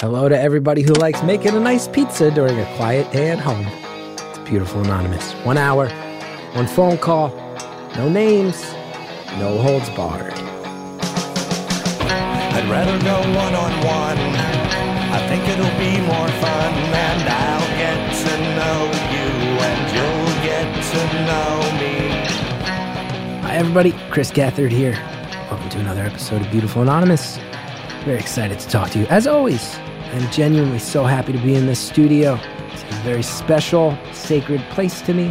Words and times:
Hello 0.00 0.30
to 0.30 0.40
everybody 0.40 0.80
who 0.80 0.94
likes 0.94 1.22
making 1.22 1.54
a 1.54 1.60
nice 1.60 1.86
pizza 1.86 2.30
during 2.30 2.58
a 2.58 2.64
quiet 2.76 3.12
day 3.12 3.28
at 3.28 3.38
home. 3.38 3.66
It's 4.30 4.38
Beautiful 4.48 4.80
Anonymous. 4.80 5.32
One 5.44 5.58
hour, 5.58 5.90
one 6.54 6.66
phone 6.66 6.96
call, 6.96 7.28
no 7.96 8.08
names, 8.08 8.62
no 9.36 9.58
holds 9.58 9.90
barred. 9.90 10.32
I'd 12.56 12.66
rather 12.70 12.98
go 13.04 13.18
one 13.36 13.54
on 13.54 13.72
one. 13.84 14.16
I 15.12 15.20
think 15.28 15.46
it'll 15.46 15.78
be 15.78 16.00
more 16.06 16.28
fun, 16.40 16.72
and 16.96 17.28
I'll 17.28 17.68
get 17.76 18.00
to 18.24 18.32
know 18.56 18.88
you, 19.12 19.28
and 19.68 19.82
you'll 19.92 20.32
get 20.42 20.64
to 20.92 21.00
know 21.28 21.60
me. 21.78 21.92
Hi, 23.42 23.56
everybody. 23.56 23.92
Chris 24.10 24.30
Gethard 24.30 24.70
here. 24.70 24.92
Welcome 25.50 25.68
to 25.68 25.78
another 25.78 26.04
episode 26.04 26.40
of 26.40 26.50
Beautiful 26.50 26.80
Anonymous. 26.80 27.38
Very 28.06 28.18
excited 28.18 28.58
to 28.60 28.66
talk 28.66 28.88
to 28.92 28.98
you. 28.98 29.06
As 29.08 29.26
always, 29.26 29.78
I'm 30.12 30.28
genuinely 30.32 30.80
so 30.80 31.04
happy 31.04 31.32
to 31.32 31.38
be 31.38 31.54
in 31.54 31.66
this 31.66 31.78
studio. 31.78 32.36
It's 32.72 32.82
a 32.82 33.02
very 33.02 33.22
special, 33.22 33.96
sacred 34.12 34.60
place 34.70 35.02
to 35.02 35.14
me, 35.14 35.26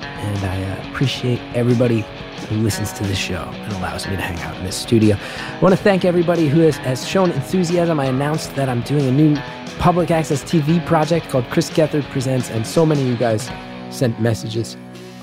and 0.00 0.44
I 0.44 0.62
uh, 0.64 0.90
appreciate 0.90 1.38
everybody 1.54 2.04
who 2.48 2.56
listens 2.56 2.92
to 2.94 3.04
this 3.04 3.16
show 3.16 3.42
and 3.42 3.72
allows 3.74 4.08
me 4.08 4.16
to 4.16 4.22
hang 4.22 4.36
out 4.40 4.56
in 4.56 4.64
this 4.64 4.74
studio. 4.74 5.16
I 5.16 5.58
want 5.60 5.72
to 5.76 5.80
thank 5.80 6.04
everybody 6.04 6.48
who 6.48 6.60
has, 6.62 6.76
has 6.78 7.06
shown 7.06 7.30
enthusiasm. 7.30 8.00
I 8.00 8.06
announced 8.06 8.56
that 8.56 8.68
I'm 8.68 8.80
doing 8.82 9.06
a 9.06 9.12
new 9.12 9.36
public 9.78 10.10
access 10.10 10.42
TV 10.42 10.84
project 10.84 11.28
called 11.28 11.44
Chris 11.50 11.70
Gethard 11.70 12.02
Presents, 12.10 12.50
and 12.50 12.66
so 12.66 12.84
many 12.84 13.02
of 13.02 13.06
you 13.06 13.16
guys 13.16 13.48
sent 13.90 14.20
messages 14.20 14.76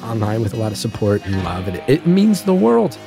online 0.04 0.42
with 0.42 0.54
a 0.54 0.58
lot 0.58 0.72
of 0.72 0.78
support 0.78 1.26
and 1.26 1.44
love, 1.44 1.68
and 1.68 1.76
it, 1.76 1.84
it 1.88 2.08
means 2.08 2.44
the 2.44 2.54
world. 2.54 2.98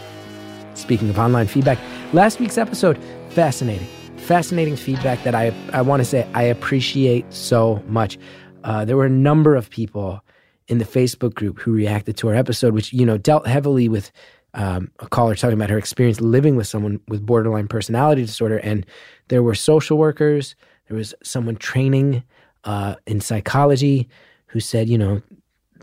Speaking 0.74 1.08
of 1.08 1.18
online 1.18 1.46
feedback, 1.46 1.78
last 2.12 2.40
week's 2.40 2.58
episode, 2.58 3.02
fascinating. 3.30 3.88
Fascinating 4.28 4.76
feedback 4.76 5.24
that 5.24 5.34
I, 5.34 5.54
I 5.72 5.80
want 5.80 6.00
to 6.00 6.04
say 6.04 6.28
I 6.34 6.42
appreciate 6.42 7.32
so 7.32 7.82
much. 7.86 8.18
Uh, 8.62 8.84
there 8.84 8.94
were 8.94 9.06
a 9.06 9.10
number 9.10 9.56
of 9.56 9.70
people 9.70 10.22
in 10.66 10.76
the 10.76 10.84
Facebook 10.84 11.32
group 11.32 11.58
who 11.58 11.72
reacted 11.72 12.18
to 12.18 12.28
our 12.28 12.34
episode, 12.34 12.74
which, 12.74 12.92
you 12.92 13.06
know, 13.06 13.16
dealt 13.16 13.46
heavily 13.46 13.88
with 13.88 14.12
um, 14.52 14.90
a 14.98 15.08
caller 15.08 15.34
talking 15.34 15.54
about 15.54 15.70
her 15.70 15.78
experience 15.78 16.20
living 16.20 16.56
with 16.56 16.66
someone 16.66 17.00
with 17.08 17.24
borderline 17.24 17.68
personality 17.68 18.20
disorder. 18.20 18.58
And 18.58 18.84
there 19.28 19.42
were 19.42 19.54
social 19.54 19.96
workers, 19.96 20.54
there 20.88 20.96
was 20.98 21.14
someone 21.22 21.56
training 21.56 22.22
uh, 22.64 22.96
in 23.06 23.22
psychology 23.22 24.10
who 24.48 24.60
said, 24.60 24.90
you 24.90 24.98
know, 24.98 25.22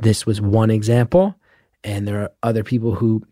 this 0.04 0.28
was 0.28 0.40
one 0.40 0.70
example. 0.70 1.34
And 1.84 2.08
there 2.08 2.22
are 2.22 2.32
other 2.44 2.64
people 2.64 2.94
who 2.94 3.24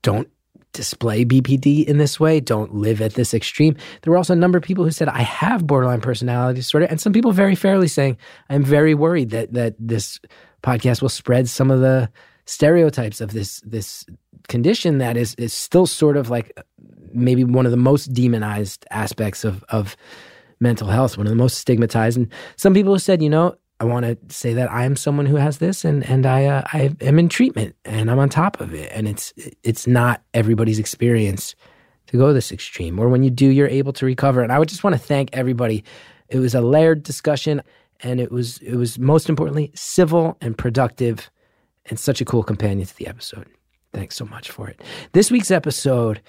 don't 0.00 0.30
display 0.76 1.24
BPD 1.24 1.84
in 1.84 1.98
this 1.98 2.20
way, 2.20 2.38
don't 2.38 2.74
live 2.74 3.00
at 3.00 3.14
this 3.14 3.34
extreme. 3.34 3.76
There 4.02 4.10
were 4.10 4.16
also 4.16 4.34
a 4.34 4.36
number 4.36 4.58
of 4.58 4.64
people 4.64 4.84
who 4.84 4.90
said, 4.90 5.08
I 5.08 5.22
have 5.22 5.66
borderline 5.66 6.00
personality 6.00 6.58
disorder. 6.58 6.86
And 6.86 7.00
some 7.00 7.12
people 7.12 7.32
very 7.32 7.54
fairly 7.54 7.88
saying, 7.88 8.18
I'm 8.50 8.62
very 8.62 8.94
worried 8.94 9.30
that 9.30 9.52
that 9.54 9.74
this 9.78 10.20
podcast 10.62 11.02
will 11.02 11.08
spread 11.08 11.48
some 11.48 11.70
of 11.70 11.80
the 11.80 12.10
stereotypes 12.44 13.20
of 13.20 13.32
this 13.32 13.60
this 13.66 14.06
condition 14.48 14.98
that 14.98 15.16
is 15.16 15.34
is 15.34 15.52
still 15.52 15.86
sort 15.86 16.16
of 16.16 16.30
like 16.30 16.56
maybe 17.12 17.42
one 17.42 17.66
of 17.66 17.72
the 17.72 17.76
most 17.76 18.12
demonized 18.12 18.86
aspects 18.90 19.44
of 19.44 19.64
of 19.70 19.96
mental 20.60 20.88
health, 20.88 21.18
one 21.18 21.26
of 21.26 21.30
the 21.30 21.36
most 21.36 21.58
stigmatized. 21.58 22.16
And 22.16 22.32
some 22.56 22.72
people 22.74 22.98
said, 22.98 23.22
you 23.22 23.28
know, 23.28 23.56
I 23.78 23.84
want 23.84 24.06
to 24.06 24.34
say 24.34 24.54
that 24.54 24.70
I 24.70 24.84
am 24.84 24.96
someone 24.96 25.26
who 25.26 25.36
has 25.36 25.58
this, 25.58 25.84
and 25.84 26.04
and 26.08 26.24
I 26.24 26.46
uh, 26.46 26.62
I 26.72 26.94
am 27.00 27.18
in 27.18 27.28
treatment, 27.28 27.76
and 27.84 28.10
I'm 28.10 28.18
on 28.18 28.28
top 28.28 28.60
of 28.60 28.72
it, 28.72 28.90
and 28.94 29.06
it's 29.06 29.34
it's 29.62 29.86
not 29.86 30.22
everybody's 30.32 30.78
experience 30.78 31.54
to 32.06 32.16
go 32.16 32.32
this 32.32 32.52
extreme. 32.52 32.98
Or 32.98 33.08
when 33.08 33.22
you 33.22 33.30
do, 33.30 33.46
you're 33.46 33.68
able 33.68 33.92
to 33.94 34.06
recover. 34.06 34.42
And 34.42 34.52
I 34.52 34.58
would 34.58 34.68
just 34.68 34.84
want 34.84 34.94
to 34.94 34.98
thank 34.98 35.30
everybody. 35.32 35.84
It 36.28 36.38
was 36.38 36.54
a 36.54 36.60
layered 36.60 37.02
discussion, 37.02 37.62
and 38.00 38.18
it 38.18 38.32
was 38.32 38.58
it 38.58 38.76
was 38.76 38.98
most 38.98 39.28
importantly 39.28 39.70
civil 39.74 40.38
and 40.40 40.56
productive, 40.56 41.30
and 41.84 41.98
such 41.98 42.22
a 42.22 42.24
cool 42.24 42.42
companion 42.42 42.86
to 42.86 42.96
the 42.96 43.06
episode. 43.06 43.46
Thanks 43.92 44.16
so 44.16 44.24
much 44.24 44.50
for 44.50 44.68
it. 44.68 44.80
This 45.12 45.30
week's 45.30 45.50
episode, 45.50 46.22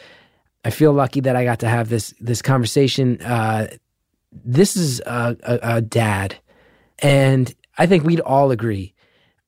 I 0.65 0.69
feel 0.69 0.91
lucky 0.91 1.21
that 1.21 1.37
I 1.37 1.45
got 1.45 1.59
to 1.59 1.69
have 1.69 1.87
this 1.87 2.13
this 2.19 2.41
conversation. 2.41 3.21
Uh, 3.21 3.67
this 4.31 4.75
is 4.75 4.99
a, 5.01 5.37
a, 5.43 5.59
a 5.75 5.81
dad 5.81 6.37
and 6.99 7.53
I 7.77 7.85
think 7.85 8.03
we'd 8.03 8.21
all 8.21 8.51
agree 8.51 8.93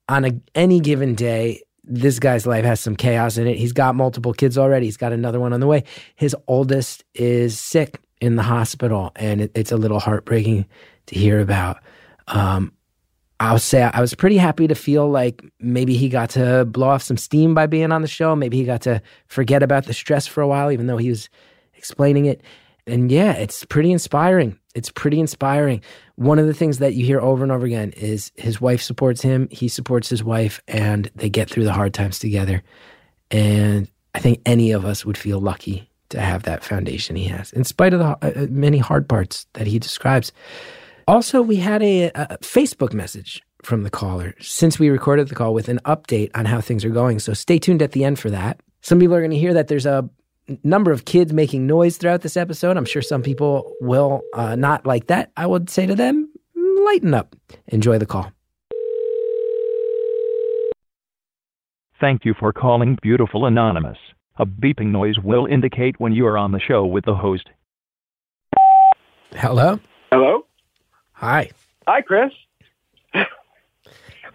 on 0.10 0.26
a, 0.26 0.32
any 0.56 0.80
given 0.80 1.16
day, 1.16 1.62
this 1.84 2.20
guy's 2.20 2.46
life 2.46 2.66
has 2.66 2.80
some 2.80 2.96
chaos 2.96 3.38
in 3.38 3.48
it. 3.48 3.58
He's 3.58 3.74
got 3.74 3.96
multiple 3.96 4.34
kids 4.34 4.58
already. 4.58 4.88
He's 4.88 4.98
got 4.98 5.14
another 5.14 5.40
one 5.40 5.54
on 5.54 5.60
the 5.60 5.68
way. 5.68 5.84
His 6.16 6.36
oldest 6.48 7.04
is 7.14 7.60
sick 7.60 8.00
in 8.20 8.36
the 8.36 8.44
hospital, 8.44 9.12
and 9.16 9.42
it, 9.42 9.52
it's 9.56 9.72
a 9.72 9.78
little 9.78 10.00
heartbreaking 10.00 10.66
to 11.08 11.16
hear 11.16 11.40
about. 11.40 11.78
Um, 12.28 12.74
I'll 13.40 13.60
say 13.60 13.84
I 13.84 14.02
was 14.02 14.14
pretty 14.14 14.38
happy 14.38 14.68
to 14.68 14.76
feel 14.76 15.10
like 15.10 15.42
maybe 15.60 15.96
he 15.96 16.10
got 16.10 16.32
to 16.32 16.66
blow 16.66 16.90
off 16.90 17.04
some 17.04 17.18
steam 17.18 17.56
by 17.56 17.68
being 17.68 17.92
on 17.92 18.02
the 18.02 18.08
show. 18.08 18.36
Maybe 18.36 18.58
he 18.58 18.66
got 18.66 18.82
to 18.82 19.02
forget 19.28 19.64
about 19.64 19.86
the 19.86 19.94
stress 19.94 20.28
for 20.28 20.42
a 20.42 20.48
while, 20.48 20.72
even 20.72 20.88
though 20.88 20.98
he 20.98 21.10
was 21.10 21.30
explaining 21.76 22.26
it. 22.26 22.42
And 22.90 23.12
yeah, 23.12 23.34
it's 23.34 23.66
pretty 23.66 23.92
inspiring. 23.92 24.58
It's 24.76 24.92
pretty 24.92 25.20
inspiring. 25.20 25.82
One 26.16 26.40
of 26.40 26.48
the 26.48 26.54
things 26.54 26.80
that 26.80 26.94
you 26.94 27.06
hear 27.06 27.20
over 27.20 27.44
and 27.44 27.52
over 27.52 27.66
again 27.66 27.92
is 27.92 28.32
his 28.36 28.62
wife 28.62 28.82
supports 28.82 29.22
him, 29.22 29.48
he 29.52 29.68
supports 29.68 30.10
his 30.10 30.24
wife, 30.24 30.62
and 30.68 31.10
they 31.16 31.30
get 31.30 31.50
through 31.50 31.64
the 31.64 31.74
hard 31.74 31.94
times 31.94 32.20
together. 32.20 32.62
And 33.32 33.90
I 34.14 34.20
think 34.20 34.42
any 34.46 34.72
of 34.72 34.86
us 34.86 35.06
would 35.06 35.18
feel 35.18 35.40
lucky 35.40 35.90
to 36.10 36.20
have 36.20 36.44
that 36.44 36.64
foundation 36.64 37.16
he 37.16 37.26
has, 37.26 37.52
in 37.54 37.64
spite 37.64 37.94
of 37.94 38.00
the 38.00 38.44
uh, 38.44 38.48
many 38.50 38.80
hard 38.80 39.08
parts 39.08 39.46
that 39.54 39.68
he 39.68 39.80
describes. 39.80 40.32
Also, 41.08 41.42
we 41.42 41.56
had 41.56 41.82
a, 41.82 42.06
a 42.16 42.38
Facebook 42.40 42.94
message 42.94 43.42
from 43.64 43.84
the 43.84 43.90
caller 43.90 44.36
since 44.40 44.80
we 44.80 44.90
recorded 44.90 45.28
the 45.28 45.36
call 45.36 45.54
with 45.54 45.70
an 45.70 45.80
update 45.86 46.32
on 46.36 46.46
how 46.46 46.62
things 46.62 46.86
are 46.86 46.90
going. 46.90 47.20
So 47.20 47.34
stay 47.34 47.60
tuned 47.60 47.82
at 47.82 47.92
the 47.92 48.04
end 48.04 48.20
for 48.20 48.30
that. 48.30 48.62
Some 48.82 49.00
people 49.00 49.16
are 49.16 49.22
going 49.22 49.32
to 49.32 49.38
hear 49.38 49.54
that 49.54 49.68
there's 49.68 49.86
a 49.86 50.10
number 50.64 50.92
of 50.92 51.06
kids 51.06 51.34
making 51.34 51.68
noise 51.68 51.98
throughout 51.98 52.22
this 52.22 52.38
episode. 52.38 52.78
I'm 52.78 52.86
sure 52.86 53.02
some 53.02 53.22
people 53.22 53.74
will 53.82 54.22
uh, 54.34 54.56
not 54.56 54.86
like 54.86 55.08
that. 55.08 55.32
I 55.38 55.46
would 55.46 55.70
say 55.70 55.86
to 55.86 55.96
them, 55.96 56.32
lighten 56.56 57.14
up. 57.14 57.36
Enjoy 57.68 57.98
the 57.98 58.06
call. 58.06 58.32
Thank 62.00 62.24
you 62.24 62.34
for 62.34 62.54
calling 62.54 62.98
Beautiful 63.02 63.46
Anonymous. 63.46 63.98
A 64.38 64.46
beeping 64.46 64.92
noise 64.92 65.20
will 65.20 65.46
indicate 65.46 66.00
when 66.00 66.14
you 66.14 66.26
are 66.26 66.38
on 66.38 66.54
the 66.54 66.60
show 66.60 66.86
with 66.86 67.04
the 67.04 67.16
host. 67.16 67.50
Hello. 69.32 69.80
Hello? 70.12 70.46
Hi. 71.12 71.50
Hi, 71.88 72.02
Chris. 72.02 72.32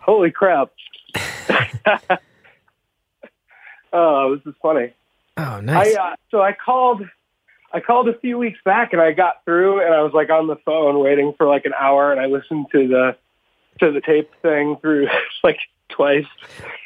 Holy 0.01 0.31
crap. 0.31 0.71
oh, 3.93 4.37
this 4.37 4.47
is 4.47 4.55
funny. 4.61 4.93
Oh, 5.37 5.61
nice. 5.61 5.97
I 5.97 6.13
uh, 6.13 6.17
so 6.31 6.41
I 6.43 6.53
called 6.53 7.03
I 7.73 7.81
called 7.81 8.09
a 8.09 8.19
few 8.21 8.39
weeks 8.39 8.59
back 8.65 8.93
and 8.93 9.03
I 9.03 9.13
got 9.13 9.45
through 9.45 9.85
and 9.85 9.93
I 9.93 10.03
was 10.03 10.13
like 10.13 10.31
on 10.31 10.47
the 10.47 10.57
phone 10.65 11.01
waiting 11.01 11.35
for 11.37 11.47
like 11.49 11.65
an 11.65 11.73
hour 11.79 12.13
and 12.13 12.21
I 12.21 12.27
listened 12.27 12.67
to 12.73 12.87
the 12.89 13.17
to 13.81 13.91
the 13.91 14.01
tape 14.01 14.31
thing 14.43 14.77
through 14.81 15.09
like 15.43 15.59
twice. 15.89 16.27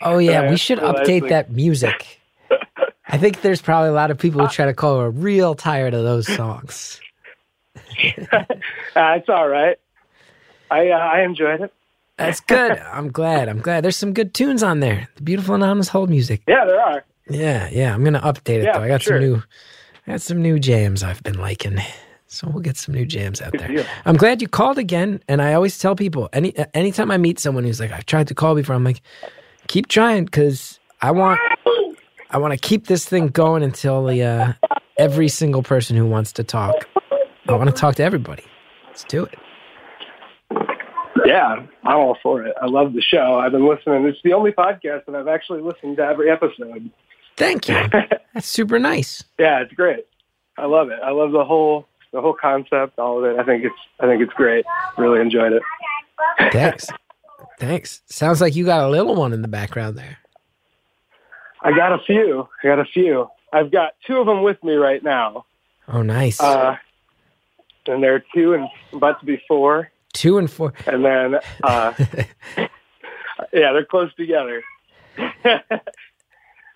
oh 0.03 0.19
yeah, 0.19 0.51
we 0.51 0.57
should 0.57 0.79
update 0.79 1.23
like- 1.23 1.31
that 1.31 1.51
music. 1.51 2.21
I 3.11 3.17
think 3.19 3.41
there's 3.41 3.63
probably 3.63 3.89
a 3.89 3.93
lot 3.93 4.11
of 4.11 4.19
people 4.19 4.41
who 4.43 4.49
try 4.49 4.67
to 4.67 4.75
call 4.75 4.97
who 4.97 5.01
are 5.01 5.11
real 5.11 5.55
tired 5.55 5.95
of 5.95 6.05
those 6.05 6.27
songs. 6.27 7.01
Uh, 8.95 9.15
it's 9.17 9.29
all 9.29 9.49
right. 9.49 9.77
I 10.71 10.91
uh, 10.91 10.97
I 10.99 11.23
enjoyed 11.23 11.61
it. 11.61 11.73
That's 12.17 12.41
good. 12.41 12.79
I'm 12.79 13.11
glad. 13.11 13.49
I'm 13.49 13.61
glad. 13.61 13.83
There's 13.83 13.97
some 13.97 14.13
good 14.13 14.35
tunes 14.35 14.63
on 14.63 14.81
there. 14.81 15.09
The 15.17 15.23
beautiful 15.23 15.55
anonymous 15.55 15.89
hold 15.89 16.11
music. 16.11 16.43
Yeah, 16.47 16.65
there 16.65 16.81
are. 16.81 17.05
Yeah, 17.29 17.69
yeah. 17.71 17.95
I'm 17.95 18.05
gonna 18.05 18.21
update 18.21 18.61
it 18.61 18.65
Yeah, 18.65 18.79
though. 18.79 18.85
I 18.85 18.89
got 18.89 19.03
sure. 19.03 19.21
some 19.21 19.29
new, 19.29 19.43
I 20.07 20.11
got 20.13 20.21
some 20.21 20.43
new 20.43 20.59
jams 20.59 21.03
I've 21.03 21.23
been 21.23 21.39
liking. 21.39 21.79
So 22.31 22.47
we'll 22.49 22.63
get 22.63 22.77
some 22.77 22.95
new 22.95 23.07
jams 23.07 23.41
out 23.41 23.53
Good 23.53 23.61
there. 23.63 23.69
deal. 23.69 23.85
I'm 24.05 24.17
glad 24.17 24.43
you 24.43 24.49
called 24.49 24.77
again. 24.77 25.23
And 25.29 25.41
I 25.41 25.55
always 25.55 25.79
tell 25.79 25.97
people 25.97 26.29
any 26.35 26.53
anytime 26.75 27.11
I 27.11 27.17
meet 27.17 27.39
someone 27.41 27.65
who's 27.65 27.81
like, 27.81 27.91
I've 27.91 28.05
tried 28.05 28.29
to 28.29 28.35
call 28.35 28.55
before. 28.55 28.75
I'm 28.77 28.85
like, 28.85 29.01
keep 29.69 29.89
trying 29.89 30.27
because 30.27 30.79
I 31.01 31.11
want 31.11 31.41
I 32.31 32.37
want 32.37 32.53
to 32.53 32.59
keep 32.59 32.87
this 32.87 33.07
thing 33.07 33.29
going 33.29 33.63
until 33.63 34.05
the 34.05 34.23
uh, 34.23 34.53
every 34.99 35.29
single 35.29 35.63
person 35.63 35.97
who 35.97 36.05
wants 36.05 36.33
to 36.35 36.45
talk. 36.45 36.75
I 37.49 37.55
want 37.55 37.71
to 37.71 37.75
talk 37.75 37.95
to 37.95 38.03
everybody. 38.05 38.45
Let's 38.89 39.05
do 39.05 39.25
it. 39.25 39.39
Yeah, 41.25 41.57
I'm 41.85 41.97
all 41.97 42.17
for 42.23 42.45
it. 42.45 42.55
I 42.61 42.67
love 42.67 42.93
the 42.93 43.03
show. 43.03 43.39
I've 43.39 43.53
been 43.53 43.67
listening. 43.67 44.05
It's 44.07 44.19
the 44.23 44.33
only 44.35 44.53
podcast 44.53 45.07
that 45.07 45.15
I've 45.15 45.29
actually 45.29 45.63
listened 45.63 45.97
to 45.97 46.03
every 46.05 46.31
episode. 46.31 46.91
Thank 47.39 47.69
you. 47.69 47.77
That's 48.35 48.47
super 48.47 48.79
nice. 48.79 49.25
Yeah, 49.39 49.61
it's 49.63 49.73
great. 49.73 50.07
I 50.59 50.67
love 50.67 50.91
it. 50.91 50.99
I 51.03 51.11
love 51.13 51.33
the 51.33 51.45
whole 51.45 51.87
the 52.13 52.21
whole 52.21 52.35
concept, 52.35 52.99
all 52.99 53.19
of 53.19 53.25
it. 53.25 53.39
I 53.39 53.45
think 53.45 53.65
it's 53.65 53.75
I 54.01 54.07
think 54.07 54.21
it's 54.23 54.33
great. 54.33 54.65
Really 54.97 55.21
enjoyed 55.21 55.53
it. 55.53 55.63
Thanks. 56.53 56.87
Thanks. 57.61 58.03
Sounds 58.07 58.41
like 58.41 58.57
you 58.57 58.65
got 58.65 58.85
a 58.85 58.89
little 58.89 59.15
one 59.15 59.33
in 59.33 59.43
the 59.43 59.49
background 59.49 59.97
there. 59.97 60.19
I 61.63 61.73
got 61.73 61.93
a 61.93 61.99
few. 62.05 62.49
I 62.63 62.67
got 62.67 62.79
a 62.81 62.85
few. 62.85 63.29
I've 63.53 63.71
got 63.71 63.93
two 64.07 64.17
of 64.19 64.27
them 64.27 64.43
with 64.43 64.63
me 64.63 64.75
right 64.75 65.03
now. 65.03 65.45
Oh, 65.89 66.03
nice. 66.03 66.41
Uh, 66.41 66.77
and 67.87 68.03
they're 68.03 68.23
two 68.35 68.55
and 68.55 68.69
about 68.93 69.19
to 69.21 69.27
be 69.27 69.41
four, 69.49 69.91
Two 70.13 70.39
and 70.39 70.51
four. 70.51 70.73
and 70.87 71.05
then 71.05 71.37
uh, 71.63 71.93
yeah, 72.59 72.67
they're 73.73 73.85
close 73.87 74.13
together. 74.15 74.63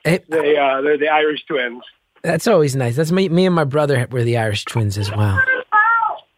Hey, 0.04 0.20
they 0.28 0.56
uh, 0.56 0.81
they're 0.82 0.99
the 0.99 1.08
Irish 1.08 1.44
twins. 1.46 1.82
that's 2.22 2.46
always 2.46 2.75
nice. 2.76 2.96
That's 2.96 3.12
me. 3.12 3.28
Me 3.28 3.46
and 3.46 3.54
my 3.54 3.64
brother 3.64 4.06
were 4.10 4.25
the 4.25 4.37
Irish 4.38 4.64
twins 4.64 4.99
as 4.99 5.10
well. 5.10 5.40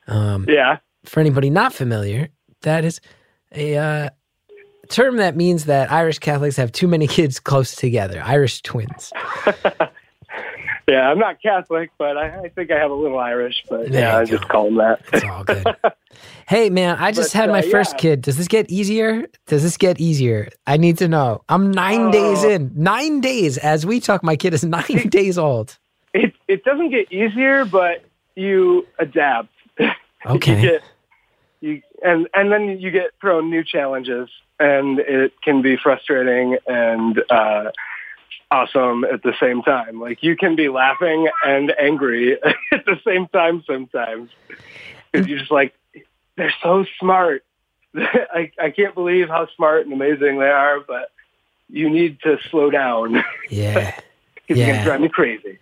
Um, 0.06 0.44
Yeah, 0.48 0.78
for 1.04 1.20
anybody 1.20 1.48
not 1.50 1.72
familiar, 1.72 2.28
that 2.62 2.84
is 2.84 3.00
a 3.54 3.76
uh, 3.76 4.10
term 4.88 5.16
that 5.16 5.34
means 5.36 5.64
that 5.64 5.90
Irish 5.90 6.18
Catholics 6.18 6.56
have 6.56 6.72
too 6.72 6.86
many 6.88 7.06
kids 7.06 7.40
close 7.40 7.74
together. 7.74 8.20
Irish 8.24 8.60
twins. 8.62 9.12
yeah. 10.88 11.08
I'm 11.10 11.18
not 11.18 11.40
Catholic, 11.42 11.90
but 11.98 12.16
I, 12.16 12.44
I 12.44 12.48
think 12.48 12.70
I 12.70 12.78
have 12.78 12.90
a 12.90 12.94
little 12.94 13.18
Irish. 13.18 13.64
But 13.68 13.90
There 13.90 14.00
yeah, 14.02 14.18
I 14.18 14.24
just 14.24 14.48
call 14.48 14.66
them 14.66 14.76
that. 14.76 15.00
It's 15.12 15.24
all 15.24 15.44
good. 15.44 15.64
hey 16.48 16.70
man, 16.70 16.96
I 16.98 17.12
just 17.12 17.32
But, 17.32 17.40
had 17.40 17.50
my 17.50 17.60
uh, 17.60 17.70
first 17.70 17.92
yeah. 17.94 17.98
kid. 17.98 18.22
Does 18.22 18.36
this 18.36 18.48
get 18.48 18.70
easier? 18.70 19.26
Does 19.46 19.62
this 19.62 19.76
get 19.76 20.00
easier? 20.00 20.48
I 20.66 20.76
need 20.76 20.98
to 20.98 21.08
know. 21.08 21.42
I'm 21.48 21.70
nine 21.70 22.10
days 22.10 22.44
Oh. 22.44 22.50
in. 22.50 22.72
Nine 22.74 23.20
days 23.20 23.58
as 23.58 23.84
we 23.86 24.00
talk. 24.00 24.22
My 24.22 24.36
kid 24.36 24.54
is 24.54 24.64
nine 24.78 25.08
days 25.08 25.38
old. 25.38 25.78
it 26.12 26.32
it 26.48 26.64
doesn't 26.64 26.90
get 26.90 27.10
easier, 27.12 27.64
but 27.64 28.04
you 28.36 28.86
adapt. 28.98 29.48
Okay. 30.26 30.54
you 30.56 30.70
get 30.70 30.82
you 31.60 31.82
and 32.02 32.28
and 32.32 32.50
then 32.50 32.78
you 32.80 32.90
get 32.90 33.10
thrown 33.20 33.50
new 33.50 33.62
challenges, 33.62 34.30
and 34.58 34.98
it 35.00 35.32
can 35.42 35.60
be 35.60 35.76
frustrating 35.76 36.56
and 36.66 37.22
uh, 37.30 37.70
awesome 38.54 39.04
at 39.04 39.22
the 39.22 39.34
same 39.40 39.62
time. 39.62 40.00
Like 40.00 40.22
you 40.22 40.36
can 40.36 40.54
be 40.56 40.68
laughing 40.68 41.28
and 41.44 41.72
angry 41.78 42.38
at 42.72 42.84
the 42.84 42.96
same 43.06 43.26
time 43.28 43.62
sometimes 43.66 44.30
because 45.12 45.26
you're 45.26 45.38
just 45.38 45.50
like 45.50 45.74
they're 46.36 46.54
so 46.62 46.84
smart. 47.00 47.44
I 47.96 48.50
I 48.60 48.70
can't 48.70 48.94
believe 48.94 49.28
how 49.28 49.48
smart 49.56 49.84
and 49.84 49.92
amazing 49.92 50.38
they 50.38 50.48
are, 50.48 50.80
but 50.80 51.10
you 51.68 51.90
need 51.90 52.20
to 52.20 52.38
slow 52.50 52.70
down 52.70 53.22
Yeah. 53.50 53.98
because 54.34 54.58
you're 54.58 54.66
gonna 54.68 54.84
drive 54.84 55.00
me 55.00 55.08
crazy. 55.08 55.58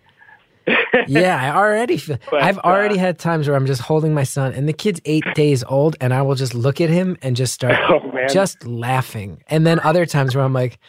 yeah, 1.07 1.37
I 1.41 1.57
already 1.57 1.97
feel. 1.97 2.17
But, 2.31 2.41
I've 2.41 2.57
already 2.59 2.95
uh, 2.95 2.99
had 2.99 3.19
times 3.19 3.47
where 3.47 3.57
I'm 3.57 3.65
just 3.65 3.81
holding 3.81 4.13
my 4.13 4.23
son, 4.23 4.53
and 4.53 4.67
the 4.67 4.73
kid's 4.73 5.01
eight 5.03 5.25
days 5.35 5.61
old, 5.67 5.97
and 5.99 6.13
I 6.13 6.21
will 6.21 6.35
just 6.35 6.53
look 6.55 6.79
at 6.79 6.89
him 6.89 7.17
and 7.21 7.35
just 7.35 7.53
start 7.53 7.75
Oh 7.89 7.99
just 8.29 8.65
laughing. 8.65 9.43
And 9.47 9.67
then 9.67 9.81
other 9.81 10.05
times 10.05 10.35
where 10.35 10.45
I'm 10.45 10.53
like, 10.53 10.79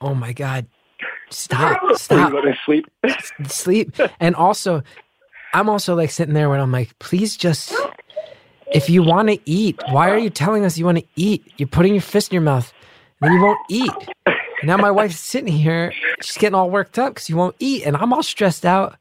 "Oh 0.00 0.14
my 0.14 0.32
god, 0.32 0.66
stop, 1.32 1.80
stop, 1.96 2.30
you 2.30 2.36
let 2.36 2.44
me 2.44 2.54
sleep. 2.64 2.86
sleep." 3.46 3.96
And 4.20 4.34
also, 4.34 4.82
I'm 5.54 5.68
also 5.68 5.94
like 5.94 6.10
sitting 6.10 6.34
there 6.34 6.48
when 6.48 6.60
I'm 6.60 6.72
like, 6.72 6.98
"Please 6.98 7.36
just, 7.36 7.74
if 8.72 8.88
you 8.90 9.02
want 9.02 9.28
to 9.28 9.38
eat, 9.44 9.80
why 9.90 10.10
are 10.10 10.18
you 10.18 10.30
telling 10.30 10.64
us 10.64 10.78
you 10.78 10.84
want 10.84 10.98
to 10.98 11.04
eat? 11.16 11.42
You're 11.58 11.68
putting 11.68 11.94
your 11.94 12.02
fist 12.02 12.30
in 12.30 12.34
your 12.34 12.42
mouth, 12.42 12.72
and 13.20 13.32
you 13.34 13.40
won't 13.42 13.58
eat." 13.68 13.92
And 14.26 14.68
now 14.68 14.76
my 14.76 14.90
wife's 14.92 15.18
sitting 15.18 15.52
here, 15.52 15.92
she's 16.20 16.36
getting 16.38 16.54
all 16.54 16.70
worked 16.70 16.98
up 16.98 17.14
because 17.14 17.28
you 17.28 17.36
won't 17.36 17.56
eat, 17.58 17.84
and 17.84 17.96
I'm 17.96 18.12
all 18.12 18.22
stressed 18.22 18.64
out. 18.64 18.96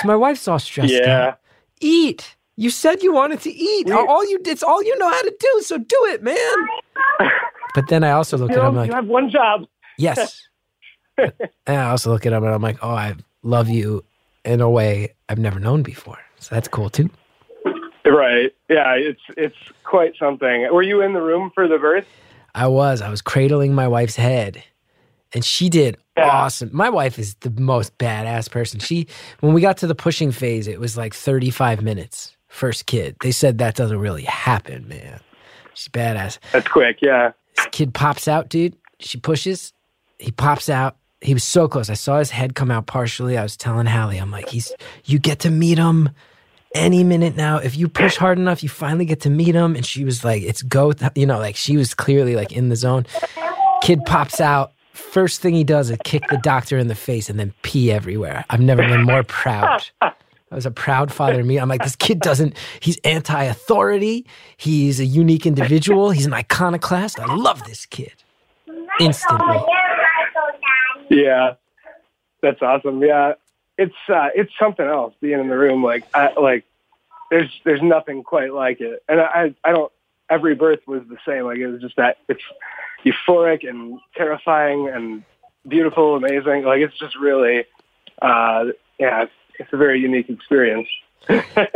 So 0.00 0.06
my 0.08 0.16
wife's 0.16 0.46
all 0.48 0.58
stressed 0.58 0.94
out 0.94 1.00
Yeah. 1.06 1.34
eat. 1.80 2.36
You 2.56 2.70
said 2.70 3.02
you 3.02 3.12
wanted 3.12 3.40
to 3.40 3.50
eat. 3.50 3.86
We- 3.86 3.92
all 3.92 4.24
you 4.28 4.38
it's 4.44 4.62
all 4.62 4.82
you 4.82 4.96
know 4.98 5.10
how 5.10 5.22
to 5.22 5.34
do, 5.38 5.60
so 5.62 5.78
do 5.78 5.96
it, 6.12 6.22
man. 6.22 6.36
But 7.74 7.88
then 7.88 8.04
I 8.04 8.10
also 8.10 8.36
look 8.36 8.50
You 8.50 8.56
at 8.60 8.64
him 8.68 8.74
know, 8.74 8.80
like, 8.80 8.88
you 8.90 8.94
have 8.94 9.06
one 9.06 9.30
job. 9.30 9.62
yes. 9.98 10.40
and 11.18 11.32
I 11.66 11.90
also 11.90 12.10
look 12.10 12.26
at 12.26 12.32
him 12.32 12.44
and 12.44 12.52
I'm 12.54 12.62
like, 12.62 12.78
oh, 12.82 12.90
I 12.94 13.14
love 13.42 13.68
you 13.68 14.04
in 14.44 14.60
a 14.60 14.68
way 14.70 15.14
I've 15.28 15.38
never 15.38 15.60
known 15.60 15.82
before. 15.82 16.18
So 16.38 16.54
that's 16.54 16.68
cool 16.68 16.90
too. 16.90 17.10
Right. 18.04 18.52
Yeah, 18.68 18.94
it's 18.94 19.20
it's 19.36 19.56
quite 19.84 20.14
something. 20.18 20.68
Were 20.72 20.82
you 20.82 21.00
in 21.02 21.12
the 21.12 21.22
room 21.22 21.50
for 21.54 21.68
the 21.68 21.78
birth? 21.78 22.06
I 22.54 22.66
was. 22.66 23.00
I 23.00 23.08
was 23.08 23.22
cradling 23.22 23.74
my 23.74 23.86
wife's 23.88 24.16
head. 24.16 24.62
And 25.34 25.42
she 25.44 25.70
did 25.70 25.96
Yeah. 26.16 26.28
awesome. 26.28 26.68
My 26.72 26.90
wife 26.90 27.18
is 27.18 27.36
the 27.36 27.50
most 27.50 27.96
badass 27.98 28.50
person. 28.50 28.80
She 28.80 29.06
when 29.40 29.54
we 29.54 29.60
got 29.60 29.78
to 29.78 29.86
the 29.86 29.94
pushing 29.94 30.30
phase, 30.32 30.66
it 30.66 30.80
was 30.80 30.96
like 30.96 31.14
35 31.14 31.80
minutes. 31.82 32.36
First 32.48 32.86
kid. 32.86 33.16
They 33.22 33.30
said 33.30 33.58
that 33.58 33.76
doesn't 33.76 33.98
really 33.98 34.24
happen, 34.24 34.86
man. 34.88 35.20
She's 35.72 35.88
badass. 35.88 36.38
That's 36.52 36.68
quick. 36.68 36.98
Yeah. 37.00 37.32
This 37.56 37.66
kid 37.70 37.94
pops 37.94 38.26
out, 38.28 38.48
dude. 38.50 38.76
She 38.98 39.18
pushes. 39.18 39.72
He 40.18 40.32
pops 40.32 40.68
out. 40.68 40.96
He 41.22 41.34
was 41.34 41.44
so 41.44 41.68
close. 41.68 41.88
I 41.88 41.94
saw 41.94 42.18
his 42.18 42.30
head 42.30 42.54
come 42.54 42.70
out 42.70 42.86
partially. 42.86 43.38
I 43.38 43.42
was 43.42 43.56
telling 43.56 43.86
Hallie, 43.86 44.18
I'm 44.18 44.30
like, 44.30 44.48
he's 44.48 44.72
you 45.04 45.18
get 45.18 45.38
to 45.40 45.50
meet 45.50 45.78
him 45.78 46.10
any 46.74 47.04
minute 47.04 47.36
now. 47.36 47.58
If 47.58 47.76
you 47.76 47.88
push 47.88 48.16
hard 48.16 48.38
enough, 48.38 48.62
you 48.62 48.68
finally 48.68 49.04
get 49.04 49.20
to 49.20 49.30
meet 49.30 49.54
him. 49.54 49.76
And 49.76 49.84
she 49.86 50.04
was 50.04 50.24
like, 50.24 50.42
it's 50.42 50.62
go, 50.62 50.92
you 51.14 51.26
know, 51.26 51.38
like 51.38 51.56
she 51.56 51.76
was 51.76 51.94
clearly 51.94 52.34
like 52.34 52.52
in 52.52 52.68
the 52.68 52.76
zone. 52.76 53.06
Kid 53.82 54.00
pops 54.04 54.40
out. 54.40 54.72
First 54.92 55.40
thing 55.40 55.54
he 55.54 55.64
does 55.64 55.90
is 55.90 55.98
kick 56.04 56.22
the 56.30 56.38
doctor 56.38 56.78
in 56.78 56.88
the 56.88 56.94
face 56.94 57.28
and 57.30 57.38
then 57.38 57.52
pee 57.62 57.92
everywhere. 57.92 58.44
I've 58.50 58.60
never 58.60 58.82
been 58.82 59.02
more 59.02 59.22
proud. 59.22 59.84
I 60.00 60.54
was 60.54 60.66
a 60.66 60.70
proud 60.70 61.10
father 61.10 61.38
to 61.38 61.42
me. 61.42 61.58
I'm 61.58 61.68
like, 61.68 61.82
this 61.82 61.96
kid 61.96 62.20
doesn't, 62.20 62.56
he's 62.80 62.98
anti 63.04 63.42
authority. 63.44 64.26
He's 64.58 65.00
a 65.00 65.04
unique 65.06 65.46
individual. 65.46 66.10
He's 66.10 66.26
an 66.26 66.34
iconoclast. 66.34 67.18
I 67.20 67.34
love 67.34 67.64
this 67.64 67.86
kid. 67.86 68.12
Instantly. 69.00 69.64
Yeah. 71.12 71.54
That's 72.42 72.60
awesome. 72.62 73.02
Yeah. 73.02 73.34
It's 73.78 73.94
uh 74.08 74.28
it's 74.34 74.52
something 74.58 74.86
else 74.86 75.14
being 75.20 75.40
in 75.40 75.48
the 75.48 75.56
room 75.56 75.82
like 75.82 76.04
I 76.14 76.32
like 76.38 76.64
there's 77.30 77.50
there's 77.64 77.82
nothing 77.82 78.22
quite 78.22 78.52
like 78.52 78.80
it. 78.80 79.02
And 79.08 79.20
I 79.20 79.54
I 79.64 79.72
don't 79.72 79.92
every 80.28 80.54
birth 80.54 80.80
was 80.86 81.02
the 81.08 81.18
same. 81.26 81.44
Like 81.44 81.58
it 81.58 81.66
was 81.66 81.80
just 81.80 81.96
that 81.96 82.18
it's 82.28 82.42
euphoric 83.04 83.68
and 83.68 83.98
terrifying 84.16 84.88
and 84.88 85.24
beautiful, 85.66 86.16
amazing. 86.16 86.64
Like 86.64 86.80
it's 86.80 86.98
just 86.98 87.16
really 87.16 87.64
uh 88.20 88.64
yeah, 88.98 89.22
it's, 89.22 89.32
it's 89.58 89.72
a 89.72 89.76
very 89.76 90.00
unique 90.00 90.28
experience. 90.28 90.88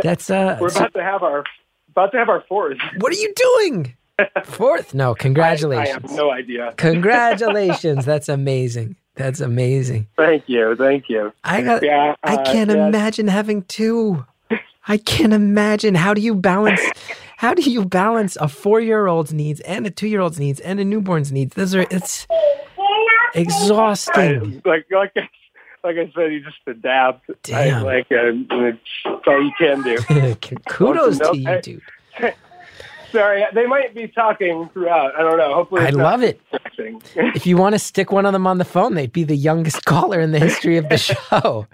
That's, 0.03 0.29
uh, 0.29 0.57
We're 0.59 0.67
about 0.69 0.93
to 0.93 1.03
have 1.03 1.23
our 1.23 1.43
about 1.89 2.11
to 2.11 2.17
have 2.17 2.29
our 2.29 2.43
fourth. 2.47 2.77
what 2.99 3.11
are 3.11 3.15
you 3.15 3.33
doing? 3.35 3.95
Fourth? 4.45 4.93
No, 4.93 5.13
congratulations. 5.13 5.95
I 5.95 5.99
congratulations. 5.99 6.11
have 6.11 6.17
no 6.17 6.31
idea. 6.31 6.73
Congratulations. 6.77 8.05
That's 8.05 8.29
amazing. 8.29 8.95
That's 9.17 9.39
amazing. 9.41 10.07
Thank 10.15 10.43
you, 10.47 10.75
thank 10.75 11.09
you. 11.09 11.33
I 11.43 11.61
got, 11.61 11.83
Yeah, 11.83 12.15
I 12.23 12.35
uh, 12.35 12.45
can't 12.45 12.69
yeah. 12.71 12.87
imagine 12.87 13.27
having 13.27 13.63
two. 13.63 14.25
I 14.87 14.97
can't 14.97 15.33
imagine. 15.33 15.95
How 15.95 16.13
do 16.13 16.21
you 16.21 16.33
balance? 16.35 16.79
How 17.37 17.53
do 17.53 17.69
you 17.69 17.83
balance 17.85 18.37
a 18.37 18.47
four-year-old's 18.47 19.33
needs 19.33 19.59
and 19.61 19.85
a 19.85 19.89
two-year-old's 19.91 20.39
needs 20.39 20.59
and 20.61 20.79
a 20.79 20.85
newborn's 20.85 21.31
needs? 21.31 21.55
Those 21.55 21.75
are 21.75 21.85
it's 21.91 22.25
I, 22.29 23.31
exhausting. 23.35 24.61
like 24.65 24.85
like 24.91 25.11
I, 25.15 25.29
like 25.83 25.97
I 25.97 26.11
said, 26.15 26.31
you 26.31 26.41
just 26.43 26.57
adapt. 26.65 27.29
Damn. 27.43 27.79
I, 27.79 27.81
like 27.81 28.07
uh, 28.11 28.31
it's 28.65 28.79
all 29.27 29.43
you 29.43 29.51
can 29.57 29.83
do. 29.83 29.97
Kudos 30.69 31.19
to 31.19 31.37
you, 31.37 31.49
I- 31.49 31.61
dude. 31.61 31.81
Sorry, 33.11 33.43
they 33.53 33.65
might 33.65 33.93
be 33.95 34.07
talking 34.07 34.69
throughout. 34.73 35.15
I 35.15 35.21
don't 35.21 35.37
know. 35.37 35.53
Hopefully, 35.53 35.81
I 35.85 35.89
love 35.89 36.23
it. 36.23 36.39
If 37.15 37.45
you 37.45 37.57
want 37.57 37.73
to 37.73 37.79
stick 37.79 38.11
one 38.11 38.25
of 38.25 38.33
them 38.33 38.45
on 38.47 38.57
the 38.57 38.65
phone, 38.65 38.95
they'd 38.95 39.11
be 39.11 39.23
the 39.23 39.35
youngest 39.35 39.85
caller 39.85 40.19
in 40.19 40.31
the 40.31 40.39
history 40.39 40.77
of 40.77 40.89
the 40.89 40.97
show. 40.97 41.67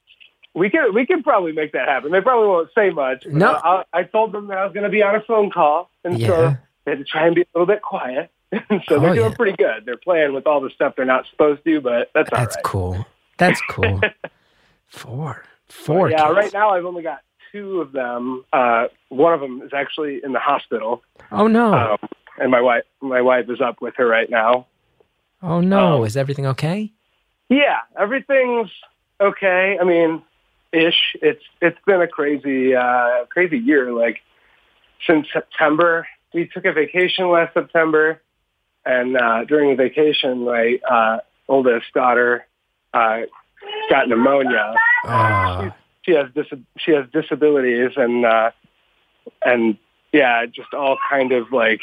we 0.54 0.70
could 0.70 0.94
we 0.94 1.06
could 1.06 1.22
probably 1.24 1.52
make 1.52 1.72
that 1.72 1.88
happen. 1.88 2.12
They 2.12 2.20
probably 2.20 2.48
won't 2.48 2.70
say 2.74 2.90
much. 2.90 3.24
No. 3.26 3.52
I, 3.54 3.84
I 3.92 4.02
told 4.04 4.32
them 4.32 4.46
that 4.48 4.58
I 4.58 4.64
was 4.64 4.72
going 4.72 4.84
to 4.84 4.90
be 4.90 5.02
on 5.02 5.14
a 5.14 5.20
phone 5.22 5.50
call, 5.50 5.90
and 6.04 6.18
Yeah. 6.18 6.26
so 6.28 6.56
they 6.84 6.90
had 6.92 6.98
to 6.98 7.04
try 7.04 7.26
and 7.26 7.34
be 7.34 7.42
a 7.42 7.46
little 7.54 7.66
bit 7.66 7.82
quiet. 7.82 8.30
so 8.52 8.98
they're 9.00 9.10
Oh, 9.10 9.14
doing 9.14 9.30
yeah. 9.30 9.36
pretty 9.36 9.56
good. 9.56 9.84
They're 9.84 9.96
playing 9.96 10.32
with 10.32 10.46
all 10.46 10.60
the 10.60 10.70
stuff 10.70 10.94
they're 10.96 11.04
not 11.04 11.26
supposed 11.30 11.64
to, 11.64 11.80
but 11.80 12.10
that's 12.14 12.30
all 12.32 12.38
That's 12.38 12.56
right. 12.56 12.64
cool. 12.64 13.06
That's 13.38 13.60
cool. 13.68 14.00
Four. 14.88 15.44
Four. 15.68 16.10
yeah, 16.10 16.26
kids. 16.28 16.36
right 16.36 16.52
now 16.52 16.70
I've 16.70 16.84
only 16.84 17.02
got 17.02 17.20
two 17.56 17.80
of 17.80 17.92
them. 17.92 18.44
Uh, 18.52 18.86
one 19.08 19.32
of 19.32 19.40
them 19.40 19.62
is 19.62 19.70
actually 19.74 20.20
in 20.22 20.32
the 20.32 20.38
hospital. 20.38 21.02
Oh 21.32 21.46
no. 21.46 21.72
Um, 21.74 22.08
and 22.38 22.50
my 22.50 22.60
wife, 22.60 22.82
my 23.00 23.22
wife 23.22 23.46
is 23.48 23.60
up 23.60 23.80
with 23.80 23.94
her 23.96 24.06
right 24.06 24.28
now. 24.28 24.66
oh 25.42 25.60
no. 25.60 25.98
um, 25.98 26.04
Is 26.04 26.16
everything 26.16 26.46
okay? 26.46 26.92
Yeah, 27.48 27.78
everything's 27.98 28.70
okay. 29.20 29.78
I 29.80 29.84
mean, 29.84 30.22
ish. 30.72 31.16
It's 31.22 31.42
it's 31.62 31.78
been 31.86 32.02
a 32.02 32.08
crazy, 32.08 32.74
uh, 32.74 33.24
crazy 33.30 33.58
year. 33.58 33.92
Like 33.92 34.18
since 35.06 35.26
September, 35.32 36.06
we 36.34 36.48
took 36.52 36.64
a 36.64 36.72
vacation 36.72 37.30
last 37.30 37.54
September, 37.54 38.20
and 38.84 39.16
uh, 39.16 39.44
during 39.44 39.70
the 39.70 39.76
vacation, 39.76 40.44
my 40.44 40.78
uh, 40.90 41.18
oldest 41.48 41.86
daughter 41.94 42.46
uh, 42.92 43.20
got 43.88 44.08
pneumonia. 44.08 44.74
Uh, 45.06 45.70
She 46.06 46.12
has 46.12 46.26
dis- 46.34 46.58
she 46.78 46.92
has 46.92 47.04
disabilities, 47.12 47.90
and 47.96 48.24
uh, 48.24 48.52
and 49.44 49.76
yeah, 50.12 50.46
just 50.46 50.72
all 50.72 50.96
kind 51.10 51.32
of 51.32 51.52
like 51.52 51.80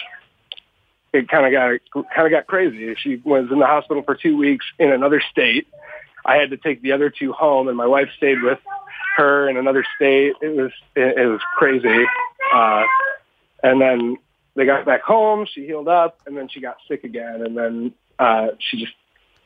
it 1.12 1.30
kind 1.30 1.46
of 1.46 1.52
got 1.52 2.06
kind 2.16 2.26
of 2.26 2.32
got 2.32 2.48
crazy. 2.48 2.96
She 2.96 3.22
was 3.24 3.50
in 3.52 3.60
the 3.60 3.68
hospital 3.68 4.02
for 4.02 4.16
two 4.16 4.38
weeks 4.38 4.66
in 4.80 4.92
another 4.92 5.22
state. 5.32 5.68
I 6.26 6.38
had 6.38 6.52
to 6.52 6.58
take 6.58 6.82
the 6.82 6.94
other 6.94 7.10
two 7.10 7.34
home, 7.34 7.68
and 7.68 7.76
my 7.76 7.86
wife 7.86 8.08
stayed 8.16 8.42
with 8.42 8.60
her 9.18 9.50
in 9.50 9.58
another 9.58 9.86
state. 9.96 10.34
It 10.42 10.56
was 10.56 10.72
it, 10.96 11.18
it 11.18 11.28
was 11.28 11.42
crazy. 11.58 12.06
Uh, 12.54 12.84
and 13.62 13.82
then 13.82 14.18
they 14.56 14.66
got 14.66 14.86
back 14.86 15.02
home. 15.02 15.46
She 15.54 15.66
healed 15.66 15.88
up, 15.88 16.20
and 16.26 16.38
then 16.38 16.48
she 16.48 16.62
got 16.62 16.78
sick 16.88 17.04
again, 17.04 17.42
and 17.46 17.58
then 17.58 17.94
uh, 18.20 18.48
she 18.60 18.78
just 18.78 18.94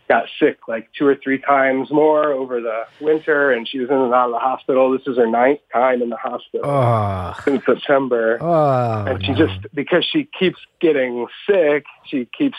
got 0.07 0.25
sick 0.39 0.67
like 0.67 0.89
two 0.97 1.05
or 1.05 1.15
three 1.15 1.37
times 1.39 1.89
more 1.91 2.31
over 2.31 2.61
the 2.61 2.83
winter, 3.01 3.51
and 3.51 3.67
she 3.67 3.79
was 3.79 3.89
in 3.89 3.95
and 3.95 4.13
out 4.13 4.27
of 4.27 4.31
the 4.31 4.39
hospital. 4.39 4.91
This 4.91 5.05
is 5.07 5.17
her 5.17 5.27
ninth 5.27 5.59
time 5.73 6.01
in 6.01 6.09
the 6.09 6.15
hospital 6.17 6.65
Oh, 6.69 7.33
since 7.43 7.65
September 7.65 8.37
oh, 8.41 9.05
and 9.05 9.23
she 9.25 9.33
no. 9.33 9.45
just 9.47 9.67
because 9.73 10.05
she 10.05 10.27
keeps 10.39 10.59
getting 10.79 11.27
sick, 11.49 11.85
she 12.05 12.25
keeps 12.37 12.57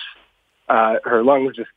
uh, 0.69 0.97
her 1.05 1.23
lungs 1.25 1.57
just 1.57 1.71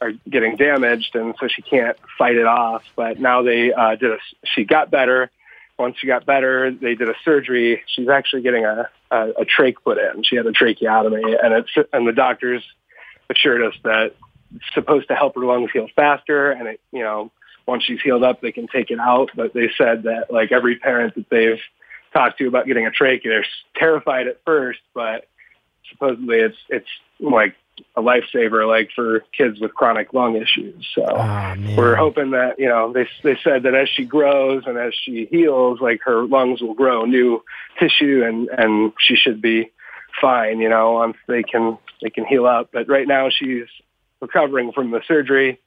are 0.00 0.12
getting 0.28 0.56
damaged, 0.56 1.14
and 1.14 1.34
so 1.38 1.46
she 1.46 1.62
can't 1.62 1.96
fight 2.18 2.34
it 2.36 2.46
off. 2.46 2.82
But 2.96 3.20
now 3.20 3.42
they 3.42 3.72
uh, 3.72 3.94
did 3.96 4.10
a. 4.12 4.18
She 4.44 4.64
got 4.64 4.90
better. 4.90 5.30
Once 5.78 5.96
she 5.98 6.06
got 6.06 6.26
better, 6.26 6.70
they 6.70 6.94
did 6.94 7.08
a 7.08 7.14
surgery. 7.24 7.82
She's 7.86 8.08
actually 8.08 8.42
getting 8.42 8.64
a 8.64 8.88
a, 9.10 9.28
a 9.30 9.44
trach 9.44 9.74
put 9.84 9.98
in. 9.98 10.22
She 10.24 10.36
had 10.36 10.46
a 10.46 10.52
tracheotomy, 10.52 11.36
and 11.42 11.52
it's 11.54 11.88
and 11.92 12.08
the 12.08 12.12
doctors 12.12 12.64
assured 13.30 13.62
us 13.62 13.74
that 13.84 14.14
supposed 14.74 15.08
to 15.08 15.14
help 15.14 15.34
her 15.34 15.44
lungs 15.44 15.70
heal 15.72 15.88
faster, 15.94 16.50
and 16.50 16.68
it 16.68 16.80
you 16.92 17.02
know 17.02 17.30
once 17.66 17.84
she's 17.84 18.00
healed 18.00 18.24
up, 18.24 18.40
they 18.40 18.52
can 18.52 18.66
take 18.68 18.90
it 18.90 18.98
out. 18.98 19.30
But 19.34 19.54
they 19.54 19.70
said 19.78 20.04
that 20.04 20.26
like 20.30 20.52
every 20.52 20.76
parent 20.76 21.14
that 21.14 21.28
they've 21.30 21.60
talked 22.12 22.38
to 22.38 22.46
about 22.48 22.66
getting 22.66 22.86
a 22.86 22.90
trach, 22.90 23.22
they're 23.24 23.46
terrified 23.76 24.26
at 24.26 24.40
first, 24.44 24.80
but 24.94 25.26
supposedly 25.90 26.38
it's 26.38 26.56
it's 26.68 26.88
like 27.20 27.54
a 27.96 28.02
lifesaver, 28.02 28.68
like 28.68 28.90
for 28.94 29.24
kids 29.36 29.58
with 29.60 29.74
chronic 29.74 30.12
lung 30.12 30.36
issues. 30.36 30.86
So 30.94 31.04
Oh, 31.06 31.54
we're 31.76 31.96
hoping 31.96 32.32
that 32.32 32.58
you 32.58 32.68
know 32.68 32.92
they 32.92 33.08
they 33.22 33.38
said 33.42 33.62
that 33.64 33.74
as 33.74 33.88
she 33.88 34.04
grows 34.04 34.64
and 34.66 34.76
as 34.76 34.92
she 35.02 35.26
heals, 35.30 35.80
like 35.80 36.00
her 36.04 36.24
lungs 36.24 36.60
will 36.60 36.74
grow 36.74 37.04
new 37.04 37.42
tissue 37.78 38.22
and 38.24 38.48
and 38.48 38.92
she 38.98 39.16
should 39.16 39.40
be 39.40 39.70
fine. 40.20 40.60
You 40.60 40.68
know, 40.68 40.92
once 40.92 41.16
they 41.26 41.42
can 41.42 41.78
they 42.02 42.10
can 42.10 42.24
heal 42.26 42.46
up. 42.46 42.70
But 42.72 42.88
right 42.88 43.08
now 43.08 43.28
she's 43.30 43.66
recovering 44.22 44.72
from 44.72 44.90
the 44.90 45.02
surgery. 45.06 45.60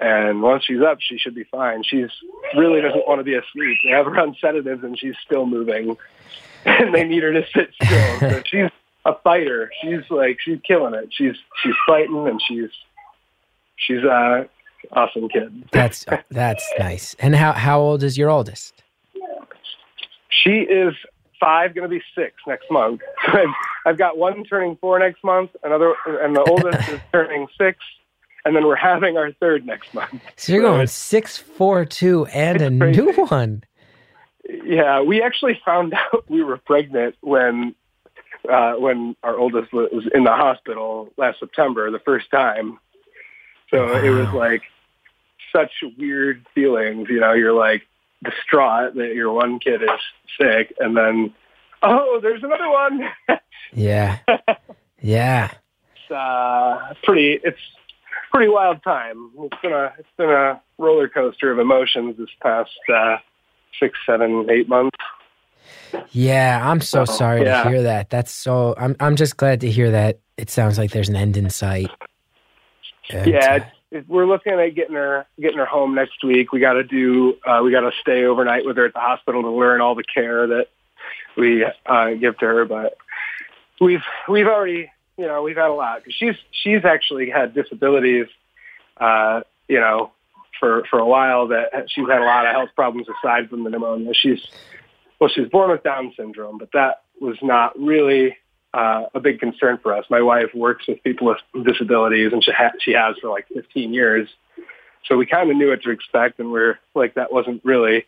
And 0.00 0.42
once 0.42 0.64
she's 0.64 0.80
up, 0.80 0.98
she 1.00 1.18
should 1.18 1.34
be 1.34 1.44
fine. 1.44 1.82
She's 1.84 2.10
really 2.56 2.80
doesn't 2.80 3.06
want 3.06 3.20
to 3.20 3.24
be 3.24 3.34
asleep. 3.34 3.78
They 3.84 3.90
have 3.90 4.06
her 4.06 4.18
on 4.18 4.36
sedatives, 4.40 4.82
and 4.82 4.98
she's 4.98 5.14
still 5.24 5.46
moving, 5.46 5.96
and 6.64 6.94
they 6.94 7.04
need 7.04 7.22
her 7.22 7.32
to 7.32 7.44
sit 7.54 7.70
still. 7.80 8.20
So 8.20 8.42
she's 8.46 8.70
a 9.04 9.14
fighter. 9.22 9.70
She's 9.82 10.08
like 10.10 10.38
she's 10.44 10.58
killing 10.66 10.94
it. 10.94 11.08
She's 11.12 11.34
she's 11.62 11.74
fighting, 11.86 12.28
and 12.28 12.40
she's 12.46 12.70
she's 13.76 14.04
a 14.04 14.48
awesome 14.92 15.28
kid. 15.28 15.64
That's 15.72 16.06
that's 16.30 16.64
nice. 16.78 17.16
And 17.18 17.34
how 17.34 17.52
how 17.52 17.80
old 17.80 18.04
is 18.04 18.16
your 18.16 18.30
oldest? 18.30 18.74
She 20.30 20.60
is 20.60 20.94
five, 21.40 21.74
going 21.74 21.88
to 21.88 21.88
be 21.88 22.02
six 22.14 22.34
next 22.46 22.70
month. 22.70 23.00
I've, 23.26 23.48
I've 23.86 23.98
got 23.98 24.18
one 24.18 24.44
turning 24.44 24.76
four 24.76 24.98
next 24.98 25.22
month, 25.24 25.50
another, 25.62 25.94
and 26.06 26.34
the 26.34 26.42
oldest 26.42 26.88
is 26.88 27.00
turning 27.12 27.46
six, 27.58 27.78
and 28.48 28.56
then 28.56 28.66
we're 28.66 28.76
having 28.76 29.18
our 29.18 29.30
third 29.32 29.66
next 29.66 29.92
month. 29.92 30.22
So 30.36 30.54
you're 30.54 30.62
going 30.62 30.86
six, 30.86 31.36
four, 31.36 31.84
two, 31.84 32.24
and 32.26 32.62
a 32.62 32.70
crazy. 32.78 33.02
new 33.02 33.12
one. 33.26 33.62
Yeah, 34.64 35.02
we 35.02 35.22
actually 35.22 35.60
found 35.62 35.92
out 36.14 36.24
we 36.30 36.42
were 36.42 36.56
pregnant 36.56 37.16
when 37.20 37.74
uh, 38.50 38.72
when 38.74 39.14
our 39.22 39.36
oldest 39.36 39.70
was 39.70 40.08
in 40.14 40.24
the 40.24 40.32
hospital 40.32 41.12
last 41.18 41.40
September, 41.40 41.90
the 41.90 41.98
first 41.98 42.30
time. 42.30 42.78
So 43.70 43.94
it 43.94 44.08
was 44.08 44.32
like 44.32 44.62
such 45.54 45.70
weird 45.98 46.46
feelings. 46.54 47.08
You 47.10 47.20
know, 47.20 47.34
you're 47.34 47.52
like 47.52 47.82
distraught 48.24 48.94
that 48.94 49.14
your 49.14 49.30
one 49.30 49.58
kid 49.58 49.82
is 49.82 49.90
sick, 50.40 50.74
and 50.80 50.96
then 50.96 51.34
oh, 51.82 52.18
there's 52.22 52.42
another 52.42 52.70
one. 52.70 53.08
Yeah, 53.74 54.20
yeah. 55.02 55.50
it's 55.92 56.10
uh, 56.10 56.94
pretty. 57.02 57.38
It's 57.44 57.58
pretty 58.38 58.52
wild 58.52 58.80
time. 58.84 59.32
It's 59.40 59.60
been 59.60 59.72
a 59.72 59.92
it's 59.98 60.08
been 60.16 60.30
a 60.30 60.62
roller 60.78 61.08
coaster 61.08 61.50
of 61.50 61.58
emotions 61.58 62.16
this 62.18 62.28
past 62.40 62.70
uh, 62.88 63.16
six, 63.80 63.98
seven, 64.06 64.48
eight 64.48 64.68
months. 64.68 64.96
Yeah, 66.12 66.60
I'm 66.62 66.80
so 66.80 67.04
sorry 67.04 67.42
yeah. 67.42 67.64
to 67.64 67.68
hear 67.68 67.82
that. 67.82 68.10
That's 68.10 68.30
so. 68.30 68.76
I'm 68.78 68.94
I'm 69.00 69.16
just 69.16 69.36
glad 69.36 69.62
to 69.62 69.70
hear 69.70 69.90
that. 69.90 70.20
It 70.36 70.50
sounds 70.50 70.78
like 70.78 70.92
there's 70.92 71.08
an 71.08 71.16
end 71.16 71.36
in 71.36 71.50
sight. 71.50 71.90
And, 73.10 73.28
yeah, 73.28 73.54
uh, 73.54 73.64
it's, 73.90 74.08
we're 74.08 74.26
looking 74.26 74.52
at 74.52 74.68
getting 74.76 74.94
her 74.94 75.26
getting 75.40 75.58
her 75.58 75.66
home 75.66 75.96
next 75.96 76.22
week. 76.22 76.52
We 76.52 76.60
got 76.60 76.74
to 76.74 76.84
do. 76.84 77.34
Uh, 77.44 77.62
we 77.64 77.72
got 77.72 77.80
to 77.80 77.90
stay 78.00 78.24
overnight 78.24 78.64
with 78.64 78.76
her 78.76 78.86
at 78.86 78.94
the 78.94 79.00
hospital 79.00 79.42
to 79.42 79.50
learn 79.50 79.80
all 79.80 79.96
the 79.96 80.04
care 80.04 80.46
that 80.46 80.66
we 81.36 81.66
uh, 81.86 82.10
give 82.10 82.38
to 82.38 82.46
her. 82.46 82.64
But 82.66 82.96
we've 83.80 84.04
we've 84.28 84.46
already 84.46 84.92
you 85.18 85.26
know 85.26 85.42
we've 85.42 85.56
had 85.56 85.68
a 85.68 85.74
lot 85.74 86.02
she's 86.08 86.36
she's 86.50 86.84
actually 86.84 87.30
had 87.30 87.54
disabilities. 87.54 88.26
Uh, 88.96 89.42
you 89.68 89.78
know, 89.78 90.10
for 90.58 90.84
for 90.90 90.98
a 90.98 91.06
while 91.06 91.48
that 91.48 91.86
she's 91.88 92.08
had 92.08 92.20
a 92.20 92.24
lot 92.24 92.46
of 92.46 92.52
health 92.52 92.70
problems 92.74 93.06
aside 93.08 93.48
from 93.48 93.64
the 93.64 93.70
pneumonia. 93.70 94.12
She's 94.14 94.40
well, 95.20 95.30
she's 95.32 95.48
born 95.48 95.70
with 95.70 95.82
Down 95.82 96.12
syndrome, 96.16 96.58
but 96.58 96.70
that 96.72 97.02
was 97.20 97.36
not 97.42 97.78
really 97.78 98.36
uh, 98.72 99.04
a 99.14 99.20
big 99.20 99.40
concern 99.40 99.78
for 99.82 99.94
us. 99.94 100.04
My 100.10 100.22
wife 100.22 100.54
works 100.54 100.86
with 100.86 101.02
people 101.02 101.26
with 101.54 101.66
disabilities, 101.66 102.32
and 102.32 102.42
she, 102.44 102.52
ha- 102.52 102.72
she 102.80 102.92
has 102.92 103.16
for 103.20 103.28
like 103.28 103.46
15 103.52 103.92
years. 103.92 104.28
So 105.06 105.16
we 105.16 105.26
kind 105.26 105.50
of 105.50 105.56
knew 105.56 105.70
what 105.70 105.82
to 105.82 105.90
expect, 105.90 106.38
and 106.38 106.52
we're 106.52 106.78
like, 106.94 107.14
that 107.14 107.32
wasn't 107.32 107.64
really, 107.64 108.06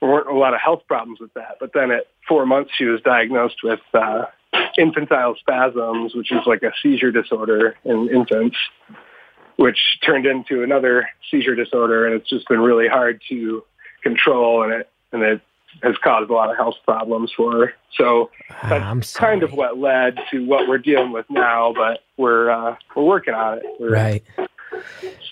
there 0.00 0.10
weren't 0.10 0.28
a 0.28 0.34
lot 0.34 0.54
of 0.54 0.60
health 0.60 0.82
problems 0.86 1.20
with 1.20 1.32
that. 1.34 1.56
But 1.58 1.72
then 1.72 1.90
at 1.90 2.06
four 2.28 2.44
months, 2.44 2.72
she 2.76 2.84
was 2.84 3.00
diagnosed 3.00 3.62
with 3.62 3.80
uh, 3.94 4.26
infantile 4.78 5.34
spasms, 5.38 6.14
which 6.14 6.32
is 6.32 6.40
like 6.46 6.62
a 6.62 6.72
seizure 6.82 7.12
disorder 7.12 7.76
in 7.84 8.08
infants, 8.08 8.56
which 9.56 9.78
turned 10.04 10.26
into 10.26 10.62
another 10.62 11.08
seizure 11.30 11.54
disorder, 11.54 12.06
and 12.06 12.14
it's 12.14 12.28
just 12.28 12.48
been 12.48 12.60
really 12.60 12.88
hard 12.88 13.20
to 13.28 13.64
control, 14.02 14.62
and 14.62 14.72
it 14.72 14.90
and 15.12 15.22
it 15.22 15.40
has 15.82 15.94
caused 16.02 16.30
a 16.30 16.32
lot 16.32 16.50
of 16.50 16.56
health 16.56 16.76
problems 16.84 17.32
for 17.36 17.52
her. 17.52 17.74
So 17.96 18.30
that's 18.62 18.84
I'm 18.84 19.00
kind 19.00 19.42
of 19.42 19.52
what 19.52 19.78
led 19.78 20.18
to 20.30 20.44
what 20.44 20.68
we're 20.68 20.78
dealing 20.78 21.12
with 21.12 21.26
now, 21.30 21.72
but 21.72 22.00
we're 22.16 22.50
uh, 22.50 22.76
we're 22.94 23.04
working 23.04 23.34
on 23.34 23.58
it. 23.58 23.64
We're, 23.78 23.90
Right. 23.90 24.24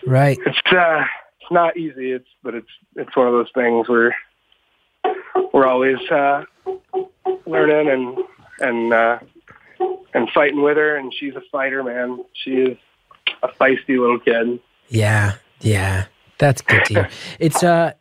Right. 0.07 0.38
It's 0.45 0.59
uh, 0.73 1.04
it's 1.40 1.50
not 1.50 1.76
easy. 1.76 2.12
It's 2.12 2.28
but 2.42 2.54
it's 2.54 2.71
it's 2.97 3.16
one 3.16 3.26
of 3.26 3.33
those 3.33 3.50
things 3.54 3.88
where 3.88 4.14
we're 5.52 5.66
always 5.66 5.99
uh, 6.11 6.45
learning 7.47 7.90
and 7.90 8.18
and 8.61 8.93
uh, 8.93 9.19
and 10.15 10.29
fighting 10.35 10.62
with 10.62 10.77
her, 10.77 10.97
and 10.97 11.12
she's 11.15 11.35
a 11.37 11.43
fighter, 11.53 11.83
man. 11.83 12.25
She 12.33 12.50
is 12.53 12.79
a 13.43 13.49
feisty 13.49 13.99
little 13.99 14.19
kid. 14.19 14.61
Yeah. 14.88 15.35
Yeah. 15.61 16.07
That's 16.38 16.62
good 16.62 16.85
to 16.87 16.95
hear. 16.95 17.09
It's 17.41 17.62
a 17.62 17.95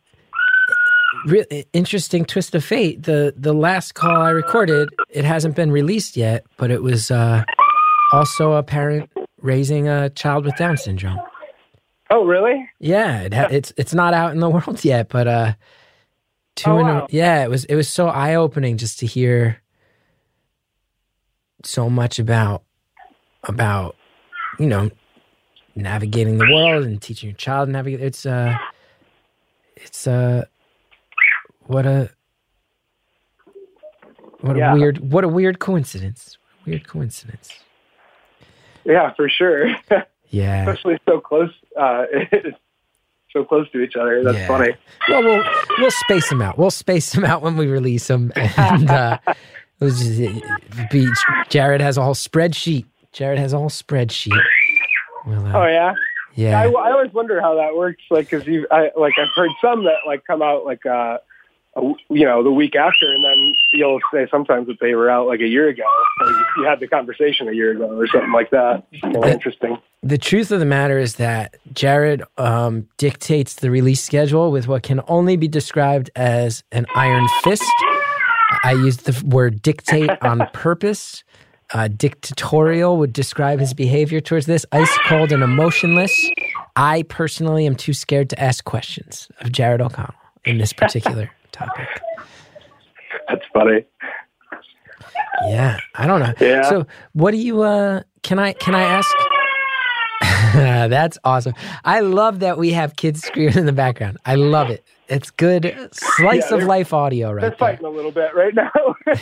re- 1.26 1.64
interesting 1.72 2.24
twist 2.24 2.54
of 2.54 2.64
fate. 2.64 3.02
The 3.04 3.34
the 3.36 3.52
last 3.52 3.94
call 3.94 4.16
I 4.22 4.30
recorded, 4.30 4.88
it 5.10 5.24
hasn't 5.24 5.54
been 5.56 5.70
released 5.70 6.16
yet, 6.16 6.44
but 6.56 6.70
it 6.70 6.82
was 6.82 7.10
uh, 7.10 7.42
also 8.12 8.52
a 8.52 8.62
parent 8.62 9.10
raising 9.40 9.88
a 9.88 10.10
child 10.10 10.44
with 10.44 10.56
Down 10.56 10.76
syndrome. 10.76 11.18
Oh, 12.10 12.24
really? 12.24 12.68
Yeah, 12.80 13.22
it 13.22 13.34
ha- 13.34 13.48
it's 13.50 13.72
it's 13.76 13.92
not 13.94 14.14
out 14.14 14.32
in 14.32 14.40
the 14.40 14.48
world 14.56 14.84
yet, 14.84 15.08
but 15.08 15.26
uh, 15.28 15.52
two 16.56 16.70
Oh, 16.70 16.78
in 16.78 16.86
a, 16.86 17.06
yeah, 17.10 17.44
it 17.44 17.50
was 17.50 17.64
it 17.66 17.74
was 17.74 17.88
so 17.88 18.08
eye 18.08 18.34
opening 18.36 18.76
just 18.78 18.98
to 19.00 19.06
hear 19.06 19.60
so 21.64 21.88
much 21.90 22.18
about 22.18 22.62
about 23.44 23.96
you 24.58 24.66
know 24.66 24.90
navigating 25.74 26.38
the 26.38 26.50
world 26.52 26.84
and 26.84 27.00
teaching 27.00 27.30
your 27.30 27.36
child 27.36 27.68
to 27.68 27.72
navigate. 27.72 28.00
It's 28.00 28.26
uh, 28.26 28.56
it's 29.76 30.06
uh, 30.06 30.44
what 31.66 31.86
a 31.86 32.10
what 34.40 34.56
a 34.56 34.74
weird 34.74 35.12
what 35.12 35.24
a 35.24 35.28
weird 35.28 35.58
coincidence. 35.58 36.36
Weird 36.66 36.86
coincidence. 36.86 37.50
Yeah, 38.84 39.12
for 39.14 39.28
sure. 39.28 39.74
Yeah. 40.30 40.60
Especially 40.68 40.98
so 41.08 41.20
close, 41.22 41.50
uh, 41.74 42.04
so 43.32 43.44
close 43.44 43.66
to 43.70 43.80
each 43.80 43.96
other. 43.96 44.22
That's 44.22 44.36
Yeah. 44.36 44.46
funny. 44.46 44.74
Well, 45.08 45.22
we'll 45.24 45.44
we'll 45.78 45.90
space 45.90 46.28
them 46.28 46.42
out. 46.42 46.58
We'll 46.58 46.70
space 46.70 47.12
them 47.14 47.24
out 47.24 47.40
when 47.40 47.56
we 47.56 47.66
release 47.66 48.08
them, 48.08 48.30
and 48.36 48.90
uh, 48.90 49.18
it'll 49.80 49.94
just 49.94 50.90
be 50.90 51.08
Jared 51.48 51.80
has 51.80 51.96
a 51.96 52.02
whole 52.02 52.14
spreadsheet. 52.14 52.84
Jared 53.12 53.38
has 53.38 53.52
a 53.52 53.58
whole 53.58 53.70
spreadsheet. 53.70 54.38
We'll, 55.26 55.44
uh, 55.46 55.52
Oh 55.62 55.66
yeah. 55.66 55.94
yeah, 56.34 56.60
I, 56.60 56.64
I 56.66 56.92
always 56.92 57.12
wonder 57.12 57.40
how 57.40 57.54
that 57.56 57.74
works. 57.76 58.02
Like, 58.10 58.30
cause 58.30 58.46
you, 58.46 58.66
I 58.70 58.90
like 58.96 59.14
I've 59.18 59.28
heard 59.34 59.50
some 59.60 59.84
that 59.84 59.98
like 60.06 60.24
come 60.26 60.42
out 60.42 60.64
like 60.64 60.84
uh, 60.86 61.18
a 61.76 61.80
you 62.10 62.24
know, 62.24 62.42
the 62.42 62.50
week 62.50 62.74
after, 62.76 63.06
and 63.12 63.24
then 63.24 63.54
you'll 63.72 64.00
say 64.12 64.26
sometimes 64.30 64.66
that 64.68 64.78
they 64.80 64.94
were 64.94 65.10
out 65.10 65.26
like 65.26 65.40
a 65.40 65.46
year 65.48 65.68
ago. 65.68 65.84
You- 66.56 66.64
had 66.64 66.80
the 66.80 66.88
conversation 66.88 67.48
a 67.48 67.52
year 67.52 67.70
ago 67.70 67.96
or 67.96 68.06
something 68.08 68.32
like 68.32 68.50
that. 68.50 68.84
Of 69.02 69.24
interesting. 69.24 69.78
The 70.02 70.18
truth 70.18 70.50
of 70.50 70.58
the 70.60 70.66
matter 70.66 70.98
is 70.98 71.14
that 71.16 71.56
Jared 71.72 72.22
um, 72.36 72.88
dictates 72.98 73.54
the 73.54 73.70
release 73.70 74.02
schedule 74.02 74.50
with 74.50 74.66
what 74.68 74.82
can 74.82 75.00
only 75.08 75.36
be 75.36 75.48
described 75.48 76.10
as 76.14 76.62
an 76.72 76.86
iron 76.94 77.26
fist. 77.42 77.62
I 78.64 78.72
used 78.72 79.04
the 79.04 79.26
word 79.26 79.62
dictate 79.62 80.10
on 80.22 80.46
purpose. 80.52 81.24
Uh, 81.74 81.88
dictatorial 81.88 82.96
would 82.96 83.12
describe 83.12 83.60
his 83.60 83.74
behavior 83.74 84.20
towards 84.20 84.46
this. 84.46 84.64
Ice 84.72 84.98
cold 85.06 85.32
and 85.32 85.42
emotionless. 85.42 86.30
I 86.76 87.02
personally 87.02 87.66
am 87.66 87.74
too 87.76 87.92
scared 87.92 88.30
to 88.30 88.40
ask 88.40 88.64
questions 88.64 89.28
of 89.40 89.52
Jared 89.52 89.82
O'Connell 89.82 90.14
in 90.44 90.56
this 90.58 90.72
particular 90.72 91.30
topic. 91.52 91.88
That's 93.28 93.42
funny. 93.52 93.84
Yeah, 95.46 95.78
I 95.94 96.06
don't 96.06 96.20
know. 96.20 96.32
Yeah. 96.40 96.62
So, 96.68 96.86
what 97.12 97.32
do 97.32 97.36
you? 97.36 97.62
uh 97.62 98.02
Can 98.22 98.38
I? 98.38 98.54
Can 98.54 98.74
I 98.74 98.82
ask? 98.82 99.14
That's 100.54 101.18
awesome. 101.24 101.54
I 101.84 102.00
love 102.00 102.40
that 102.40 102.58
we 102.58 102.72
have 102.72 102.96
kids 102.96 103.22
screaming 103.22 103.56
in 103.58 103.66
the 103.66 103.72
background. 103.72 104.18
I 104.24 104.34
love 104.36 104.70
it. 104.70 104.84
It's 105.08 105.30
good 105.30 105.88
slice 105.92 106.50
Yeah, 106.50 106.58
of 106.58 106.64
life 106.64 106.92
audio 106.92 107.32
right 107.32 107.40
They're 107.40 107.50
there. 107.50 107.58
fighting 107.58 107.86
a 107.86 107.90
little 107.90 108.10
bit 108.12 108.34
right 108.34 108.54
now. 108.54 108.70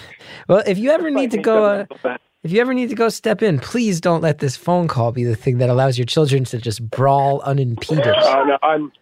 Well, 0.48 0.62
if 0.66 0.78
you 0.78 0.90
ever 0.90 1.10
need 1.10 1.30
to 1.32 1.38
go, 1.38 1.64
uh, 1.64 1.68
other 1.68 1.74
a 1.74 1.78
little 1.94 1.98
bit. 2.02 2.20
if 2.44 2.52
you 2.52 2.60
ever 2.60 2.74
need 2.74 2.88
to 2.90 2.94
go 2.94 3.08
step 3.08 3.42
in, 3.42 3.58
please 3.58 4.00
don't 4.00 4.20
let 4.20 4.38
this 4.38 4.56
phone 4.56 4.86
call 4.88 5.10
be 5.12 5.24
the 5.24 5.34
thing 5.36 5.58
that 5.58 5.68
allows 5.70 5.98
your 5.98 6.04
children 6.06 6.44
to 6.44 6.58
just 6.58 6.88
brawl 6.90 7.40
unimpeded. 7.42 8.06
Oh 8.06 8.44
no, 8.44 8.58
I'm. 8.62 8.92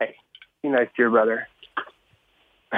Hey, 0.00 0.14
be 0.62 0.68
nice 0.70 0.86
to 0.96 1.02
your 1.02 1.10
brother. 1.10 1.46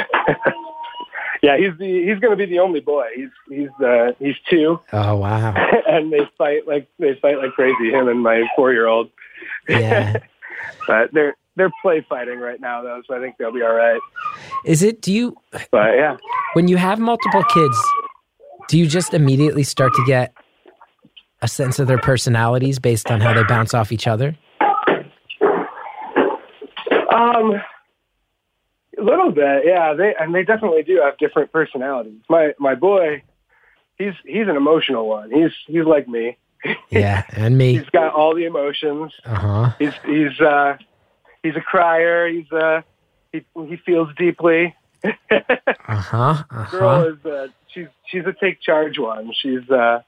yeah, 1.42 1.56
he's 1.56 1.76
the 1.78 2.04
he's 2.06 2.18
going 2.20 2.30
to 2.30 2.36
be 2.36 2.46
the 2.46 2.58
only 2.60 2.80
boy. 2.80 3.06
He's 3.14 3.30
he's 3.48 3.70
uh 3.84 4.12
he's 4.18 4.36
two, 4.48 4.78
Oh 4.92 5.16
wow, 5.16 5.54
and 5.88 6.12
they 6.12 6.28
fight 6.38 6.66
like 6.68 6.88
they 6.98 7.14
fight 7.20 7.38
like 7.38 7.52
crazy. 7.52 7.90
Him 7.90 8.08
and 8.08 8.20
my 8.22 8.44
four 8.56 8.72
year 8.72 8.86
old. 8.86 9.10
yeah. 9.68 10.16
But 10.86 11.12
they're 11.12 11.34
they're 11.56 11.70
play 11.82 12.04
fighting 12.08 12.38
right 12.38 12.60
now 12.60 12.82
though, 12.82 13.02
so 13.06 13.14
I 13.14 13.20
think 13.20 13.36
they'll 13.38 13.52
be 13.52 13.62
all 13.62 13.74
right. 13.74 14.00
Is 14.64 14.82
it? 14.82 15.02
Do 15.02 15.12
you? 15.12 15.36
But 15.70 15.94
yeah, 15.96 16.16
when 16.54 16.68
you 16.68 16.76
have 16.76 16.98
multiple 16.98 17.42
kids, 17.44 17.76
do 18.68 18.78
you 18.78 18.86
just 18.86 19.14
immediately 19.14 19.62
start 19.62 19.92
to 19.94 20.04
get 20.06 20.32
a 21.42 21.48
sense 21.48 21.78
of 21.78 21.86
their 21.86 21.98
personalities 21.98 22.78
based 22.78 23.10
on 23.10 23.20
how 23.20 23.32
they 23.32 23.42
bounce 23.44 23.74
off 23.74 23.92
each 23.92 24.06
other? 24.06 24.36
um, 27.12 27.60
a 28.98 29.02
little 29.02 29.32
bit. 29.32 29.64
Yeah, 29.64 29.94
they 29.94 30.14
and 30.18 30.34
they 30.34 30.44
definitely 30.44 30.82
do 30.82 31.00
have 31.02 31.18
different 31.18 31.52
personalities. 31.52 32.20
My 32.28 32.52
my 32.58 32.74
boy, 32.74 33.22
he's 33.98 34.14
he's 34.24 34.48
an 34.48 34.56
emotional 34.56 35.08
one. 35.08 35.30
He's 35.30 35.52
he's 35.66 35.84
like 35.84 36.08
me. 36.08 36.36
Yeah, 36.90 37.24
and 37.30 37.56
me. 37.56 37.72
He's 37.78 37.88
got 37.88 38.12
all 38.12 38.34
the 38.34 38.44
emotions. 38.44 39.14
Uh 39.24 39.34
huh. 39.34 39.72
He's 39.78 39.94
he's 40.04 40.38
uh 40.40 40.76
he's 41.42 41.56
a 41.56 41.60
crier. 41.60 42.28
He's 42.28 42.50
uh 42.52 42.82
he 43.32 43.44
he 43.54 43.76
feels 43.84 44.08
deeply. 44.16 44.74
Uh 45.88 45.96
huh. 45.96 46.44
Uh 46.50 46.70
Girl 46.70 47.02
is 47.04 47.24
uh 47.24 47.48
she's 47.68 47.88
she's 48.06 48.24
a 48.26 48.32
take 48.32 48.60
charge 48.60 48.98
one. 48.98 49.32
She's 49.40 49.68
uh 49.70 50.02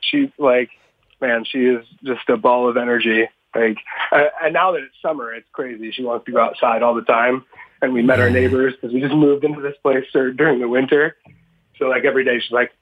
she's 0.00 0.30
like 0.38 0.70
man, 1.20 1.44
she 1.44 1.58
is 1.60 1.84
just 2.04 2.28
a 2.28 2.36
ball 2.36 2.68
of 2.68 2.76
energy. 2.76 3.28
Like 3.54 3.78
uh, 4.12 4.24
and 4.42 4.52
now 4.52 4.72
that 4.72 4.82
it's 4.82 4.94
summer, 5.00 5.32
it's 5.32 5.48
crazy. 5.52 5.90
She 5.92 6.02
wants 6.04 6.26
to 6.26 6.32
go 6.32 6.40
outside 6.40 6.82
all 6.82 6.94
the 6.94 7.02
time. 7.02 7.44
And 7.82 7.92
we 7.92 8.02
met 8.02 8.20
our 8.20 8.30
neighbors 8.30 8.74
because 8.74 8.94
we 8.94 9.00
just 9.00 9.14
moved 9.14 9.44
into 9.44 9.60
this 9.60 9.74
place 9.82 10.04
dur- 10.12 10.32
during 10.32 10.60
the 10.60 10.68
winter. 10.68 11.16
So 11.78 11.86
like 11.86 12.04
every 12.04 12.24
day 12.24 12.40
she's 12.40 12.52
like, 12.52 12.72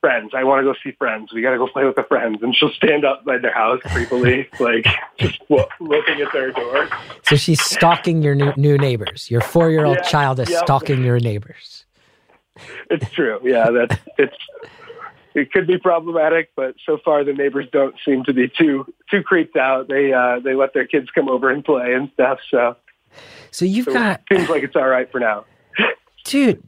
friends, 0.00 0.32
I 0.34 0.44
want 0.44 0.60
to 0.60 0.72
go 0.72 0.74
see 0.82 0.92
friends. 0.96 1.32
We 1.32 1.42
got 1.42 1.50
to 1.50 1.58
go 1.58 1.66
play 1.68 1.84
with 1.84 1.96
the 1.96 2.02
friends. 2.04 2.42
And 2.42 2.54
she'll 2.54 2.72
stand 2.72 3.04
outside 3.04 3.42
their 3.42 3.54
house 3.54 3.80
creepily, 3.84 4.46
like 4.60 4.86
just 5.18 5.40
looking 5.48 6.20
at 6.20 6.32
their 6.32 6.52
door. 6.52 6.88
So 7.24 7.36
she's 7.36 7.60
stalking 7.60 8.22
your 8.22 8.34
new, 8.34 8.52
new 8.56 8.78
neighbors. 8.78 9.30
Your 9.30 9.40
four 9.40 9.70
year 9.70 9.84
old 9.84 9.98
Yeah, 9.98 10.02
child 10.02 10.40
is 10.40 10.48
stalking 10.56 11.04
your 11.04 11.20
neighbors. 11.20 11.84
It's 12.90 13.10
true. 13.10 13.40
Yeah, 13.42 13.70
that's 13.70 13.96
it's. 14.18 14.36
It 15.32 15.52
could 15.52 15.68
be 15.68 15.78
problematic, 15.78 16.50
but 16.56 16.74
so 16.84 16.98
far 17.04 17.22
the 17.22 17.32
neighbors 17.32 17.66
don't 17.72 17.94
seem 18.04 18.24
to 18.24 18.32
be 18.34 18.48
too 18.48 18.84
too 19.10 19.22
creeped 19.22 19.56
out. 19.56 19.86
They 19.88 20.12
uh, 20.12 20.40
they 20.40 20.54
let 20.54 20.74
their 20.74 20.86
kids 20.86 21.08
come 21.14 21.28
over 21.28 21.50
and 21.50 21.64
play 21.64 21.94
and 21.94 22.10
stuff. 22.14 22.40
So, 22.50 22.76
So 23.52 23.64
you've 23.64 23.84
so 23.84 23.92
got, 23.92 24.22
seems 24.30 24.48
like 24.48 24.64
it's 24.64 24.74
all 24.74 24.88
right 24.88 25.10
for 25.10 25.20
now. 25.20 25.44
dude. 26.24 26.62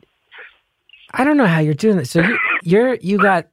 I 1.15 1.25
don't 1.25 1.37
know 1.37 1.47
how 1.47 1.61
you're 1.61 1.75
doing 1.75 1.97
this. 1.97 2.11
So 2.11 2.21
you, 2.23 2.39
you're 2.63 2.95
you 2.97 3.19
got 3.19 3.49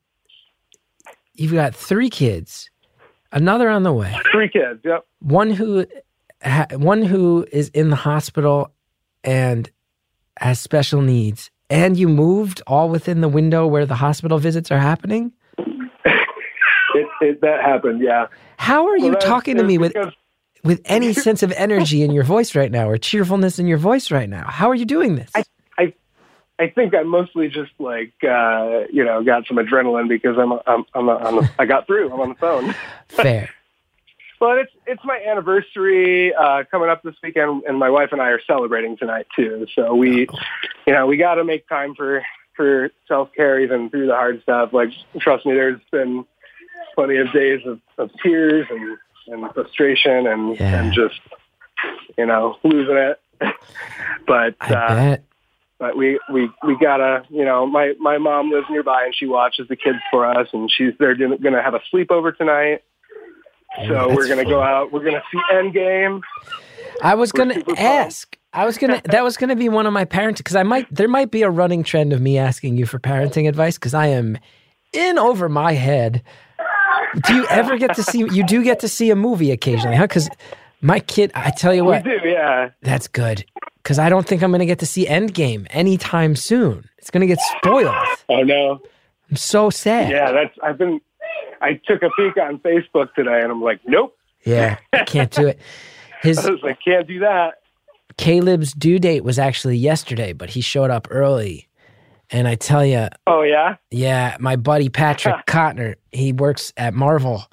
you've 1.34 1.54
got 1.54 1.76
three 1.76 2.10
kids, 2.10 2.70
another 3.32 3.70
on 3.70 3.84
the 3.84 3.94
way. 3.94 4.16
Three 4.32 4.50
kids. 4.50 4.80
Yep. 4.84 5.06
one 5.20 5.52
who 5.52 5.86
ha, 6.44 6.66
one 6.74 7.02
who 7.04 7.46
is 7.52 7.70
in 7.70 7.90
the 7.90 7.96
hospital 7.96 8.72
and 9.24 9.70
has 10.40 10.60
special 10.60 11.02
needs 11.02 11.52
and 11.70 11.98
you 11.98 12.08
moved 12.08 12.62
all 12.66 12.90
within 12.90 13.20
the 13.22 13.28
window 13.28 13.68
where 13.68 13.86
the 13.86 13.96
hospital 13.96 14.38
visits 14.40 14.72
are 14.72 14.80
happening 14.80 15.34
It, 16.96 17.08
it 17.22 17.42
that 17.42 17.62
happened. 17.62 18.02
Yeah. 18.02 18.28
how 18.58 18.88
are 18.88 18.98
you 18.98 19.06
Well, 19.06 19.12
that- 19.14 19.22
talking 19.22 19.58
to 19.58 19.64
me 19.64 19.78
with 19.78 19.94
because- 19.94 20.14
with 20.64 20.82
any 20.86 21.14
sense 21.14 21.42
of 21.44 21.52
energy 21.54 22.02
in 22.04 22.12
your 22.12 22.24
voice 22.24 22.56
right 22.56 22.72
now 22.72 22.90
or 22.90 22.98
cheerfulness 22.98 23.60
in 23.60 23.68
your 23.68 23.78
voice 23.78 24.12
right 24.12 24.30
now 24.30 24.46
how 24.50 24.70
are 24.70 24.76
you 24.76 24.86
doing 24.86 25.16
this 25.16 25.30
I 25.36 25.44
think 26.68 26.94
I 26.94 27.04
mostly 27.04 27.48
just 27.48 27.72
like 27.80 28.14
uh, 28.24 28.82
you 28.92 29.06
know 29.06 29.24
got 29.24 29.48
some 29.48 29.58
adrenaline 29.58 30.10
because 30.10 30.38
I'm 30.38 30.54
I'm 30.68 30.86
I'm, 30.94 31.10
I'm 31.10 31.50
I 31.58 31.66
got 31.66 31.88
through. 31.88 32.12
I'm 32.12 32.20
on 32.20 32.30
the 32.30 32.36
phone. 32.36 32.76
fair 33.08 33.50
But 34.40 34.58
it's 34.60 34.72
it's 34.88 35.04
my 35.04 35.22
anniversary 35.28 36.34
uh, 36.34 36.64
coming 36.72 36.90
up 36.90 37.04
this 37.04 37.16
weekend, 37.22 37.64
and 37.68 37.78
my 37.78 37.90
wife 37.90 38.14
and 38.14 38.22
I 38.22 38.30
are 38.30 38.40
celebrating 38.48 38.96
tonight 38.96 39.28
too. 39.36 39.68
So 39.76 39.94
we, 39.94 40.30
you 40.88 40.94
know, 40.94 41.08
we 41.08 41.18
got 41.18 41.36
to 41.36 41.44
make 41.44 41.68
time 41.68 41.94
for 41.94 42.24
for 42.56 42.90
self 43.06 43.34
care 43.34 43.60
even 43.60 43.90
through 43.90 44.08
the 44.08 44.14
hard 44.16 44.42
stuff. 44.44 44.72
Like, 44.72 44.92
trust 45.20 45.46
me, 45.46 45.54
there's 45.54 45.82
been 45.92 46.24
plenty 46.96 47.18
of 47.18 47.32
days 47.34 47.60
of, 47.66 47.82
of 47.98 48.12
tears 48.24 48.66
and, 48.70 48.98
and 49.28 49.54
frustration 49.54 50.26
and 50.28 50.58
Yeah. 50.58 50.84
and 50.84 50.94
just 50.94 51.20
you 52.18 52.26
know 52.26 52.58
losing 52.64 52.96
it. 52.96 53.20
but 54.28 54.56
i 54.62 54.74
uh, 54.74 54.96
bet 54.96 55.24
but 55.80 55.98
we 55.98 56.20
we 56.32 56.50
we 56.66 56.78
gotta 56.80 57.24
you 57.30 57.46
know 57.46 57.66
my 57.66 57.94
my 58.00 58.18
mom 58.18 58.52
lives 58.52 58.68
nearby 58.70 59.06
and 59.06 59.16
she 59.16 59.26
watches 59.26 59.68
the 59.70 59.76
kids 59.76 60.00
for 60.12 60.26
us 60.26 60.48
and 60.54 60.70
she's 60.72 60.94
they're 61.00 61.16
gonna 61.16 61.62
have 61.64 61.74
a 61.74 61.82
sleepover 61.94 62.36
tonight. 62.36 62.84
So 63.88 63.94
That's 63.94 64.16
we're 64.16 64.28
gonna 64.28 64.44
fun. 64.44 64.52
go 64.52 64.62
out 64.62 64.92
we're 64.92 65.04
gonna 65.04 65.24
see 65.32 65.40
endgame. 65.54 66.22
I 67.02 67.16
was 67.16 67.32
we're 67.34 67.46
gonna 67.46 67.64
ask 67.78 68.36
i 68.52 68.66
was 68.66 68.78
gonna 68.78 69.00
that 69.06 69.24
was 69.24 69.38
gonna 69.38 69.56
be 69.56 69.70
one 69.70 69.86
of 69.86 69.94
my 69.94 70.06
parents 70.06 70.42
because 70.42 70.56
i 70.56 70.64
might 70.64 70.88
there 70.94 71.08
might 71.08 71.30
be 71.30 71.44
a 71.44 71.50
running 71.52 71.84
trend 71.84 72.12
of 72.12 72.20
me 72.20 72.36
asking 72.36 72.78
you 72.78 72.86
for 72.88 72.98
parenting 72.98 73.48
advice 73.48 73.78
because 73.78 73.94
i 73.94 74.08
am 74.08 74.40
in 74.94 75.20
over 75.20 75.50
my 75.50 75.74
head. 75.74 76.24
Do 77.28 77.36
you 77.36 77.46
ever 77.48 77.78
get 77.78 77.96
to 77.96 78.04
see 78.04 78.20
you 78.20 78.44
do 78.44 78.64
get 78.64 78.80
to 78.82 78.88
see 78.88 79.10
a 79.10 79.16
movie 79.16 79.52
occasionally 79.52 79.96
huh? 79.98 80.06
Because 80.08 80.30
my 80.82 81.00
kid 81.00 81.32
i 81.36 81.50
tell 81.52 81.74
you 81.74 81.84
what 81.84 82.04
we 82.06 82.18
do 82.20 82.28
yeah 82.28 82.70
That's 82.82 83.08
good. 83.08 83.46
Because 83.84 83.98
I 83.98 84.10
don't 84.10 84.28
think 84.28 84.44
I'm 84.44 84.52
going 84.52 84.60
to 84.60 84.66
get 84.68 84.80
to 84.80 84.86
see 84.86 85.06
Endgame 85.08 85.66
anytime 85.72 86.36
soon. 86.36 86.88
It's 87.00 87.10
going 87.10 87.22
to 87.22 87.28
get 87.28 87.40
spoiled. 87.58 87.96
oh 88.30 88.44
no 88.44 88.80
I'm 89.30 89.36
so 89.38 89.70
sad. 89.70 90.12
yeah 90.12 90.32
that's 90.32 90.56
i've 90.64 90.78
been 90.78 91.00
i 91.62 91.74
took 91.86 92.04
a 92.04 92.10
peek 92.12 92.38
on 92.38 92.60
facebook 92.60 93.14
today 93.16 93.42
and 93.42 93.52
i'm 93.52 93.62
like 93.62 93.80
nope 93.86 94.16
Yeah, 94.46 94.78
I 94.94 95.04
can't 95.06 95.32
do 95.32 95.48
it. 95.48 95.60
His 96.22 96.38
i 96.46 96.50
was 96.52 96.62
like 96.62 96.80
can't 96.84 97.08
do 97.08 97.20
that 97.20 97.56
Caleb's 98.18 98.74
due 98.74 99.00
date 99.00 99.24
was 99.24 99.40
actually 99.40 99.78
yesterday, 99.78 100.34
but 100.34 100.50
he 100.50 100.60
showed 100.60 100.90
up 100.92 101.08
early. 101.10 101.70
And 102.32 102.50
I 102.50 102.56
tell 102.56 102.86
you, 102.86 103.08
oh 103.28 103.44
yeah 103.44 103.78
yeah, 103.92 104.36
my 104.40 104.56
buddy 104.58 104.90
Patrick 104.90 105.36
Cotner, 105.48 105.96
he 106.12 106.34
works 106.34 106.74
at 106.76 106.94
Marvel, 106.94 107.46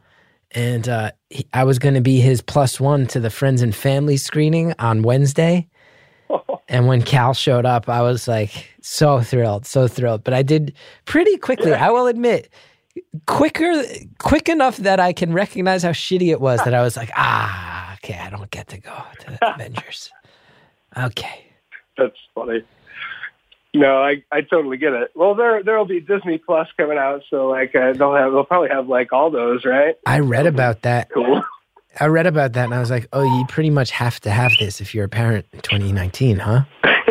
and 0.57 0.89
uh, 0.89 1.11
he, 1.29 1.47
I 1.53 1.65
was 1.65 1.79
going 1.79 1.95
to 1.95 2.01
be 2.01 2.19
his 2.19 2.41
plus 2.41 2.81
one 2.81 3.07
to 3.09 3.21
the 3.21 3.31
friends 3.31 3.61
and 3.61 3.75
family 3.75 4.17
screening 4.17 4.75
on 4.81 5.03
Wednesday. 5.03 5.69
And 6.69 6.89
when 6.89 7.01
Cal 7.01 7.33
showed 7.33 7.65
up, 7.65 7.89
I 7.89 8.03
was 8.03 8.27
like 8.27 8.75
so 8.83 9.21
thrilled, 9.21 9.67
so 9.67 9.87
thrilled. 9.87 10.25
But 10.25 10.35
I 10.35 10.43
did 10.43 10.75
pretty 11.05 11.37
quickly, 11.37 11.73
I 11.73 11.91
will 11.91 12.09
admit, 12.09 12.49
quicker, 13.27 13.85
quick 14.19 14.49
enough 14.49 14.79
that 14.79 14.99
I 14.99 15.13
can 15.13 15.33
recognize 15.33 15.85
how 15.85 15.91
shitty 15.91 16.33
it 16.33 16.41
was 16.41 16.59
that 16.65 16.75
I 16.75 16.83
was 16.83 16.97
like, 16.97 17.11
ah, 17.17 17.95
okay, 17.95 18.19
I 18.19 18.31
don't 18.31 18.51
get 18.51 18.67
to 18.69 18.79
go 18.79 19.01
to 19.21 19.31
the 19.31 19.39
Avengers. 19.55 20.11
Okay. 20.97 21.53
that's 21.97 22.17
funny 22.35 22.65
no, 23.77 24.03
I 24.03 24.23
I 24.33 24.41
totally 24.41 24.77
get 24.77 24.93
it. 24.93 25.11
Well, 25.15 25.35
there 25.35 25.63
there'll 25.63 25.85
be 25.85 26.01
Disney 26.01 26.39
Plus 26.39 26.69
coming 26.77 26.99
out, 26.99 27.23
so 27.31 27.49
like 27.49 27.75
uh, 27.75 27.93
they'll 27.93 28.15
have 28.15 28.33
they'll 28.33 28.45
probably 28.45 28.71
have 28.71 28.89
like 28.89 29.13
all 29.13 29.31
those, 29.31 29.65
right? 29.65 29.95
I 30.07 30.21
read 30.21 30.47
about 30.47 30.83
that. 30.83 31.11
Cool. 31.11 31.43
I 31.99 32.07
read 32.07 32.27
about 32.27 32.53
that 32.55 32.65
and 32.65 32.75
I 32.75 32.81
was 32.81 32.91
like, 32.91 33.09
oh, 33.13 33.23
you 33.23 33.47
pretty 33.47 33.71
much 33.71 33.91
have 33.91 34.21
to 34.21 34.31
have 34.31 34.53
this 34.59 34.81
if 34.81 34.95
you're 34.95 35.05
a 35.05 35.09
parent 35.09 35.47
in 35.53 35.61
2019, 35.61 36.39
huh? 36.39 36.65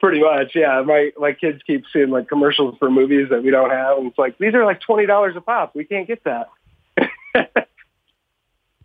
Pretty 0.00 0.20
much, 0.20 0.56
yeah. 0.56 0.82
My 0.84 1.12
my 1.16 1.32
kids 1.32 1.62
keep 1.64 1.84
seeing 1.92 2.10
like 2.10 2.28
commercials 2.28 2.76
for 2.78 2.90
movies 2.90 3.28
that 3.30 3.44
we 3.44 3.52
don't 3.52 3.70
have, 3.70 3.98
and 3.98 4.08
it's 4.08 4.18
like 4.18 4.36
these 4.38 4.52
are 4.52 4.64
like 4.64 4.80
twenty 4.80 5.06
dollars 5.06 5.36
a 5.36 5.40
pop. 5.40 5.76
We 5.76 5.84
can't 5.84 6.08
get 6.08 6.24
that. 6.24 6.48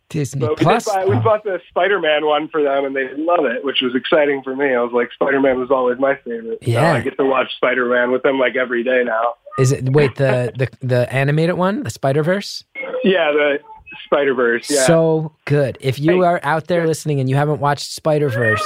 Disney 0.10 0.40
But 0.42 0.60
we, 0.60 0.66
did 0.66 0.86
buy, 0.86 1.06
we 1.06 1.16
bought 1.18 1.44
the 1.44 1.60
Spider-Man 1.70 2.26
one 2.26 2.48
for 2.48 2.64
them, 2.64 2.86
and 2.86 2.96
they 2.96 3.10
love 3.18 3.46
it, 3.46 3.64
which 3.66 3.82
was 3.82 3.94
exciting 3.94 4.42
for 4.42 4.56
me. 4.56 4.74
I 4.74 4.82
was 4.82 4.94
like, 4.94 5.12
Spider-Man 5.12 5.60
was 5.60 5.70
always 5.70 6.00
my 6.00 6.16
favorite. 6.24 6.60
So 6.64 6.72
Yeah. 6.72 6.94
I 6.94 7.02
get 7.02 7.18
to 7.18 7.26
watch 7.26 7.54
Spider-Man 7.58 8.12
with 8.12 8.24
them 8.24 8.40
like 8.40 8.56
every 8.56 8.84
day 8.84 9.04
now. 9.04 9.34
Is 9.60 9.72
it 9.72 9.90
wait 9.90 10.16
the 10.16 10.54
the 10.56 10.70
the 10.86 11.12
animated 11.14 11.56
one, 11.58 11.84
the 11.84 11.90
Spider 11.90 12.24
Verse? 12.24 12.64
Yeah, 13.04 13.32
the 13.32 13.60
Spider-Verse. 14.06 14.70
Yeah, 14.70 14.84
So 14.86 15.34
good. 15.46 15.78
If 15.82 16.00
you 16.00 16.24
are 16.24 16.40
out 16.44 16.68
there 16.68 16.86
listening 16.88 17.20
and 17.20 17.30
you 17.30 17.36
haven't 17.36 17.60
watched 17.60 17.92
Spider 17.92 18.30
Verse, 18.30 18.64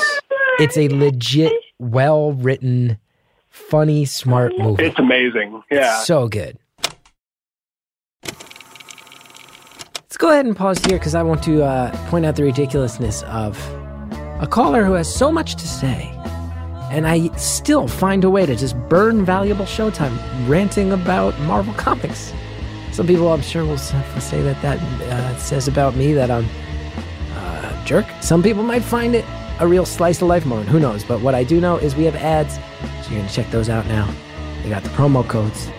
it's 0.60 0.78
a 0.78 0.90
legit, 0.90 1.54
well 1.80 2.34
written, 2.34 2.98
funny, 3.50 4.06
smart 4.06 4.54
movie. 4.58 4.84
it's 4.86 5.00
amazing. 5.00 5.64
Yeah. 5.72 6.00
So 6.04 6.28
good. 6.28 6.58
Let's 10.12 10.18
go 10.18 10.30
ahead 10.30 10.46
and 10.46 10.58
pause 10.58 10.78
here 10.80 11.00
because 11.00 11.16
I 11.16 11.24
want 11.24 11.42
to 11.44 11.64
uh, 11.64 11.90
point 12.10 12.26
out 12.26 12.36
the 12.36 12.44
ridiculousness 12.44 13.24
of 13.24 13.58
a 14.42 14.46
caller 14.46 14.84
who 14.84 14.92
has 14.92 15.08
so 15.08 15.32
much 15.32 15.56
to 15.56 15.66
say, 15.66 16.12
and 16.92 17.08
I 17.08 17.34
still 17.38 17.88
find 17.88 18.26
a 18.26 18.30
way 18.30 18.46
to 18.46 18.54
just 18.54 18.76
burn 18.90 19.24
valuable 19.24 19.64
showtime 19.64 20.14
ranting 20.50 20.92
about 20.92 21.40
Marvel 21.44 21.74
Comics. 21.76 22.34
Some 22.92 23.08
people, 23.08 23.32
I'm 23.32 23.42
sure, 23.42 23.64
will 23.64 23.78
say 23.78 24.42
that 24.42 24.62
that 24.62 24.82
uh, 24.82 25.38
says 25.38 25.70
about 25.70 25.96
me 25.96 26.12
that 26.12 26.30
I'm 26.30 26.46
uh, 27.36 27.74
a 27.74 27.86
jerk. 27.86 28.06
Some 28.20 28.44
people 28.44 28.64
might 28.64 28.84
find 28.84 29.16
it 29.16 29.24
a 29.62 29.66
real 29.66 29.86
slice 29.86 30.22
of 30.22 30.28
life 30.28 30.46
moment. 30.46 30.68
Who 30.68 30.82
knows? 30.82 31.06
But 31.06 31.22
what 31.22 31.36
I 31.36 31.46
do 31.46 31.62
know 31.62 31.78
is 31.78 31.96
we 31.96 32.04
have 32.04 32.18
ads, 32.18 32.56
so 32.56 33.12
you're 33.12 33.20
going 33.20 33.30
to 33.30 33.34
check 33.34 33.50
those 33.50 33.70
out 33.70 33.86
now. 33.86 34.14
They 34.62 34.68
got 34.68 34.84
the 34.84 34.90
promo 34.90 35.26
codes. 35.26 35.70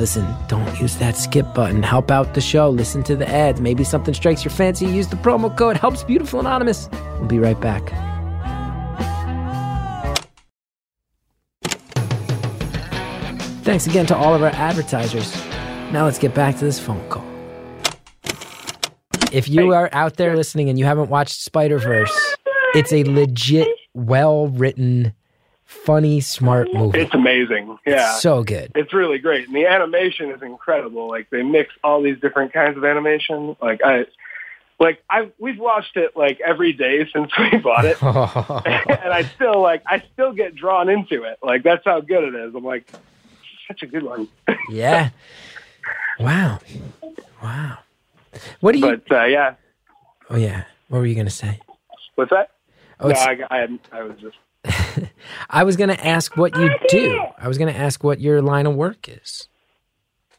Listen, 0.00 0.34
don't 0.48 0.80
use 0.80 0.96
that 0.96 1.14
skip 1.14 1.52
button. 1.52 1.82
Help 1.82 2.10
out 2.10 2.32
the 2.32 2.40
show. 2.40 2.70
Listen 2.70 3.02
to 3.02 3.14
the 3.14 3.28
ads. 3.28 3.60
Maybe 3.60 3.84
something 3.84 4.14
strikes 4.14 4.42
your 4.42 4.50
fancy. 4.50 4.86
Use 4.86 5.08
the 5.08 5.16
promo 5.16 5.54
code. 5.54 5.76
Helps 5.76 6.04
Beautiful 6.04 6.40
Anonymous. 6.40 6.88
We'll 7.18 7.26
be 7.26 7.38
right 7.38 7.60
back. 7.60 7.90
Thanks 13.62 13.86
again 13.86 14.06
to 14.06 14.16
all 14.16 14.34
of 14.34 14.42
our 14.42 14.48
advertisers. 14.54 15.36
Now 15.92 16.06
let's 16.06 16.18
get 16.18 16.34
back 16.34 16.56
to 16.56 16.64
this 16.64 16.80
phone 16.80 17.06
call. 17.10 17.26
If 19.32 19.50
you 19.50 19.74
are 19.74 19.90
out 19.92 20.16
there 20.16 20.34
listening 20.34 20.70
and 20.70 20.78
you 20.78 20.86
haven't 20.86 21.10
watched 21.10 21.42
Spider 21.42 21.76
Verse, 21.76 22.36
it's 22.74 22.90
a 22.90 23.04
legit, 23.04 23.68
well 23.92 24.48
written, 24.48 25.12
funny, 25.70 26.20
smart 26.20 26.72
movie. 26.74 26.98
It's 26.98 27.14
amazing. 27.14 27.78
Yeah. 27.86 28.14
So 28.16 28.42
good. 28.42 28.72
it's 28.74 28.92
really 28.92 29.18
great. 29.18 29.46
And 29.46 29.56
the 29.56 29.66
animation 29.66 30.30
is 30.30 30.42
incredible. 30.42 31.08
Like 31.08 31.30
they 31.30 31.42
mix 31.42 31.72
all 31.84 32.02
these 32.02 32.18
different 32.20 32.52
kinds 32.52 32.76
of 32.76 32.84
animation. 32.84 33.56
Like 33.62 33.80
I 33.84 34.06
like 34.80 35.02
I 35.08 35.30
we've 35.38 35.58
watched 35.58 35.96
it 35.96 36.16
like 36.16 36.40
every 36.40 36.72
day 36.72 37.08
since 37.12 37.30
we 37.38 37.58
bought 37.58 37.84
it. 37.84 38.02
and 38.02 39.12
I 39.12 39.22
still 39.34 39.62
like 39.62 39.82
I 39.86 40.02
still 40.12 40.32
get 40.32 40.54
drawn 40.54 40.88
into 40.88 41.22
it. 41.22 41.38
Like 41.42 41.62
that's 41.62 41.84
how 41.84 42.00
good 42.00 42.24
it 42.24 42.34
is. 42.34 42.54
I'm 42.54 42.64
like 42.64 42.90
such 43.68 43.82
a 43.82 43.86
good 43.86 44.02
one. 44.02 44.28
yeah. 44.70 45.10
Wow. 46.18 46.58
Wow. 47.42 47.78
What 48.58 48.72
do 48.72 48.78
you? 48.78 48.96
But 49.08 49.12
uh, 49.16 49.24
yeah, 49.24 49.54
oh 50.28 50.36
yeah. 50.36 50.64
What 50.88 50.98
were 50.98 51.06
you 51.06 51.14
gonna 51.14 51.30
say? 51.30 51.60
what's 52.16 52.30
that? 52.30 52.50
Oh, 52.98 53.08
no, 53.08 53.14
I, 53.14 53.38
I, 53.50 53.78
I 53.92 54.02
was 54.02 54.18
just 54.20 54.36
I 55.50 55.64
was 55.64 55.76
gonna 55.76 55.94
ask 55.94 56.36
what 56.36 56.56
you 56.56 56.70
do. 56.88 57.20
I 57.38 57.48
was 57.48 57.58
gonna 57.58 57.72
ask 57.72 58.02
what 58.02 58.20
your 58.20 58.42
line 58.42 58.66
of 58.66 58.74
work 58.74 59.08
is. 59.08 59.48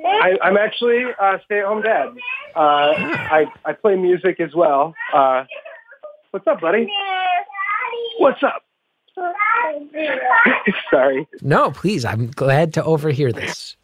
I, 0.03 0.37
I'm 0.41 0.57
actually 0.57 1.03
a 1.03 1.39
stay-at-home 1.45 1.83
dad. 1.83 2.09
Uh, 2.55 2.93
I 2.95 3.45
I 3.65 3.73
play 3.73 3.95
music 3.95 4.39
as 4.39 4.53
well. 4.55 4.95
Uh, 5.13 5.45
what's 6.31 6.47
up, 6.47 6.59
buddy? 6.61 6.89
What's 8.17 8.41
up? 8.43 8.63
Sorry. 10.89 11.27
No, 11.41 11.71
please. 11.71 12.05
I'm 12.05 12.31
glad 12.31 12.73
to 12.75 12.83
overhear 12.83 13.31
this. 13.31 13.75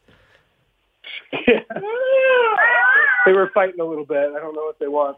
They 3.27 3.33
were 3.33 3.51
fighting 3.53 3.81
a 3.81 3.83
little 3.83 4.05
bit. 4.05 4.31
I 4.33 4.39
don't 4.39 4.55
know 4.55 4.63
what 4.63 4.79
they 4.79 4.87
want. 4.87 5.17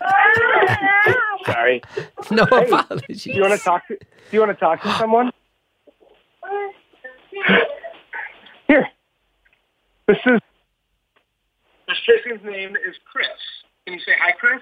Sorry. 1.46 1.82
No 2.30 2.46
Hey, 2.50 2.66
apologies. 2.68 3.24
Do 3.24 3.32
you 3.32 3.42
want 3.42 3.52
to 3.54 3.58
talk 3.58 3.86
to? 3.88 3.96
Do 3.96 4.06
you 4.32 4.40
want 4.40 4.52
to 4.52 4.56
talk 4.58 4.82
to 4.82 4.92
someone? 4.94 5.30
Here. 8.68 8.88
This 10.06 10.18
is. 10.26 10.40
This 11.86 11.98
person's 12.06 12.44
name 12.44 12.76
is 12.76 12.96
Chris. 13.10 13.28
Can 13.84 13.94
you 13.94 14.00
say 14.00 14.12
hi, 14.20 14.32
Chris? 14.32 14.60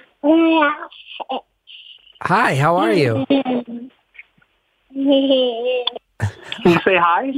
Hi. 2.23 2.55
How 2.57 2.77
are 2.77 2.93
you? 2.93 3.25
Can 3.29 3.91
you 6.65 6.79
say 6.85 6.97
hi? 6.97 7.33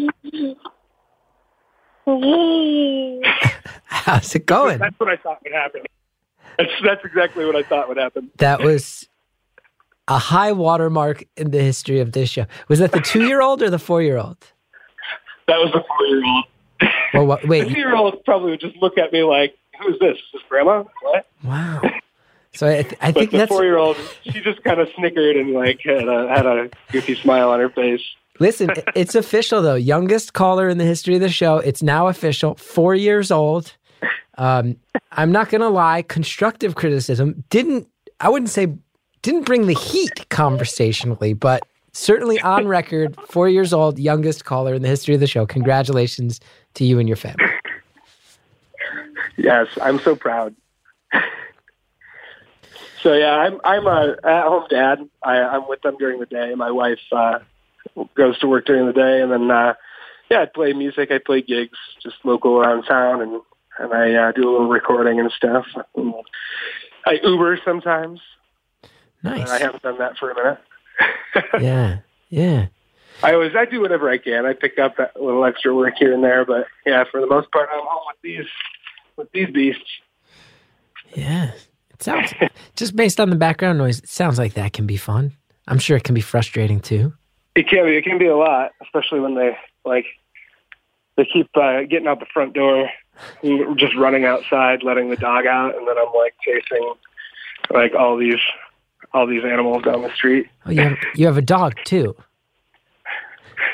How's 3.84 4.34
it 4.34 4.46
going? 4.46 4.78
That's 4.78 4.98
what 4.98 5.08
I 5.08 5.16
thought 5.16 5.42
would 5.42 5.52
happen. 5.52 5.82
That's 6.58 6.70
that's 6.84 7.04
exactly 7.04 7.44
what 7.44 7.56
I 7.56 7.62
thought 7.62 7.88
would 7.88 7.96
happen. 7.96 8.30
That 8.38 8.62
was 8.62 9.08
a 10.08 10.18
high 10.18 10.52
watermark 10.52 11.24
in 11.36 11.50
the 11.50 11.60
history 11.62 12.00
of 12.00 12.12
this 12.12 12.28
show. 12.30 12.46
Was 12.68 12.78
that 12.78 12.92
the 12.92 13.00
two-year-old 13.00 13.62
or 13.62 13.70
the 13.70 13.78
four-year-old? 13.78 14.36
That 15.48 15.56
was 15.58 15.72
the 15.72 15.82
four-year-old. 15.86 16.44
Well, 17.14 17.26
what, 17.26 17.42
The 17.42 17.48
wait. 17.48 17.68
two-year-old 17.68 18.24
probably 18.24 18.50
would 18.52 18.60
just 18.60 18.76
look 18.76 18.98
at 18.98 19.12
me 19.12 19.22
like, 19.22 19.56
"Who's 19.80 19.98
this? 19.98 20.16
Is 20.16 20.22
this 20.34 20.42
Grandma? 20.48 20.84
What?" 21.02 21.26
Wow. 21.44 21.80
So 22.54 22.68
I, 22.68 22.82
th- 22.82 22.94
I 23.00 23.10
But 23.12 23.18
think 23.18 23.30
the 23.32 23.38
that's 23.38 23.48
four-year-old, 23.50 23.96
she 24.22 24.40
just 24.40 24.62
kind 24.62 24.78
of 24.80 24.88
snickered 24.96 25.36
and 25.36 25.52
like 25.52 25.80
had 25.84 26.06
a 26.08 26.28
had 26.28 26.46
a 26.46 26.70
goofy 26.92 27.14
smile 27.16 27.50
on 27.50 27.60
her 27.60 27.68
face. 27.70 28.00
Listen, 28.40 28.70
it's 28.94 29.14
official 29.14 29.62
though. 29.62 29.74
Youngest 29.74 30.32
caller 30.34 30.68
in 30.68 30.78
the 30.78 30.84
history 30.84 31.14
of 31.14 31.20
the 31.20 31.28
show. 31.28 31.56
It's 31.58 31.82
now 31.82 32.08
official. 32.08 32.54
Four 32.56 32.94
years 32.94 33.30
old. 33.30 33.74
Um, 34.38 34.76
I'm 35.12 35.32
not 35.32 35.48
gonna 35.48 35.70
lie. 35.70 36.02
Constructive 36.02 36.74
criticism 36.74 37.44
didn't. 37.50 37.88
I 38.20 38.28
wouldn't 38.28 38.50
say 38.50 38.74
didn't 39.22 39.46
bring 39.46 39.66
the 39.66 39.74
heat 39.74 40.28
conversationally, 40.28 41.32
but 41.32 41.66
certainly 41.92 42.40
on 42.40 42.68
record. 42.68 43.16
Four 43.28 43.48
years 43.48 43.72
old, 43.72 43.98
youngest 43.98 44.44
caller 44.44 44.74
in 44.74 44.82
the 44.82 44.88
history 44.88 45.14
of 45.14 45.20
the 45.20 45.26
show. 45.26 45.46
Congratulations 45.46 46.40
to 46.74 46.84
you 46.84 46.98
and 46.98 47.08
your 47.08 47.16
family. 47.16 47.44
Yes, 49.36 49.66
I'm 49.80 49.98
so 50.00 50.14
proud. 50.14 50.54
so 53.02 53.14
yeah, 53.14 53.36
I'm 53.36 53.60
I'm 53.64 53.86
a 53.86 54.16
at-home 54.22 54.66
dad. 54.70 55.08
I, 55.22 55.40
I'm 55.40 55.68
with 55.68 55.82
them 55.82 55.96
during 55.98 56.20
the 56.20 56.26
day. 56.26 56.54
My 56.54 56.70
wife 56.70 57.00
uh, 57.12 57.40
goes 58.14 58.38
to 58.40 58.46
work 58.46 58.66
during 58.66 58.86
the 58.86 58.92
day, 58.92 59.20
and 59.22 59.32
then 59.32 59.50
uh, 59.50 59.74
yeah, 60.30 60.42
I 60.42 60.46
play 60.46 60.72
music. 60.72 61.10
I 61.10 61.18
play 61.18 61.42
gigs 61.42 61.78
just 62.02 62.16
local 62.24 62.58
around 62.58 62.84
town, 62.84 63.22
and 63.22 63.40
and 63.78 63.92
I 63.92 64.14
uh, 64.14 64.32
do 64.32 64.48
a 64.48 64.50
little 64.50 64.68
recording 64.68 65.20
and 65.20 65.30
stuff. 65.32 65.66
And 65.96 66.14
I 67.06 67.18
Uber 67.22 67.60
sometimes. 67.64 68.20
Nice. 69.22 69.48
I 69.48 69.58
haven't 69.58 69.82
done 69.82 69.98
that 69.98 70.18
for 70.18 70.30
a 70.30 70.34
minute. 70.34 70.58
Yeah. 71.60 71.98
Yeah. 72.28 72.66
I 73.22 73.34
always 73.34 73.56
I 73.56 73.64
do 73.64 73.80
whatever 73.80 74.08
I 74.08 74.18
can. 74.18 74.46
I 74.46 74.52
pick 74.52 74.78
up 74.78 74.98
a 74.98 75.10
little 75.20 75.44
extra 75.44 75.74
work 75.74 75.94
here 75.98 76.12
and 76.12 76.22
there, 76.22 76.44
but 76.44 76.66
yeah, 76.86 77.02
for 77.10 77.20
the 77.20 77.26
most 77.26 77.50
part, 77.50 77.68
I'm 77.72 77.80
home 77.82 78.02
with 78.06 78.22
these 78.22 78.46
with 79.16 79.32
these 79.32 79.48
beasts. 79.50 79.82
Yeah. 81.14 81.50
It 81.90 82.02
sounds 82.02 82.32
just 82.76 82.94
based 82.94 83.18
on 83.18 83.30
the 83.30 83.36
background 83.36 83.78
noise. 83.78 83.98
It 83.98 84.08
sounds 84.08 84.38
like 84.38 84.54
that 84.54 84.72
can 84.72 84.86
be 84.86 84.96
fun. 84.96 85.32
I'm 85.66 85.78
sure 85.78 85.96
it 85.96 86.04
can 86.04 86.14
be 86.14 86.20
frustrating 86.20 86.80
too. 86.80 87.14
It 87.54 87.68
can 87.68 87.84
be. 87.86 87.96
It 87.96 88.04
can 88.04 88.18
be 88.18 88.26
a 88.26 88.36
lot, 88.36 88.72
especially 88.82 89.20
when 89.20 89.34
they 89.34 89.56
like 89.84 90.06
they 91.16 91.24
keep 91.24 91.48
uh, 91.56 91.82
getting 91.82 92.08
out 92.08 92.20
the 92.20 92.26
front 92.32 92.54
door, 92.54 92.88
just 93.76 93.94
running 93.96 94.24
outside, 94.24 94.82
letting 94.82 95.10
the 95.10 95.16
dog 95.16 95.46
out, 95.46 95.76
and 95.76 95.86
then 95.86 95.96
I'm 95.98 96.12
like 96.14 96.34
chasing 96.44 96.94
like 97.70 97.94
all 97.94 98.16
these 98.16 98.40
all 99.12 99.26
these 99.26 99.44
animals 99.44 99.82
down 99.84 100.02
the 100.02 100.12
street. 100.14 100.46
Oh, 100.66 100.70
you 100.70 100.80
have 100.82 100.98
you 101.14 101.26
have 101.26 101.36
a 101.36 101.42
dog 101.42 101.74
too. 101.84 102.16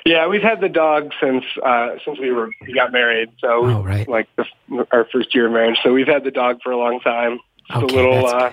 Yeah, 0.05 0.29
we've 0.29 0.43
had 0.43 0.61
the 0.61 0.69
dog 0.69 1.13
since 1.21 1.45
uh, 1.65 1.97
since 2.05 2.19
we 2.19 2.31
were 2.33 2.51
we 2.67 2.73
got 2.75 2.93
married. 2.93 3.31
So 3.41 3.65
Oh, 3.67 3.83
right. 3.83 4.09
like 4.09 4.29
the, 4.37 4.45
our 4.93 5.07
first 5.13 5.35
year 5.35 5.47
of 5.47 5.53
marriage. 5.53 5.79
So 5.83 5.93
we've 5.93 6.07
had 6.07 6.25
the 6.25 6.31
dog 6.31 6.61
for 6.63 6.71
a 6.73 6.77
long 6.79 7.01
time. 7.01 7.39
Just 7.71 7.85
Okay, 7.85 7.95
a 7.95 7.97
little 7.97 8.27
uh, 8.27 8.53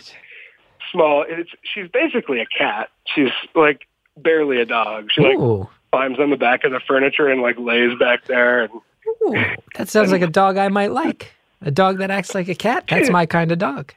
small. 0.92 1.26
It's 1.28 1.50
she's 1.74 1.90
basically 1.90 2.40
a 2.42 2.46
cat. 2.46 2.90
She's 3.16 3.30
like 3.56 3.88
barely 4.18 4.60
a 4.62 4.66
dog. 4.66 5.10
She 5.12 5.22
like 5.22 5.38
Ooh. 5.38 5.68
climbs 5.92 6.20
on 6.20 6.30
the 6.32 6.38
back 6.38 6.64
of 6.64 6.72
the 6.72 6.82
furniture 6.88 7.28
and 7.28 7.42
like 7.42 7.58
lays 7.58 7.98
back 8.00 8.26
there 8.26 8.64
and 8.64 8.72
Ooh, 9.08 9.36
that 9.76 9.90
sounds 9.90 10.12
like 10.12 10.22
a 10.22 10.28
dog 10.28 10.58
I 10.58 10.70
might 10.70 10.92
like. 10.92 11.34
A 11.62 11.72
dog 11.72 11.98
that 12.00 12.12
acts 12.12 12.36
like 12.36 12.48
a 12.48 12.56
cat. 12.56 12.86
That's 12.90 13.10
my 13.10 13.26
kind 13.26 13.52
of 13.52 13.60
dog. 13.60 13.94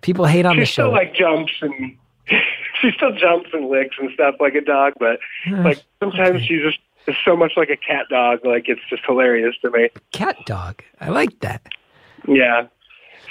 People 0.00 0.26
hate 0.26 0.44
on 0.44 0.56
the 0.56 0.64
she 0.64 0.72
still 0.72 0.88
show. 0.88 0.92
like 0.92 1.14
jumps 1.14 1.52
and 1.60 1.96
she 2.80 2.90
still 2.96 3.12
jumps 3.12 3.50
and 3.52 3.68
licks 3.68 3.96
and 3.98 4.10
stuff 4.14 4.36
like 4.40 4.54
a 4.54 4.60
dog, 4.60 4.94
but 4.98 5.20
like 5.48 5.82
sometimes 6.00 6.36
okay. 6.36 6.46
she 6.46 6.60
just 6.60 6.78
is 7.06 7.14
so 7.24 7.36
much 7.36 7.52
like 7.56 7.70
a 7.70 7.76
cat 7.76 8.06
dog. 8.10 8.44
Like 8.44 8.68
it's 8.68 8.80
just 8.90 9.04
hilarious 9.06 9.54
to 9.62 9.70
me. 9.70 9.90
cat 10.10 10.36
dog. 10.46 10.82
I 11.00 11.08
like 11.10 11.38
that. 11.40 11.62
Yeah, 12.26 12.66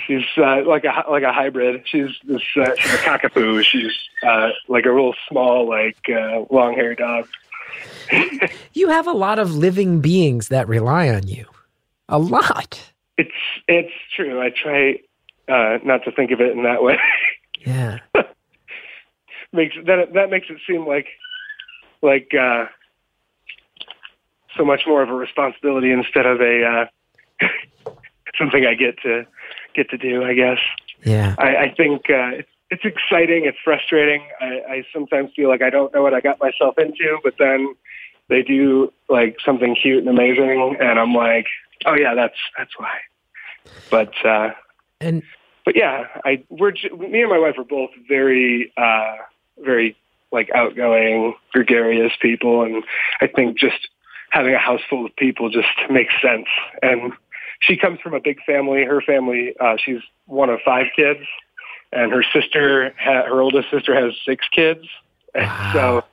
she's 0.05 0.25
uh, 0.37 0.63
like 0.65 0.85
a 0.85 1.03
like 1.09 1.23
a 1.23 1.33
hybrid. 1.33 1.83
She's 1.85 2.09
this 2.23 2.41
uh, 2.55 2.71
she's 2.77 2.93
a 2.93 2.97
cockapoo. 2.97 3.63
She's 3.63 3.93
uh, 4.23 4.49
like 4.67 4.85
a 4.85 4.91
real 4.91 5.13
small 5.27 5.67
like 5.67 5.97
uh, 6.09 6.45
long 6.49 6.73
haired 6.73 6.97
dog. 6.97 7.27
You 8.73 8.89
have 8.89 9.07
a 9.07 9.12
lot 9.12 9.39
of 9.39 9.53
living 9.53 10.01
beings 10.01 10.47
that 10.47 10.67
rely 10.67 11.10
on 11.10 11.27
you. 11.27 11.45
A 12.10 12.17
lot. 12.19 12.91
It's 13.17 13.29
it's 13.67 13.93
true. 14.15 14.41
I 14.41 14.49
try 14.49 14.99
uh, 15.47 15.79
not 15.84 16.03
to 16.05 16.12
think 16.12 16.31
of 16.31 16.41
it 16.41 16.51
in 16.51 16.63
that 16.63 16.84
way. 16.84 16.97
Yeah. 17.65 17.99
makes 19.53 19.75
that 19.86 20.13
that 20.13 20.29
makes 20.29 20.47
it 20.49 20.57
seem 20.67 20.88
like 20.88 21.07
like 22.01 22.31
uh, 22.34 22.65
so 24.57 24.65
much 24.65 24.81
more 24.88 25.03
of 25.03 25.10
a 25.10 25.13
responsibility 25.13 25.91
instead 25.91 26.25
of 26.25 26.41
a 26.41 26.88
uh, 27.43 27.45
something 28.39 28.65
I 28.65 28.73
get 28.73 28.97
to 29.03 29.25
get 29.75 29.89
to 29.89 29.97
do. 29.97 30.23
I 30.23 30.34
guess 30.34 30.60
Yeah. 31.03 31.36
I, 31.38 31.55
I 31.55 31.73
think 31.75 32.10
uh, 32.10 32.39
it's, 32.39 32.49
it's 32.71 32.86
exciting. 32.86 33.45
It's 33.45 33.57
frustrating. 33.63 34.23
I, 34.39 34.45
I 34.67 34.84
sometimes 34.93 35.31
feel 35.36 35.49
like 35.49 35.62
I 35.62 35.69
don't 35.69 35.93
know 35.93 36.01
what 36.01 36.13
I 36.13 36.21
got 36.21 36.39
myself 36.39 36.77
into, 36.77 37.19
but 37.23 37.36
then 37.38 37.75
they 38.29 38.41
do 38.41 38.91
like 39.10 39.38
something 39.45 39.75
cute 39.75 39.99
and 39.99 40.07
amazing, 40.07 40.77
and 40.79 40.97
I'm 40.97 41.13
like, 41.13 41.47
oh 41.86 41.93
yeah, 41.93 42.15
that's 42.15 42.38
that's 42.57 42.71
why. 42.77 42.97
But 43.91 44.13
uh, 44.25 44.51
And 45.01 45.21
but 45.65 45.75
yeah, 45.75 46.05
I 46.23 46.43
we're 46.49 46.71
j- 46.71 46.89
me 46.89 47.21
and 47.21 47.29
my 47.29 47.38
wife 47.38 47.55
are 47.57 47.65
both 47.65 47.91
very 48.07 48.71
uh 48.77 49.15
very 49.60 49.97
like 50.31 50.49
outgoing, 50.55 51.36
gregarious 51.51 52.13
people, 52.21 52.63
and 52.63 52.86
I 53.19 53.27
think 53.27 53.60
just 53.60 53.89
having 54.29 54.53
a 54.53 54.60
house 54.60 54.79
full 54.89 55.05
of 55.05 55.13
people 55.17 55.49
just 55.49 55.67
makes 55.91 56.13
sense. 56.21 56.47
And 56.81 57.12
she 57.60 57.75
comes 57.75 57.99
from 57.99 58.13
a 58.13 58.21
big 58.21 58.41
family. 58.45 58.86
Her 58.86 59.01
family, 59.01 59.53
uh, 59.60 59.75
she's 59.84 59.99
one 60.25 60.49
of 60.49 60.60
five 60.63 60.88
kids, 60.95 61.19
and 61.91 62.12
her 62.12 62.23
sister, 62.34 62.93
ha- 62.99 63.23
her 63.25 63.41
oldest 63.41 63.69
sister, 63.69 63.93
has 63.95 64.13
six 64.25 64.45
kids. 64.51 64.86
And 65.36 65.45
Wow. 65.45 65.71
so 65.73 66.04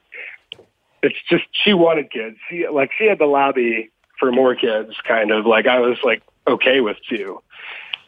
it's 1.03 1.17
just 1.31 1.45
she 1.53 1.73
wanted 1.75 2.11
kids. 2.11 2.37
She 2.49 2.67
like 2.69 2.91
she 2.97 3.07
had 3.07 3.19
the 3.19 3.27
lobby 3.27 3.91
for 4.19 4.33
more 4.33 4.55
kids, 4.55 4.95
kind 5.07 5.31
of 5.31 5.47
like 5.47 5.67
I 5.67 5.79
was 5.81 5.99
like 6.03 6.23
okay 6.47 6.81
with 6.81 6.97
two 7.09 7.41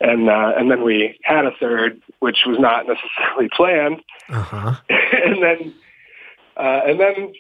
and 0.01 0.29
uh, 0.31 0.53
and 0.57 0.71
then 0.71 0.83
we 0.83 1.19
had 1.23 1.45
a 1.45 1.51
third, 1.61 2.01
which 2.21 2.39
was 2.47 2.59
not 2.59 2.87
necessarily 2.87 3.49
planned, 3.57 4.03
uh 4.31 4.43
huh. 4.43 4.75
and 4.89 5.43
then 5.43 5.75
uh, 6.57 6.81
and 6.87 6.99
then 6.99 7.33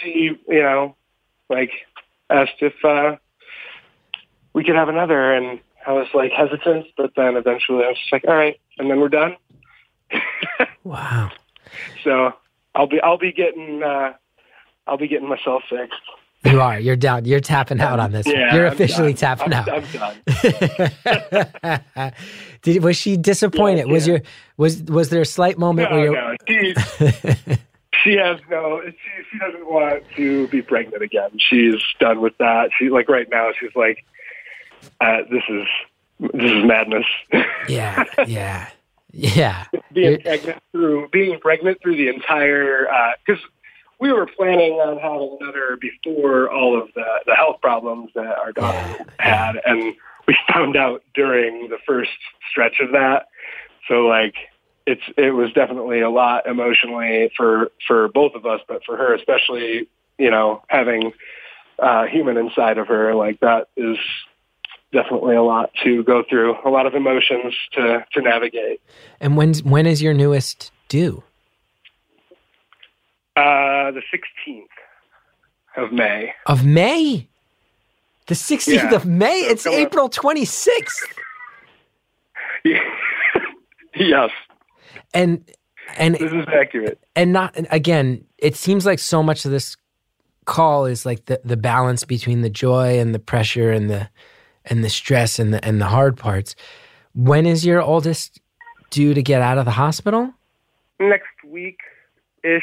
she, 0.00 0.38
you 0.48 0.62
know, 0.62 0.96
like 1.48 1.72
asked 2.30 2.60
if 2.60 2.74
uh, 2.84 3.16
we 4.52 4.64
could 4.64 4.76
have 4.76 4.88
another, 4.88 5.32
and 5.34 5.60
I 5.86 5.92
was 5.92 6.06
like 6.14 6.30
hesitant, 6.30 6.86
but 6.96 7.12
then 7.16 7.36
eventually 7.36 7.84
I 7.84 7.88
was 7.88 7.98
just 7.98 8.12
like, 8.12 8.24
all 8.28 8.36
right, 8.36 8.58
and 8.78 8.90
then 8.90 9.00
we're 9.00 9.08
done. 9.08 9.36
Wow. 10.84 11.30
So 12.02 12.32
I'll 12.74 12.86
be 12.86 12.98
I'll 13.02 13.18
be 13.18 13.30
getting 13.32 13.82
uh, 13.82 14.14
I'll 14.86 14.96
be 14.96 15.06
getting 15.06 15.28
myself 15.28 15.62
fixed. 15.68 16.00
You 16.44 16.60
are. 16.62 16.78
You're 16.80 16.96
down. 16.96 17.24
You're 17.26 17.40
tapping 17.40 17.78
out 17.80 18.00
on 18.00 18.12
this. 18.12 18.26
Yeah, 18.26 18.54
You're 18.54 18.66
officially 18.66 19.12
tapping 19.12 19.52
I'm, 19.52 19.68
out. 19.68 19.68
I'm 19.68 19.84
done. 21.92 22.12
Did 22.62 22.82
was 22.82 22.96
she 22.96 23.16
disappointed? 23.18 23.86
Yeah, 23.86 23.92
Was 23.92 24.06
yeah. 24.06 24.12
your 24.14 24.22
was 24.56 24.82
was 24.84 25.10
there 25.10 25.20
a 25.20 25.26
slight 25.26 25.58
moment 25.58 25.90
No, 25.90 25.96
where 25.96 26.06
you 26.06 26.12
no, 26.12 26.36
she, 26.46 26.74
she 28.04 28.16
has 28.16 28.38
no 28.50 28.80
she 28.86 28.92
she 29.30 29.38
doesn't 29.38 29.66
want 29.68 30.04
to 30.16 30.48
be 30.48 30.62
pregnant 30.62 31.02
again 31.02 31.30
she's 31.38 31.82
done 32.00 32.20
with 32.20 32.36
that 32.38 32.70
she 32.78 32.88
like 32.88 33.08
right 33.08 33.28
now 33.30 33.50
she's 33.58 33.74
like 33.74 34.04
uh 35.00 35.18
this 35.30 35.42
is 35.48 35.66
this 36.32 36.50
is 36.50 36.64
madness 36.64 37.06
Yeah, 37.68 38.04
yeah. 38.26 38.68
Yeah. 39.12 39.64
being 39.92 40.20
pregnant 40.20 40.62
through 40.72 41.08
being 41.08 41.40
pregnant 41.40 41.78
through 41.82 41.96
the 41.96 42.08
entire 42.08 42.86
because 43.24 43.42
we 44.00 44.12
were 44.12 44.26
planning 44.26 44.74
on 44.74 44.98
having 44.98 45.38
another 45.40 45.76
before 45.80 46.50
all 46.50 46.80
of 46.80 46.88
the 46.94 47.04
the 47.26 47.34
health 47.34 47.60
problems 47.60 48.10
that 48.14 48.36
our 48.38 48.52
daughter 48.52 48.96
Yeah, 49.00 49.06
had 49.18 49.60
and 49.64 49.94
we 50.26 50.36
found 50.52 50.76
out 50.76 51.02
during 51.14 51.68
the 51.68 51.78
first 51.86 52.10
stretch 52.50 52.80
of 52.80 52.92
that 52.92 53.28
so 53.88 54.06
like 54.06 54.34
it's 54.86 55.02
it 55.16 55.30
was 55.30 55.52
definitely 55.52 56.00
a 56.00 56.10
lot 56.10 56.46
emotionally 56.46 57.30
for 57.36 57.70
for 57.86 58.08
both 58.08 58.34
of 58.34 58.46
us 58.46 58.60
but 58.68 58.84
for 58.84 58.96
her 58.96 59.14
especially 59.14 59.88
you 60.18 60.30
know 60.30 60.62
having 60.68 61.12
uh 61.78 62.04
human 62.04 62.36
inside 62.36 62.78
of 62.78 62.88
her 62.88 63.14
like 63.14 63.40
that 63.40 63.68
is 63.76 63.96
definitely 64.92 65.34
a 65.36 65.42
lot 65.42 65.70
to 65.84 66.02
go 66.04 66.22
through 66.28 66.56
a 66.64 66.70
lot 66.70 66.86
of 66.86 66.94
emotions 66.94 67.54
to 67.72 68.04
to 68.12 68.22
navigate 68.22 68.80
And 69.20 69.36
when's 69.36 69.62
when 69.62 69.86
is 69.86 70.00
your 70.02 70.14
newest 70.14 70.72
due? 70.88 71.22
uh 73.36 73.90
the 73.92 74.02
16th 74.12 74.64
of 75.76 75.92
may 75.92 76.32
Of 76.46 76.64
May? 76.64 77.28
The 78.26 78.34
16th 78.34 78.66
Yeah. 78.74 78.94
of 78.94 79.06
May? 79.06 79.42
So 79.42 79.52
It's. 79.52 79.66
April 79.66 80.08
26th. 80.10 81.02
yes 83.94 84.30
And 85.14 85.44
and 85.96 86.14
this 86.16 86.32
is 86.32 86.46
accurate 86.48 86.98
and 87.16 87.32
not 87.32 87.56
and 87.56 87.66
again 87.70 88.24
it 88.38 88.56
seems 88.56 88.84
like 88.84 88.98
so 88.98 89.22
much 89.22 89.44
of 89.44 89.50
this 89.50 89.76
call 90.44 90.84
is 90.86 91.06
like 91.06 91.24
the 91.26 91.40
the 91.44 91.56
balance 91.56 92.04
between 92.04 92.42
the 92.42 92.50
joy 92.50 92.98
and 92.98 93.14
the 93.14 93.18
pressure 93.18 93.70
and 93.70 93.88
the 93.88 94.08
and 94.68 94.84
the 94.84 94.88
stress 94.88 95.38
and 95.38 95.52
the 95.52 95.64
and 95.64 95.80
the 95.80 95.86
hard 95.86 96.16
parts. 96.16 96.54
When 97.14 97.46
is 97.46 97.64
your 97.64 97.82
oldest 97.82 98.40
due 98.90 99.14
to 99.14 99.22
get 99.22 99.42
out 99.42 99.58
of 99.58 99.64
the 99.64 99.72
hospital? 99.72 100.32
Next 101.00 101.26
week 101.46 101.78
ish 102.42 102.62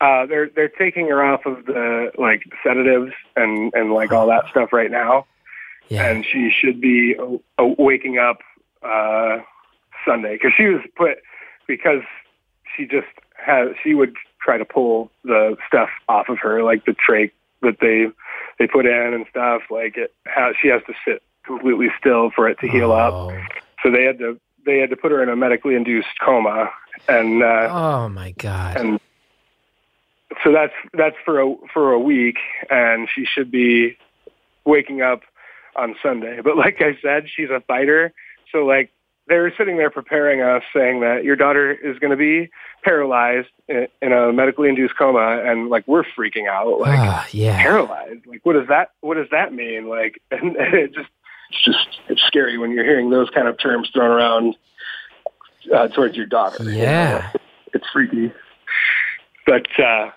uh 0.00 0.26
they're 0.26 0.48
they're 0.54 0.68
taking 0.68 1.08
her 1.08 1.22
off 1.22 1.44
of 1.46 1.66
the 1.66 2.10
like 2.18 2.42
sedatives 2.64 3.12
and 3.34 3.72
and 3.74 3.92
like 3.92 4.12
all 4.12 4.26
that 4.28 4.44
stuff 4.50 4.72
right 4.72 4.90
now. 4.90 5.26
Yeah. 5.88 6.08
And 6.08 6.24
she 6.24 6.50
should 6.50 6.80
be 6.80 7.16
uh, 7.18 7.64
waking 7.78 8.18
up 8.18 8.38
uh 8.82 9.38
sunday. 10.04 10.34
Because 10.34 10.52
she 10.56 10.66
was 10.66 10.82
put 10.96 11.18
because 11.66 12.02
she 12.76 12.86
just 12.86 13.06
has 13.34 13.68
she 13.82 13.94
would 13.94 14.14
try 14.40 14.58
to 14.58 14.64
pull 14.64 15.10
the 15.24 15.56
stuff 15.66 15.88
off 16.08 16.28
of 16.28 16.38
her 16.38 16.62
like 16.62 16.84
the 16.84 16.92
trach 16.92 17.32
that 17.62 17.78
they 17.80 18.06
they 18.58 18.66
put 18.66 18.86
in 18.86 19.14
and 19.14 19.26
stuff 19.30 19.62
like 19.70 19.96
it 19.96 20.14
has 20.26 20.54
she 20.60 20.68
has 20.68 20.82
to 20.86 20.94
sit 21.06 21.22
completely 21.44 21.88
still 21.98 22.30
for 22.34 22.48
it 22.48 22.58
to 22.60 22.68
heal 22.68 22.92
up. 22.92 23.14
Oh. 23.14 23.38
so 23.82 23.90
they 23.90 24.04
had 24.04 24.18
to 24.18 24.38
they 24.64 24.78
had 24.78 24.90
to 24.90 24.96
put 24.96 25.12
her 25.12 25.22
in 25.22 25.28
a 25.28 25.36
medically 25.36 25.74
induced 25.74 26.08
coma 26.20 26.70
and 27.08 27.42
uh 27.42 27.68
oh 27.70 28.08
my 28.08 28.32
god. 28.32 28.76
and 28.76 29.00
so 30.44 30.52
that's 30.52 30.74
that's 30.92 31.16
for 31.24 31.40
a 31.40 31.54
for 31.72 31.92
a 31.92 31.98
week 31.98 32.38
and 32.70 33.08
she 33.14 33.24
should 33.24 33.50
be 33.50 33.96
waking 34.64 35.00
up 35.02 35.22
on 35.76 35.94
Sunday. 36.02 36.40
But 36.42 36.56
like 36.56 36.80
I 36.80 36.98
said 37.00 37.28
she's 37.34 37.50
a 37.50 37.60
fighter. 37.60 38.12
So 38.52 38.64
like 38.64 38.90
they 39.28 39.36
were 39.38 39.52
sitting 39.56 39.76
there 39.76 39.90
preparing 39.90 40.40
us 40.40 40.62
saying 40.74 41.00
that 41.00 41.24
your 41.24 41.36
daughter 41.36 41.72
is 41.72 41.98
going 41.98 42.12
to 42.12 42.16
be 42.16 42.50
paralyzed 42.82 43.48
in, 43.68 43.88
in 44.00 44.12
a 44.12 44.32
medically 44.32 44.68
induced 44.68 44.96
coma 44.96 45.42
and 45.44 45.68
like 45.68 45.86
we're 45.88 46.04
freaking 46.16 46.48
out 46.48 46.80
like 46.80 46.98
Ah, 46.98 47.26
yeah 47.32 47.60
paralyzed 47.62 48.26
like 48.26 48.40
what 48.44 48.52
does 48.52 48.68
that 48.68 48.90
what 49.00 49.14
does 49.14 49.28
that 49.30 49.52
mean 49.52 49.88
like 49.88 50.20
and, 50.30 50.56
and 50.56 50.74
it 50.74 50.94
just 50.94 51.08
it's 51.50 51.64
just 51.64 52.00
it's 52.08 52.22
scary 52.22 52.58
when 52.58 52.70
you're 52.70 52.84
hearing 52.84 53.10
those 53.10 53.28
kind 53.30 53.48
of 53.48 53.58
terms 53.58 53.88
thrown 53.92 54.10
around 54.10 54.56
uh, 55.74 55.88
towards 55.88 56.16
your 56.16 56.26
daughter 56.26 56.62
you 56.64 56.70
know? 56.72 56.76
yeah 56.82 57.32
it's 57.74 57.86
freaky. 57.92 58.32
But 59.46 59.66
uh 59.78 60.10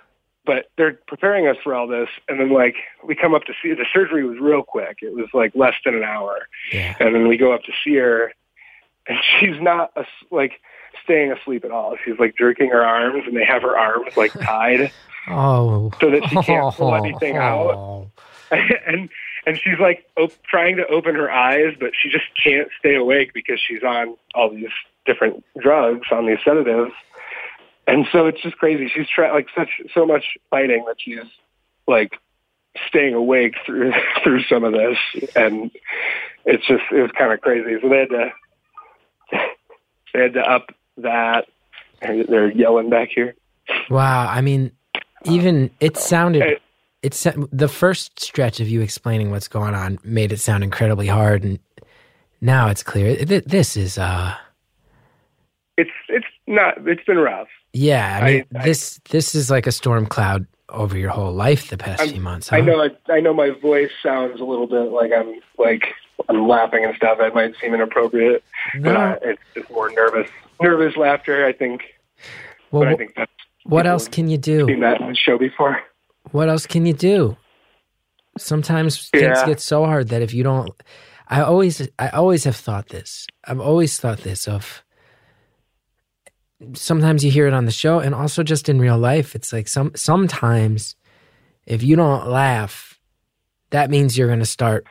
but 0.46 0.72
they're 0.78 0.98
preparing 1.08 1.48
us 1.48 1.58
for 1.64 1.76
all 1.76 1.88
this 1.88 2.08
and 2.28 2.40
then 2.40 2.52
like 2.52 2.76
we 3.04 3.16
come 3.16 3.36
up 3.36 3.44
to 3.44 3.54
see 3.62 3.74
the 3.74 3.86
surgery 3.94 4.24
was 4.24 4.38
real 4.40 4.64
quick. 4.64 5.00
It 5.02 5.14
was 5.14 5.28
like 5.34 5.52
less 5.56 5.76
than 5.86 5.96
an 5.96 6.04
hour. 6.04 6.48
yeah 6.72 6.96
And 7.00 7.14
then 7.14 7.28
we 7.28 7.38
go 7.38 7.52
up 7.54 7.64
to 7.64 7.72
see 7.84 7.96
her 7.96 8.32
and 9.10 9.18
she's 9.40 9.60
not 9.60 9.92
as 9.98 10.06
like 10.32 10.62
staying 11.04 11.32
asleep 11.32 11.66
at 11.66 11.72
all. 11.72 11.98
She's 12.06 12.18
like 12.20 12.38
jerking 12.38 12.70
her 12.70 12.86
arms 12.86 13.24
and 13.28 13.36
they 13.36 13.44
have 13.44 13.64
her 13.64 13.78
arms 13.78 14.16
like 14.16 14.32
tied 14.32 14.92
oh 15.28 15.92
so 16.00 16.12
that 16.12 16.24
she 16.30 16.36
can't 16.38 16.74
pull 16.74 16.96
anything 17.04 17.36
out. 17.36 17.76
Oh. 17.76 18.12
and 18.52 19.10
and 19.46 19.58
she's 19.58 19.80
like 19.80 20.06
op- 20.18 20.42
trying 20.44 20.78
to 20.78 20.88
open 20.88 21.16
her 21.16 21.30
eyes, 21.30 21.76
but 21.80 21.92
she 22.00 22.10
just 22.10 22.26
can't 22.42 22.70
stay 22.80 22.96
awake 22.96 23.34
because 23.34 23.60
she's 23.60 23.84
on 23.84 24.16
all 24.36 24.50
these 24.50 24.70
different 25.06 25.44
drugs, 25.60 26.08
on 26.12 26.28
these 26.28 26.40
sedatives, 26.44 26.92
and 27.88 28.06
so 28.12 28.28
it's 28.28 28.42
just 28.42 28.58
crazy. 28.58 28.92
She's 28.94 29.08
try 29.08 29.32
like 29.32 29.48
such 29.56 29.70
so 29.94 30.06
much 30.06 30.38
fighting 30.50 30.84
that 30.88 30.98
she's 31.00 31.26
like 31.88 32.18
staying 32.88 33.14
awake 33.14 33.56
through 33.66 33.94
through 34.24 34.44
some 34.44 34.64
of 34.64 34.74
this, 34.74 34.98
and 35.36 35.72
it's 36.46 36.66
just 36.68 36.84
it 36.92 37.02
was 37.02 37.12
kind 37.12 37.32
of 37.32 37.42
crazy. 37.42 37.80
So 37.82 37.90
they 37.90 38.00
had 38.00 38.10
to 38.10 38.32
they 40.14 40.22
had 40.22 40.34
to 40.34 40.42
up 40.42 40.74
that. 40.98 41.48
They're 42.02 42.52
yelling 42.52 42.90
back 42.90 43.10
here. 43.14 43.36
Wow. 43.90 44.28
I 44.30 44.42
mean, 44.42 44.72
even 45.26 45.70
it 45.80 45.98
sounded. 45.98 46.60
It's 47.02 47.26
the 47.52 47.68
first 47.68 48.20
stretch 48.20 48.60
of 48.60 48.68
you 48.70 48.82
explaining 48.82 49.32
what's 49.32 49.48
going 49.48 49.74
on 49.76 50.00
made 50.04 50.32
it 50.32 50.40
sound 50.40 50.64
incredibly 50.64 51.08
hard, 51.08 51.44
and 51.44 51.60
now 52.42 52.68
it's 52.68 52.84
clear. 52.84 53.16
Th- 53.26 53.44
This 53.46 53.78
is, 53.78 53.98
uh, 53.98 54.36
It's 55.78 55.90
it's 56.10 56.26
not. 56.48 56.76
It's 56.88 57.04
been 57.06 57.18
rough. 57.20 57.48
yeah. 57.74 58.20
I 58.22 58.26
mean, 58.32 58.46
I- 58.56 58.60
I- 58.60 58.64
this 58.66 59.00
this 59.10 59.34
is 59.36 59.50
like 59.50 59.66
a 59.68 59.72
storm 59.72 60.06
cloud 60.06 60.46
over 60.70 60.98
your 60.98 61.10
whole 61.10 61.32
life 61.34 61.70
the 61.70 61.78
past 61.78 62.02
I'm- 62.02 62.10
few 62.12 62.22
months. 62.22 62.52
I 62.52 62.60
know. 62.62 62.82
I, 62.84 62.90
I 63.14 63.20
know 63.22 63.34
my 63.34 63.50
voice 63.52 63.92
sounds 64.04 64.40
a 64.42 64.44
little 64.46 64.68
bit 64.68 64.92
like 64.92 65.12
I'm 65.18 65.36
like 65.58 65.94
I'm 66.30 66.48
laughing 66.48 66.86
and 66.86 66.96
stuff. 66.96 67.18
That 67.18 67.34
might 67.34 67.56
seem 67.60 67.74
inappropriate, 67.74 68.44
but 68.76 68.92
No. 68.94 68.96
uh, 69.00 69.20
it's 69.24 69.42
just 69.56 69.70
more 69.72 69.90
nervous, 69.92 70.30
nervous 70.62 70.96
laughter. 70.96 71.46
I 71.46 71.54
think. 71.54 71.82
Well, 72.72 72.84
but 72.84 72.88
I 72.90 72.96
think 72.96 73.16
that's 73.16 73.32
what 73.64 73.88
else 73.88 74.08
can 74.08 74.30
you 74.30 74.38
do? 74.38 74.68
seen 74.68 74.80
that 74.82 75.02
in 75.02 75.10
the 75.10 75.16
show 75.16 75.38
before. 75.38 75.82
what 76.32 76.48
else 76.50 76.66
can 76.68 76.86
you 76.86 76.94
do? 76.94 77.36
Sometimes 78.38 79.10
things 79.10 79.44
get 79.44 79.60
so 79.60 79.86
hard 79.86 80.10
that 80.10 80.22
if 80.22 80.34
you 80.34 80.44
don't, 80.44 80.72
I 81.28 81.42
always, 81.42 81.88
I 82.00 82.10
always 82.10 82.44
have 82.46 82.56
thought 82.56 82.88
this. 82.90 83.28
I've 83.44 83.60
always 83.60 84.00
thought 84.00 84.20
this 84.20 84.48
of. 84.48 84.84
Sometimes 86.74 87.24
you 87.24 87.32
hear 87.32 87.48
it 87.48 87.54
on 87.54 87.66
the 87.66 87.72
show, 87.72 88.00
and 88.00 88.14
also 88.14 88.44
just 88.44 88.68
in 88.70 88.80
real 88.80 88.98
life, 88.98 89.34
it's 89.36 89.52
like 89.54 89.68
some 89.68 89.92
sometimes, 89.96 90.96
if 91.66 91.82
you 91.84 91.96
don't 91.96 92.28
laugh, 92.28 93.00
that 93.72 93.90
means 93.90 94.18
you're 94.18 94.28
going 94.28 94.40
to 94.40 94.46
start 94.46 94.86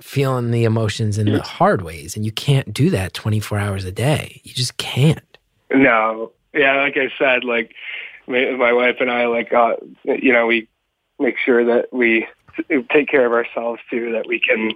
feeling 0.00 0.50
the 0.50 0.64
emotions 0.64 1.18
in 1.18 1.30
the 1.32 1.42
hard 1.42 1.82
ways, 1.82 2.16
and 2.16 2.24
you 2.24 2.32
can't 2.32 2.72
do 2.72 2.90
that 2.90 3.14
24 3.14 3.58
hours 3.58 3.84
a 3.84 3.92
day. 3.92 4.40
You 4.44 4.52
just 4.52 4.76
can't. 4.76 5.38
No, 5.72 6.32
yeah, 6.52 6.76
like 6.76 6.96
I 6.96 7.10
said, 7.18 7.44
like 7.44 7.74
my, 8.26 8.52
my 8.52 8.72
wife 8.72 8.96
and 9.00 9.10
I, 9.10 9.26
like 9.26 9.52
uh, 9.52 9.74
you 10.04 10.32
know, 10.32 10.46
we 10.46 10.68
make 11.18 11.36
sure 11.44 11.64
that 11.64 11.92
we 11.92 12.26
take 12.90 13.08
care 13.08 13.26
of 13.26 13.32
ourselves 13.32 13.80
too, 13.90 14.12
that 14.12 14.26
we 14.26 14.40
can 14.40 14.72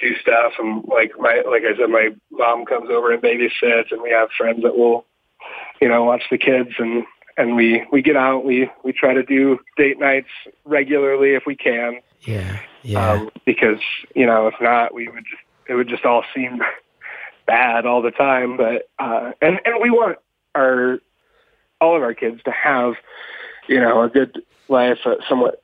do 0.00 0.16
stuff. 0.20 0.52
And 0.58 0.84
like 0.88 1.12
my, 1.18 1.42
like 1.48 1.62
I 1.62 1.76
said, 1.76 1.88
my 1.88 2.10
mom 2.30 2.64
comes 2.64 2.90
over 2.90 3.12
and 3.12 3.22
babysits, 3.22 3.92
and 3.92 4.02
we 4.02 4.10
have 4.10 4.28
friends 4.36 4.62
that 4.62 4.76
will, 4.76 5.06
you 5.80 5.88
know, 5.88 6.04
watch 6.04 6.22
the 6.30 6.38
kids, 6.38 6.70
and 6.78 7.04
and 7.36 7.56
we 7.56 7.86
we 7.92 8.02
get 8.02 8.16
out. 8.16 8.44
We 8.44 8.70
we 8.82 8.92
try 8.92 9.14
to 9.14 9.22
do 9.22 9.58
date 9.76 9.98
nights 9.98 10.28
regularly 10.64 11.34
if 11.34 11.44
we 11.46 11.56
can, 11.56 12.00
Yeah, 12.24 12.58
yeah, 12.82 13.12
um, 13.12 13.30
because 13.44 13.80
you 14.14 14.26
know, 14.26 14.46
if 14.48 14.54
not, 14.60 14.94
we 14.94 15.08
would 15.08 15.24
just 15.24 15.42
it 15.68 15.74
would 15.74 15.88
just 15.88 16.04
all 16.04 16.24
seem 16.34 16.60
bad 17.46 17.86
all 17.86 18.02
the 18.02 18.10
time. 18.10 18.56
But 18.56 18.88
uh, 18.98 19.32
and 19.40 19.60
and 19.64 19.82
we 19.82 19.90
want 19.90 20.18
our 20.54 20.98
all 21.80 21.96
of 21.96 22.02
our 22.02 22.14
kids 22.14 22.42
to 22.44 22.50
have 22.50 22.94
you 23.68 23.80
know 23.80 24.02
a 24.02 24.08
good 24.08 24.42
life, 24.68 24.98
a 25.04 25.16
somewhat 25.28 25.62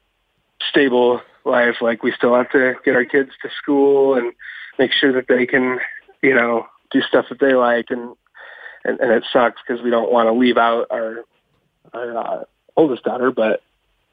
stable 0.69 1.21
life. 1.45 1.77
Like 1.81 2.03
we 2.03 2.13
still 2.13 2.35
have 2.35 2.51
to 2.51 2.75
get 2.85 2.95
our 2.95 3.05
kids 3.05 3.31
to 3.43 3.49
school 3.63 4.15
and 4.15 4.33
make 4.79 4.93
sure 4.93 5.13
that 5.13 5.29
they 5.29 5.47
can 5.47 5.79
you 6.23 6.35
know 6.35 6.67
do 6.91 7.01
stuff 7.03 7.27
that 7.31 7.41
they 7.41 7.55
like 7.55 7.87
and 7.91 8.15
and, 8.85 8.99
and 9.01 9.13
it 9.13 9.25
sucks 9.33 9.61
because 9.67 9.83
we 9.83 9.91
don't 9.91 10.13
want 10.13 10.27
to 10.27 10.33
leave 10.33 10.57
out 10.57 10.87
our 10.91 11.25
our 11.93 12.17
uh, 12.17 12.45
oldest 12.77 13.05
daughter, 13.05 13.31
but 13.31 13.63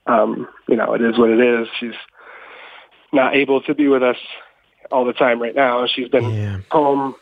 um, 0.06 0.48
you 0.68 0.76
know 0.76 0.94
it 0.94 1.02
is 1.02 1.18
what 1.18 1.30
it 1.30 1.40
is. 1.40 1.68
She's 1.80 1.96
not 3.14 3.36
able 3.36 3.62
to 3.62 3.74
be 3.74 3.88
with 3.88 4.04
us 4.04 4.18
all 4.92 5.06
the 5.06 5.14
time 5.14 5.42
right 5.42 5.56
now. 5.56 5.86
She's 5.88 6.10
been 6.10 6.32
yeah. 6.32 6.60
home 6.72 7.16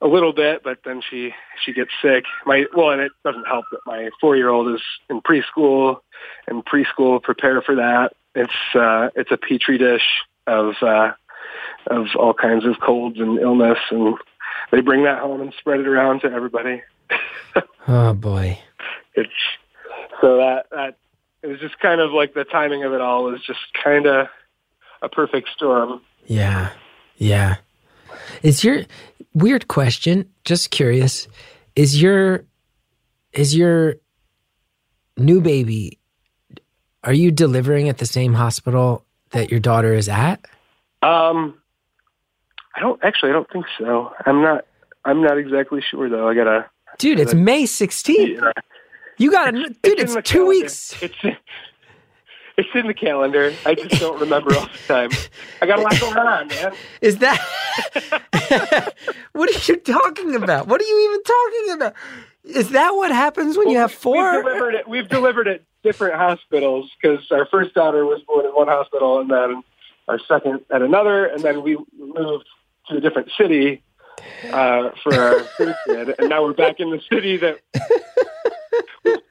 a 0.00 0.06
little 0.06 0.32
bit, 0.32 0.62
but 0.62 0.78
then 0.84 1.02
she 1.08 1.32
she 1.64 1.72
gets 1.72 1.90
sick. 2.02 2.24
My 2.44 2.66
well, 2.74 2.90
and 2.90 3.00
it 3.00 3.12
doesn't 3.24 3.46
help 3.46 3.64
that 3.72 3.80
my 3.86 4.10
four 4.20 4.36
year 4.36 4.48
old 4.48 4.74
is 4.74 4.82
in 5.08 5.20
preschool, 5.20 5.98
and 6.46 6.64
preschool 6.64 7.22
prepare 7.22 7.62
for 7.62 7.76
that. 7.76 8.12
It's 8.34 8.52
uh, 8.74 9.08
it's 9.14 9.30
a 9.30 9.36
petri 9.36 9.78
dish 9.78 10.06
of 10.46 10.74
uh, 10.82 11.12
of 11.86 12.06
all 12.18 12.34
kinds 12.34 12.66
of 12.66 12.80
colds 12.80 13.18
and 13.18 13.38
illness, 13.38 13.78
and 13.90 14.16
they 14.70 14.80
bring 14.80 15.04
that 15.04 15.20
home 15.20 15.40
and 15.40 15.54
spread 15.58 15.80
it 15.80 15.88
around 15.88 16.20
to 16.20 16.32
everybody. 16.32 16.82
Oh 17.88 18.14
boy. 18.14 18.58
It's 19.14 19.30
so 20.20 20.38
that 20.38 20.66
that 20.70 20.96
it 21.42 21.46
was 21.46 21.60
just 21.60 21.78
kind 21.78 22.00
of 22.00 22.10
like 22.10 22.34
the 22.34 22.44
timing 22.44 22.82
of 22.84 22.92
it 22.92 23.00
all 23.00 23.24
was 23.24 23.40
just 23.46 23.60
kind 23.82 24.06
of 24.06 24.26
a 25.06 25.08
perfect 25.08 25.48
storm. 25.54 26.00
Yeah. 26.26 26.72
Yeah. 27.16 27.56
Is 28.42 28.62
your 28.62 28.82
weird 29.34 29.68
question, 29.68 30.28
just 30.44 30.70
curious, 30.70 31.28
is 31.74 32.00
your 32.00 32.44
is 33.32 33.56
your 33.56 33.96
new 35.16 35.40
baby 35.40 35.98
are 37.06 37.12
you 37.12 37.30
delivering 37.30 37.88
at 37.88 37.98
the 37.98 38.06
same 38.06 38.34
hospital 38.34 39.04
that 39.30 39.50
your 39.50 39.60
daughter 39.60 39.94
is 39.94 40.08
at? 40.08 40.44
Um, 41.02 41.56
I 42.74 42.80
don't 42.80 43.02
actually. 43.04 43.30
I 43.30 43.32
don't 43.32 43.50
think 43.50 43.66
so. 43.78 44.12
I'm 44.26 44.42
not. 44.42 44.66
I'm 45.04 45.22
not 45.22 45.38
exactly 45.38 45.80
sure 45.88 46.10
though. 46.10 46.28
I 46.28 46.34
gotta. 46.34 46.68
Dude, 46.98 47.20
it's 47.20 47.34
May 47.34 47.64
16th. 47.64 48.40
Yeah. 48.40 48.52
You 49.18 49.30
got 49.30 49.50
to 49.50 49.52
dude, 49.52 50.00
it's, 50.00 50.14
the 50.14 50.22
2 50.22 50.32
calendar. 50.32 50.48
weeks. 50.48 51.02
It's 51.02 51.14
it's 52.56 52.68
in 52.74 52.86
the 52.86 52.94
calendar. 52.94 53.52
I 53.64 53.74
just 53.74 54.00
don't 54.00 54.20
remember 54.20 54.54
all 54.54 54.66
the 54.66 54.78
time. 54.86 55.10
I 55.60 55.66
got 55.66 55.78
a 55.78 55.82
lot 55.82 56.00
going 56.00 56.16
on, 56.16 56.48
man. 56.48 56.72
Is 57.00 57.18
that 57.18 57.38
What 59.32 59.50
are 59.50 59.72
you 59.72 59.76
talking 59.76 60.34
about? 60.34 60.66
What 60.66 60.80
are 60.80 60.84
you 60.84 61.10
even 61.10 61.22
talking 61.22 61.72
about? 61.74 61.94
Is 62.44 62.70
that 62.70 62.90
what 62.90 63.10
happens 63.10 63.58
when 63.58 63.68
you 63.68 63.76
have 63.78 63.92
four? 63.92 64.36
We've 64.36 64.44
delivered 64.44 64.74
it. 64.74 64.88
We've 64.88 65.08
delivered 65.08 65.48
at 65.48 65.62
different 65.82 66.14
hospitals 66.14 66.90
because 67.00 67.30
our 67.30 67.46
first 67.46 67.74
daughter 67.74 68.04
was 68.06 68.22
born 68.22 68.46
in 68.46 68.52
one 68.52 68.68
hospital, 68.68 69.20
and 69.20 69.30
then 69.30 69.62
our 70.08 70.18
second 70.20 70.60
at 70.70 70.82
another, 70.82 71.26
and 71.26 71.42
then 71.42 71.62
we 71.62 71.76
moved 71.98 72.46
to 72.88 72.96
a 72.96 73.00
different 73.00 73.30
city 73.36 73.82
uh, 74.50 74.90
for 75.02 75.14
our 75.14 75.40
third 75.40 75.74
kid, 75.86 76.14
and 76.18 76.28
now 76.28 76.42
we're 76.44 76.52
back 76.52 76.80
in 76.80 76.90
the 76.90 77.00
city 77.10 77.36
that. 77.36 77.60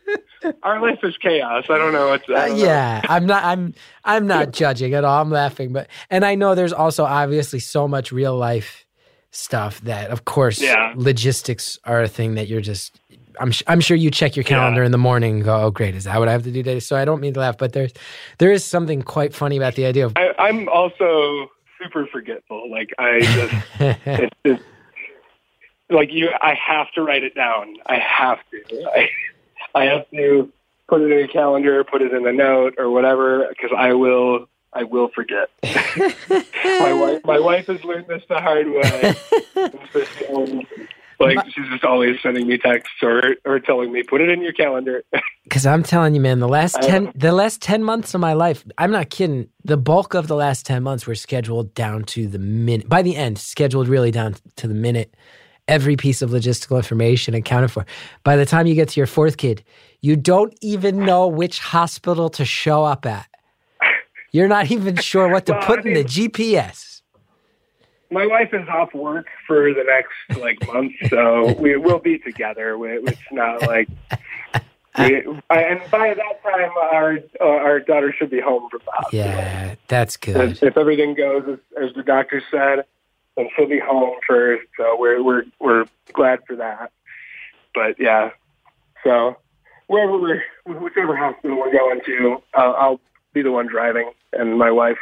Our 0.63 0.81
life 0.81 0.99
is 1.03 1.17
chaos. 1.17 1.65
I 1.69 1.77
don't 1.77 1.93
know 1.93 2.09
what's. 2.09 2.27
Uh, 2.29 2.47
know. 2.47 2.55
yeah, 2.55 3.01
I'm 3.09 3.25
not. 3.25 3.43
I'm. 3.43 3.73
I'm 4.03 4.27
not 4.27 4.51
judging 4.51 4.93
at 4.93 5.03
all. 5.03 5.21
I'm 5.21 5.31
laughing, 5.31 5.73
but 5.73 5.87
and 6.09 6.23
I 6.25 6.35
know 6.35 6.55
there's 6.55 6.73
also 6.73 7.03
obviously 7.05 7.59
so 7.59 7.87
much 7.87 8.11
real 8.11 8.35
life 8.37 8.85
stuff 9.31 9.81
that, 9.81 10.11
of 10.11 10.23
course, 10.25 10.61
Yeah. 10.61 10.93
logistics 10.95 11.77
are 11.83 12.01
a 12.01 12.07
thing 12.07 12.35
that 12.35 12.47
you're 12.47 12.61
just. 12.61 12.99
I'm. 13.39 13.51
sh- 13.51 13.63
I'm 13.67 13.81
sure 13.81 13.97
you 13.97 14.11
check 14.11 14.35
your 14.35 14.43
calendar 14.45 14.81
in 14.83 14.91
the 14.91 14.97
morning 14.97 15.35
and 15.37 15.43
go, 15.43 15.63
"Oh, 15.63 15.71
great, 15.71 15.93
is 15.95 16.05
that 16.05 16.17
what 16.19 16.29
I 16.29 16.31
have 16.31 16.43
to 16.43 16.51
do 16.51 16.63
today?" 16.63 16.79
So 16.79 16.95
I 16.95 17.03
don't 17.05 17.19
mean 17.19 17.33
to 17.33 17.39
laugh, 17.41 17.57
but 17.57 17.73
there's 17.73 17.91
there 18.37 18.51
is 18.51 18.63
something 18.63 19.01
quite 19.01 19.33
funny 19.33 19.57
about 19.57 19.75
the 19.75 19.85
idea 19.85 20.05
of. 20.05 20.13
I, 20.15 20.29
I'm 20.39 20.69
also 20.69 21.49
super 21.81 22.07
forgetful. 22.07 22.69
Like 22.71 22.91
I 22.97 23.19
just, 23.19 23.53
it's 24.45 24.63
like 25.89 26.11
you, 26.11 26.29
I 26.41 26.53
have 26.55 26.91
to 26.93 27.01
write 27.03 27.23
it 27.23 27.35
down. 27.35 27.75
I 27.87 27.97
have 27.97 28.39
to. 28.51 28.89
I, 28.95 29.09
I 29.75 29.85
have 29.85 30.09
to 30.11 30.51
put 30.88 31.01
it 31.01 31.11
in 31.11 31.25
a 31.25 31.27
calendar, 31.27 31.83
put 31.83 32.01
it 32.01 32.13
in 32.13 32.25
a 32.25 32.33
note 32.33 32.75
or 32.77 32.89
whatever, 32.89 33.47
because 33.49 33.71
I 33.77 33.93
will. 33.93 34.47
I 34.77 34.83
will 34.83 35.07
forget. 35.07 35.49
my 35.63 36.91
wife, 36.91 37.21
my 37.23 37.39
wife 37.39 37.67
has 37.67 37.81
learned 37.85 38.07
this 38.07 38.23
the 38.27 38.41
hard 38.41 38.67
way. 38.67 39.15
like 41.19 41.45
she's 41.45 41.67
just 41.69 41.83
always 41.83 42.21
sending 42.21 42.47
me 42.47 42.57
texts 42.57 42.95
or 43.01 43.35
or 43.45 43.59
telling 43.59 43.91
me 43.91 44.03
put 44.03 44.21
it 44.21 44.29
in 44.29 44.41
your 44.41 44.53
calendar. 44.53 45.03
Because 45.45 45.67
I'm 45.67 45.83
telling 45.83 46.15
you, 46.15 46.21
man, 46.21 46.39
the 46.39 46.47
last 46.47 46.81
ten, 46.81 47.11
the 47.13 47.31
last 47.31 47.61
ten 47.61 47.83
months 47.83 48.15
of 48.15 48.19
my 48.19 48.33
life, 48.33 48.65
I'm 48.79 48.89
not 48.89 49.11
kidding. 49.11 49.47
The 49.63 49.77
bulk 49.77 50.15
of 50.15 50.27
the 50.27 50.35
last 50.35 50.65
ten 50.65 50.81
months 50.81 51.05
were 51.05 51.13
scheduled 51.13 51.75
down 51.75 52.03
to 52.05 52.25
the 52.25 52.39
minute. 52.39 52.89
By 52.89 53.03
the 53.03 53.15
end, 53.15 53.38
scheduled 53.38 53.88
really 53.88 54.09
down 54.09 54.35
to 54.55 54.67
the 54.67 54.73
minute. 54.73 55.13
Every 55.67 55.95
piece 55.95 56.21
of 56.21 56.30
logistical 56.30 56.78
information 56.78 57.34
accounted 57.34 57.71
for. 57.71 57.86
By 58.23 58.36
the 58.36 58.45
time 58.45 58.67
you 58.67 58.75
get 58.75 58.89
to 58.89 58.99
your 58.99 59.08
fourth 59.08 59.38
kid, 59.38 59.63
you 60.01 60.15
don't 60.15 60.56
even 60.62 60.99
know 60.99 61.28
which 61.28 61.58
hospital 61.60 62.30
to 62.32 62.45
show 62.45 62.84
up 62.84 63.06
at. 63.08 63.28
You're 64.32 64.47
not 64.47 64.69
even 64.69 64.97
sure 64.97 65.28
what 65.28 65.45
to 65.47 65.54
Well, 65.54 65.62
put 65.65 65.80
I 65.80 65.89
in 65.89 65.93
the 65.95 66.04
GPS. 66.04 67.01
my 68.11 68.28
wife 68.28 68.53
is 68.53 68.68
off 68.70 68.93
work 68.93 69.26
for 69.47 69.74
the 69.74 69.84
next 69.84 70.39
like 70.39 70.57
month, 70.72 70.91
so 71.09 71.53
we 71.53 71.76
will 71.78 71.99
be 71.99 72.20
together. 72.20 72.78
It's 72.86 73.18
not 73.32 73.61
like, 73.63 73.88
we, 74.99 75.24
and 75.49 75.82
by 75.89 76.13
that 76.13 76.43
time, 76.43 76.70
our 76.93 77.18
uh, 77.41 77.43
our 77.45 77.80
daughter 77.80 78.13
should 78.16 78.30
be 78.30 78.39
home 78.39 78.70
from 78.70 78.82
the 78.86 78.91
hospital. 78.91 79.26
Yeah, 79.26 79.76
that's 79.88 80.16
good. 80.18 80.51
If, 80.51 80.63
if 80.63 80.78
everything 80.78 81.16
goes 81.16 81.43
as, 81.49 81.88
as 81.89 81.95
the 81.95 82.03
doctor 82.03 82.43
said, 82.51 82.86
then 83.38 83.49
she'll 83.55 83.67
be 83.67 83.79
home 83.79 84.15
first. 84.27 84.63
So 84.77 84.95
we're 84.99 85.21
we're 85.23 85.43
we're 85.59 85.86
glad 86.13 86.39
for 86.47 86.55
that. 86.55 86.91
But 87.73 87.99
yeah, 87.99 88.29
so 89.03 89.38
wherever 89.88 90.17
we're, 90.17 90.41
whichever 90.65 91.15
hospital 91.15 91.57
we're 91.57 91.71
going 91.71 92.01
to, 92.05 92.38
uh, 92.57 92.71
I'll 92.71 92.99
be 93.33 93.41
the 93.41 93.51
one 93.51 93.67
driving, 93.67 94.11
and 94.33 94.57
my 94.57 94.71
wife 94.71 94.97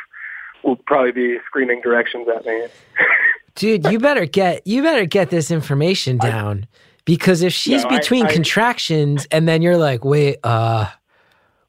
will 0.63 0.75
probably 0.77 1.11
be 1.11 1.38
screaming 1.45 1.81
directions 1.81 2.27
at 2.36 2.45
me. 2.45 2.65
Dude, 3.55 3.86
you 3.86 3.99
better 3.99 4.25
get 4.25 4.65
you 4.65 4.81
better 4.81 5.05
get 5.05 5.29
this 5.29 5.51
information 5.51 6.17
down 6.17 6.65
Because 7.05 7.43
if 7.43 7.53
she's 7.53 7.84
No, 7.84 7.89
between 7.89 8.25
I- 8.25 8.34
contractions 8.34 9.27
and 9.29 9.47
then 9.47 9.61
you're 9.61 9.77
like, 9.77 10.03
wait, 10.03 10.38
uh, 10.43 10.88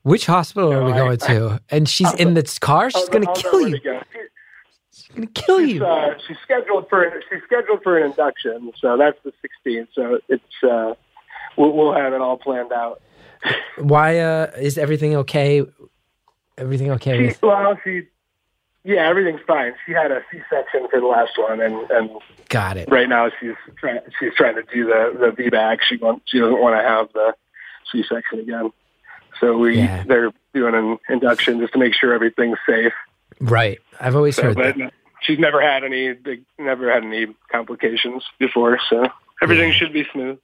which 0.02 0.24
hospital 0.24 0.72
are 0.72 0.80
No, 0.80 0.86
we 0.86 0.92
I- 0.92 0.96
going 0.96 1.18
to? 1.18 1.60
And 1.68 1.86
she's 1.86 2.06
I'll- 2.06 2.16
in 2.16 2.32
the 2.34 2.58
car, 2.62 2.88
she's 2.90 3.08
gonna 3.10 3.30
kill 3.34 3.68
you. 3.68 3.78
go. 3.80 4.00
She's 5.14 5.24
gonna 5.24 5.26
kill 5.34 5.60
you. 5.60 5.84
uh, 5.84 6.14
she's 6.26 6.36
scheduled 6.42 6.88
for 6.88 7.22
she's 7.30 7.42
scheduled 7.44 7.82
for 7.82 7.98
an 7.98 8.10
induction, 8.10 8.72
so 8.80 8.96
that's 8.96 9.18
the 9.24 9.32
16th. 9.66 9.88
So 9.94 10.18
it's 10.28 10.42
uh, 10.62 10.94
we'll, 11.56 11.72
we'll 11.72 11.92
have 11.94 12.12
it 12.12 12.20
all 12.20 12.36
planned 12.36 12.72
out. 12.72 13.00
Why 13.78 14.18
uh 14.18 14.50
is 14.58 14.78
everything 14.78 15.14
okay? 15.16 15.64
Everything 16.56 16.90
okay 16.92 17.18
She, 17.18 17.26
with 17.26 17.42
well, 17.42 17.78
she, 17.84 18.02
yeah, 18.84 19.08
everything's 19.08 19.40
fine. 19.46 19.74
She 19.86 19.92
had 19.92 20.10
a 20.12 20.22
C-section 20.30 20.88
for 20.90 21.00
the 21.00 21.06
last 21.06 21.32
one, 21.38 21.60
and 21.60 21.90
and 21.90 22.10
got 22.48 22.76
it. 22.76 22.88
right 22.90 23.08
now 23.08 23.30
she's 23.40 23.54
trying 23.76 24.00
she's 24.18 24.34
trying 24.34 24.54
to 24.56 24.62
do 24.62 24.84
the 24.86 25.32
the 25.36 25.42
VBAC. 25.42 25.78
She 25.88 25.96
wants 25.96 26.22
she 26.26 26.38
doesn't 26.38 26.60
want 26.60 26.76
to 26.80 26.82
have 26.88 27.12
the 27.12 27.34
C-section 27.92 28.40
again. 28.40 28.70
So 29.40 29.58
we 29.58 29.78
Yeah. 29.78 30.04
they're 30.06 30.32
doing 30.54 30.74
an 30.74 30.98
induction 31.08 31.58
just 31.60 31.72
to 31.72 31.78
make 31.78 31.94
sure 31.94 32.14
everything's 32.14 32.58
safe. 32.68 32.92
Right. 33.40 33.80
I've 34.00 34.14
always 34.14 34.36
So, 34.36 34.44
heard 34.44 34.54
but 34.56 34.76
that. 34.78 34.92
She's 35.24 35.38
never 35.38 35.60
had 35.60 35.84
any 35.84 36.12
big, 36.12 36.44
never 36.58 36.92
had 36.92 37.02
any 37.04 37.26
complications 37.50 38.22
before, 38.38 38.78
so 38.88 39.06
everything 39.42 39.72
should 39.72 39.92
be 39.92 40.06
smooth. 40.12 40.38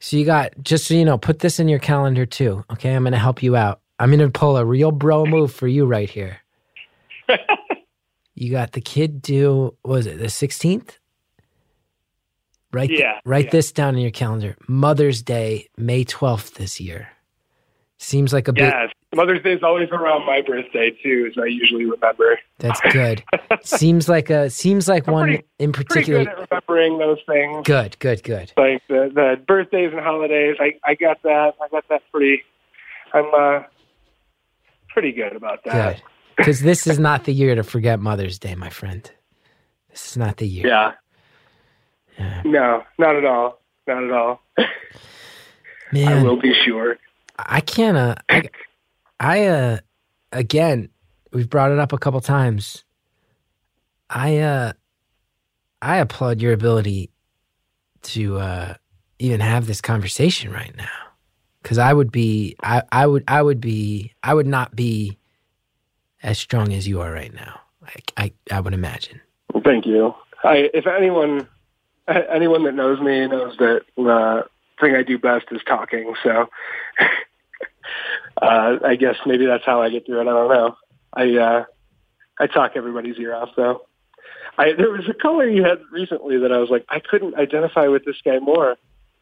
So 0.00 0.16
you 0.16 0.24
got 0.24 0.52
just 0.62 0.86
so 0.86 0.94
you 0.94 1.04
know, 1.04 1.18
put 1.18 1.40
this 1.40 1.60
in 1.60 1.68
your 1.68 1.78
calendar 1.78 2.26
too. 2.26 2.64
Okay, 2.72 2.94
I'm 2.94 3.04
gonna 3.04 3.18
help 3.18 3.42
you 3.42 3.54
out. 3.56 3.80
I'm 3.98 4.10
gonna 4.10 4.30
pull 4.30 4.56
a 4.56 4.64
real 4.64 4.90
bro 4.92 5.26
move 5.26 5.52
for 5.52 5.68
you 5.68 5.84
right 5.86 6.08
here. 6.08 6.40
you 8.34 8.50
got 8.50 8.72
the 8.72 8.80
kid 8.80 9.20
due. 9.22 9.76
What 9.82 9.92
was 9.92 10.06
it 10.06 10.18
the 10.18 10.26
16th? 10.26 10.96
Write 12.72 12.88
th- 12.88 13.00
Yeah, 13.00 13.20
write 13.24 13.46
yeah. 13.46 13.50
this 13.50 13.72
down 13.72 13.96
in 13.96 14.00
your 14.00 14.10
calendar. 14.10 14.56
Mother's 14.68 15.22
Day, 15.22 15.68
May 15.76 16.04
12th 16.04 16.54
this 16.54 16.80
year. 16.80 17.08
Seems 18.02 18.32
like 18.32 18.48
a 18.48 18.54
bit. 18.54 18.62
Yes, 18.62 18.88
Mother's 19.14 19.42
Day 19.42 19.52
is 19.52 19.62
always 19.62 19.90
around 19.90 20.24
my 20.24 20.40
birthday 20.40 20.90
too, 21.02 21.30
so 21.34 21.42
I 21.42 21.46
usually 21.46 21.84
remember. 21.84 22.38
That's 22.58 22.80
good. 22.92 23.22
seems 23.62 24.08
like 24.08 24.30
a 24.30 24.48
seems 24.48 24.88
like 24.88 25.06
I'm 25.06 25.12
one 25.12 25.28
pretty- 25.28 25.44
in 25.58 25.72
Pretty 25.72 25.88
particular. 25.88 26.24
good 26.24 26.28
at 26.32 26.48
remembering 26.50 26.98
those 26.98 27.18
things, 27.26 27.66
Good, 27.66 27.98
good, 27.98 28.22
good. 28.22 28.52
like 28.56 28.80
the, 28.88 29.10
the 29.14 29.42
birthdays 29.46 29.92
and 29.92 30.00
holidays. 30.00 30.56
I 30.58 30.72
I 30.84 30.94
got 30.94 31.22
that. 31.24 31.52
I 31.62 31.68
got 31.70 31.84
that 31.90 32.00
pretty. 32.10 32.42
I'm 33.12 33.26
uh 33.34 33.64
pretty 34.88 35.12
good 35.12 35.36
about 35.36 35.62
that. 35.64 35.96
Good. 35.96 36.02
Because 36.38 36.60
this 36.60 36.86
is 36.86 36.98
not 36.98 37.24
the 37.24 37.34
year 37.34 37.54
to 37.54 37.62
forget 37.62 38.00
Mother's 38.00 38.38
Day, 38.38 38.54
my 38.54 38.70
friend. 38.70 39.10
This 39.90 40.08
is 40.12 40.16
not 40.16 40.38
the 40.38 40.46
year. 40.48 40.66
Yeah. 40.66 40.92
Yeah. 42.18 42.42
No, 42.46 42.82
not 42.98 43.14
at 43.16 43.26
all. 43.26 43.60
Not 43.86 44.04
at 44.04 44.10
all. 44.10 44.40
I 45.94 46.22
will 46.22 46.40
be 46.40 46.54
sure. 46.64 46.96
I 47.46 47.60
can't. 47.60 47.96
Uh, 47.96 48.14
I, 48.28 48.50
I 49.18 49.46
uh, 49.46 49.78
again, 50.32 50.88
we've 51.32 51.48
brought 51.48 51.72
it 51.72 51.78
up 51.78 51.92
a 51.92 51.98
couple 51.98 52.20
times. 52.20 52.84
I 54.08 54.38
uh, 54.38 54.72
I 55.82 55.96
applaud 55.96 56.40
your 56.40 56.52
ability 56.52 57.10
to 58.02 58.38
uh, 58.38 58.74
even 59.18 59.40
have 59.40 59.66
this 59.66 59.80
conversation 59.80 60.50
right 60.50 60.74
now, 60.76 60.88
because 61.62 61.78
I 61.78 61.92
would 61.92 62.12
be, 62.12 62.56
I, 62.62 62.82
I 62.92 63.06
would, 63.06 63.24
I 63.28 63.42
would 63.42 63.60
be, 63.60 64.12
I 64.22 64.34
would 64.34 64.46
not 64.46 64.74
be 64.74 65.18
as 66.22 66.38
strong 66.38 66.72
as 66.72 66.86
you 66.86 67.00
are 67.00 67.10
right 67.10 67.32
now. 67.32 67.60
I, 67.84 68.24
I, 68.24 68.32
I 68.50 68.60
would 68.60 68.74
imagine. 68.74 69.20
Well, 69.52 69.62
Thank 69.64 69.86
you. 69.86 70.14
I, 70.44 70.70
if 70.74 70.86
anyone, 70.86 71.46
anyone 72.08 72.64
that 72.64 72.74
knows 72.74 73.00
me 73.00 73.26
knows 73.26 73.56
that 73.58 73.82
the 73.96 74.46
thing 74.80 74.94
I 74.94 75.02
do 75.02 75.18
best 75.18 75.46
is 75.50 75.60
talking. 75.66 76.14
So, 76.22 76.48
uh, 78.40 78.78
I 78.84 78.96
guess 78.96 79.16
maybe 79.26 79.46
that's 79.46 79.64
how 79.64 79.82
I 79.82 79.90
get 79.90 80.06
through 80.06 80.18
it. 80.20 80.28
I 80.28 80.32
don't 80.32 80.48
know. 80.48 80.76
I, 81.14 81.36
uh, 81.36 81.64
I 82.38 82.46
talk 82.46 82.72
everybody's 82.74 83.18
ear 83.18 83.34
off 83.34 83.50
though. 83.56 83.82
I, 84.58 84.72
there 84.72 84.90
was 84.90 85.08
a 85.08 85.14
color 85.14 85.48
you 85.48 85.62
had 85.64 85.78
recently 85.90 86.38
that 86.38 86.52
I 86.52 86.58
was 86.58 86.70
like, 86.70 86.84
I 86.88 87.00
couldn't 87.00 87.34
identify 87.36 87.86
with 87.86 88.04
this 88.04 88.16
guy 88.24 88.38
more. 88.40 88.76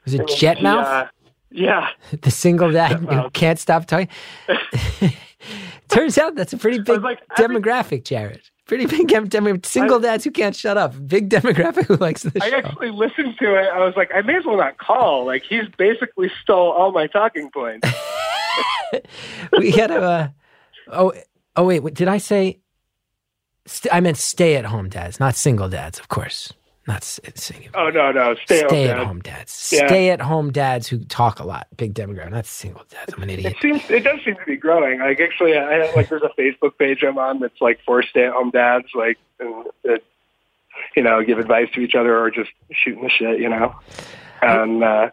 Was 0.04 0.14
it 0.14 0.22
Jetmouth? 0.22 0.84
uh, 0.84 1.06
yeah. 1.50 1.88
the 2.22 2.30
single 2.30 2.70
dad 2.72 2.92
who 2.98 3.30
can't 3.30 3.58
stop 3.58 3.86
talking. 3.86 4.08
Turns 5.88 6.18
out 6.18 6.34
that's 6.34 6.52
a 6.52 6.58
pretty 6.58 6.78
big 6.80 7.02
like, 7.02 7.20
every- 7.38 7.56
demographic, 7.60 8.04
Jared. 8.04 8.42
Pretty 8.66 8.84
big 8.84 9.08
demographic. 9.08 9.28
demo- 9.30 9.60
single 9.64 9.98
dads 9.98 10.24
who 10.24 10.30
can't 10.30 10.54
shut 10.54 10.76
up. 10.76 10.92
Big 11.08 11.30
demographic 11.30 11.86
who 11.86 11.96
likes 11.96 12.22
the 12.22 12.32
I 12.42 12.50
show. 12.50 12.56
actually 12.56 12.90
listened 12.90 13.36
to 13.38 13.54
it. 13.54 13.66
I 13.72 13.78
was 13.82 13.94
like, 13.96 14.10
I 14.14 14.20
may 14.20 14.36
as 14.36 14.44
well 14.44 14.58
not 14.58 14.76
call. 14.76 15.24
Like, 15.24 15.42
he's 15.48 15.66
basically 15.78 16.30
stole 16.42 16.72
all 16.72 16.92
my 16.92 17.06
talking 17.06 17.50
points. 17.50 17.88
we 19.58 19.70
had 19.70 19.90
a. 19.90 20.02
Uh, 20.02 20.28
oh, 20.88 21.12
oh 21.56 21.64
wait, 21.64 21.80
what- 21.80 21.94
did 21.94 22.08
I 22.08 22.18
say? 22.18 22.58
St- 23.66 23.92
I 23.94 24.00
meant 24.00 24.16
stay 24.16 24.56
at 24.56 24.64
home 24.64 24.88
dads, 24.88 25.20
not 25.20 25.34
single 25.36 25.68
dads, 25.68 25.98
of 25.98 26.08
course. 26.08 26.52
Not 26.86 27.04
single. 27.04 27.68
Oh 27.74 27.90
no, 27.90 28.12
no, 28.12 28.34
stay, 28.46 28.64
stay 28.66 28.88
at 28.88 28.96
home 28.96 29.20
dads. 29.20 29.70
Yeah. 29.70 29.86
Stay 29.88 30.08
at 30.08 30.22
home 30.22 30.50
dads 30.50 30.88
who 30.88 31.00
talk 31.04 31.38
a 31.38 31.44
lot. 31.44 31.66
Big 31.76 31.92
demographic, 31.92 32.30
not 32.30 32.46
single 32.46 32.82
dads. 32.88 33.12
I'm 33.12 33.22
an 33.24 33.28
idiot. 33.28 33.52
It 33.52 33.60
seems 33.60 33.90
it 33.90 34.04
does 34.04 34.20
seem 34.24 34.36
to 34.36 34.44
be 34.46 34.56
growing. 34.56 35.00
Like 35.00 35.20
actually, 35.20 35.54
I 35.54 35.84
have, 35.84 35.94
like 35.94 36.08
there's 36.08 36.22
a 36.22 36.30
Facebook 36.40 36.78
page 36.78 37.04
I'm 37.06 37.18
on 37.18 37.40
that's 37.40 37.60
like 37.60 37.78
for 37.84 38.02
stay-at-home 38.02 38.52
dads, 38.52 38.86
like 38.94 39.18
and 39.38 39.66
that 39.84 40.00
you 40.96 41.02
know 41.02 41.22
give 41.22 41.38
advice 41.38 41.68
to 41.74 41.80
each 41.80 41.94
other 41.94 42.18
or 42.18 42.30
just 42.30 42.52
shooting 42.72 43.02
the 43.02 43.10
shit, 43.10 43.38
you 43.38 43.50
know. 43.50 43.74
And 44.40 44.82
uh, 44.82 45.10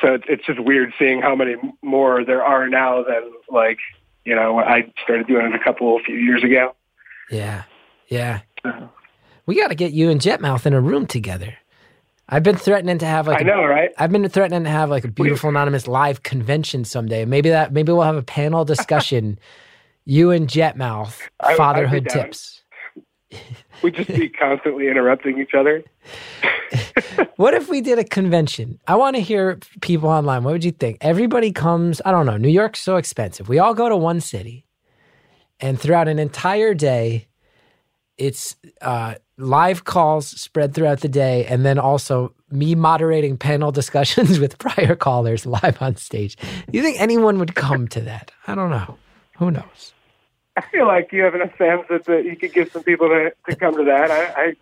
so 0.00 0.14
it's, 0.14 0.24
it's 0.28 0.46
just 0.46 0.58
weird 0.60 0.92
seeing 0.98 1.20
how 1.22 1.34
many 1.34 1.54
more 1.82 2.24
there 2.24 2.42
are 2.44 2.68
now 2.68 3.02
than 3.02 3.30
like 3.50 3.78
you 4.24 4.34
know 4.34 4.58
I 4.58 4.92
started 5.02 5.26
doing 5.26 5.46
it 5.46 5.54
a 5.54 5.62
couple 5.62 5.96
a 5.96 6.02
few 6.02 6.16
years 6.16 6.42
ago. 6.44 6.74
Yeah, 7.30 7.62
yeah. 8.08 8.40
Uh, 8.64 8.88
We 9.46 9.56
got 9.60 9.68
to 9.68 9.74
get 9.74 9.92
you 9.92 10.10
and 10.10 10.20
Jetmouth 10.20 10.66
in 10.66 10.72
a 10.72 10.80
room 10.80 11.06
together. 11.06 11.54
I've 12.28 12.42
been 12.42 12.56
threatening 12.56 12.96
to 12.98 13.06
have 13.06 13.26
like 13.26 13.38
I 13.38 13.42
a- 13.42 13.44
know, 13.44 13.64
right? 13.64 13.90
I've 13.98 14.10
been 14.10 14.26
threatening 14.28 14.64
to 14.64 14.70
have 14.70 14.88
like 14.88 15.04
a 15.04 15.08
beautiful 15.08 15.50
anonymous 15.50 15.86
live 15.86 16.22
convention 16.22 16.84
someday. 16.84 17.24
Maybe 17.26 17.50
that 17.50 17.72
maybe 17.72 17.92
we'll 17.92 18.02
have 18.02 18.16
a 18.16 18.22
panel 18.22 18.64
discussion. 18.64 19.38
you 20.06 20.30
and 20.30 20.48
Jetmouth, 20.48 21.18
I- 21.40 21.54
fatherhood 21.56 22.06
down. 22.08 22.24
tips. 22.26 22.62
We 23.82 23.90
just 23.90 24.08
be 24.08 24.28
constantly 24.40 24.88
interrupting 24.88 25.40
each 25.40 25.54
other. 25.54 25.84
What 27.36 27.54
if 27.54 27.68
we 27.68 27.80
did 27.80 27.98
a 27.98 28.04
convention? 28.04 28.78
I 28.86 28.94
want 28.94 29.16
to 29.16 29.22
hear 29.22 29.58
people 29.80 30.08
online. 30.08 30.44
What 30.44 30.52
would 30.52 30.64
you 30.64 30.70
think? 30.70 30.98
Everybody 31.00 31.50
comes, 31.50 32.00
I 32.04 32.12
don't 32.12 32.26
know, 32.26 32.36
New 32.36 32.48
York's 32.48 32.80
so 32.80 32.96
expensive. 32.96 33.48
We 33.48 33.58
all 33.58 33.74
go 33.74 33.88
to 33.88 33.96
one 33.96 34.20
city. 34.20 34.64
And 35.58 35.78
throughout 35.78 36.06
an 36.06 36.18
entire 36.18 36.74
day, 36.74 37.26
it's 38.18 38.54
uh, 38.80 39.14
live 39.36 39.84
calls 39.84 40.28
spread 40.28 40.74
throughout 40.74 41.00
the 41.00 41.08
day, 41.08 41.44
and 41.46 41.64
then 41.66 41.78
also 41.78 42.32
me 42.50 42.74
moderating 42.74 43.36
panel 43.36 43.72
discussions 43.80 44.38
with 44.38 44.58
prior 44.58 44.94
callers 44.94 45.44
live 45.44 45.78
on 45.80 45.96
stage. 45.96 46.36
Do 46.36 46.78
you 46.78 46.82
think 46.82 47.00
anyone 47.00 47.38
would 47.38 47.54
come 47.54 47.88
to 47.88 48.00
that? 48.02 48.30
I 48.46 48.54
don't 48.54 48.70
know. 48.70 48.96
Who 49.38 49.50
knows? 49.50 49.92
I 50.56 50.60
feel 50.60 50.86
like 50.86 51.12
you 51.12 51.22
have 51.22 51.34
enough 51.34 51.52
fans 51.56 51.82
that, 51.90 52.04
that 52.04 52.24
you 52.24 52.36
could 52.36 52.52
get 52.52 52.72
some 52.72 52.82
people 52.82 53.08
to, 53.08 53.32
to 53.48 53.56
come 53.56 53.76
to 53.76 53.84
that. 53.84 54.10
I, 54.10 54.24
I 54.40 54.56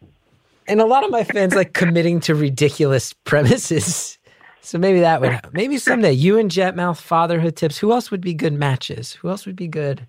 And 0.67 0.81
a 0.81 0.87
lot 0.87 1.05
of 1.05 1.11
my 1.11 1.25
fans 1.25 1.55
like 1.55 1.75
committing 1.75 2.21
to 2.21 2.35
ridiculous 2.35 3.13
premises. 3.13 4.19
So 4.63 4.79
maybe 4.79 5.01
that 5.01 5.21
would 5.21 5.39
maybe 5.53 5.77
someday 5.77 6.13
you 6.13 6.39
and 6.39 6.51
Jetmouth 6.51 7.01
fatherhood 7.01 7.57
tips. 7.57 7.79
Who 7.79 7.93
else 7.93 8.11
would 8.11 8.21
be 8.21 8.33
good 8.33 8.53
matches? 8.53 9.13
Who 9.15 9.29
else 9.29 9.45
would 9.45 9.57
be 9.57 9.67
good? 9.67 10.07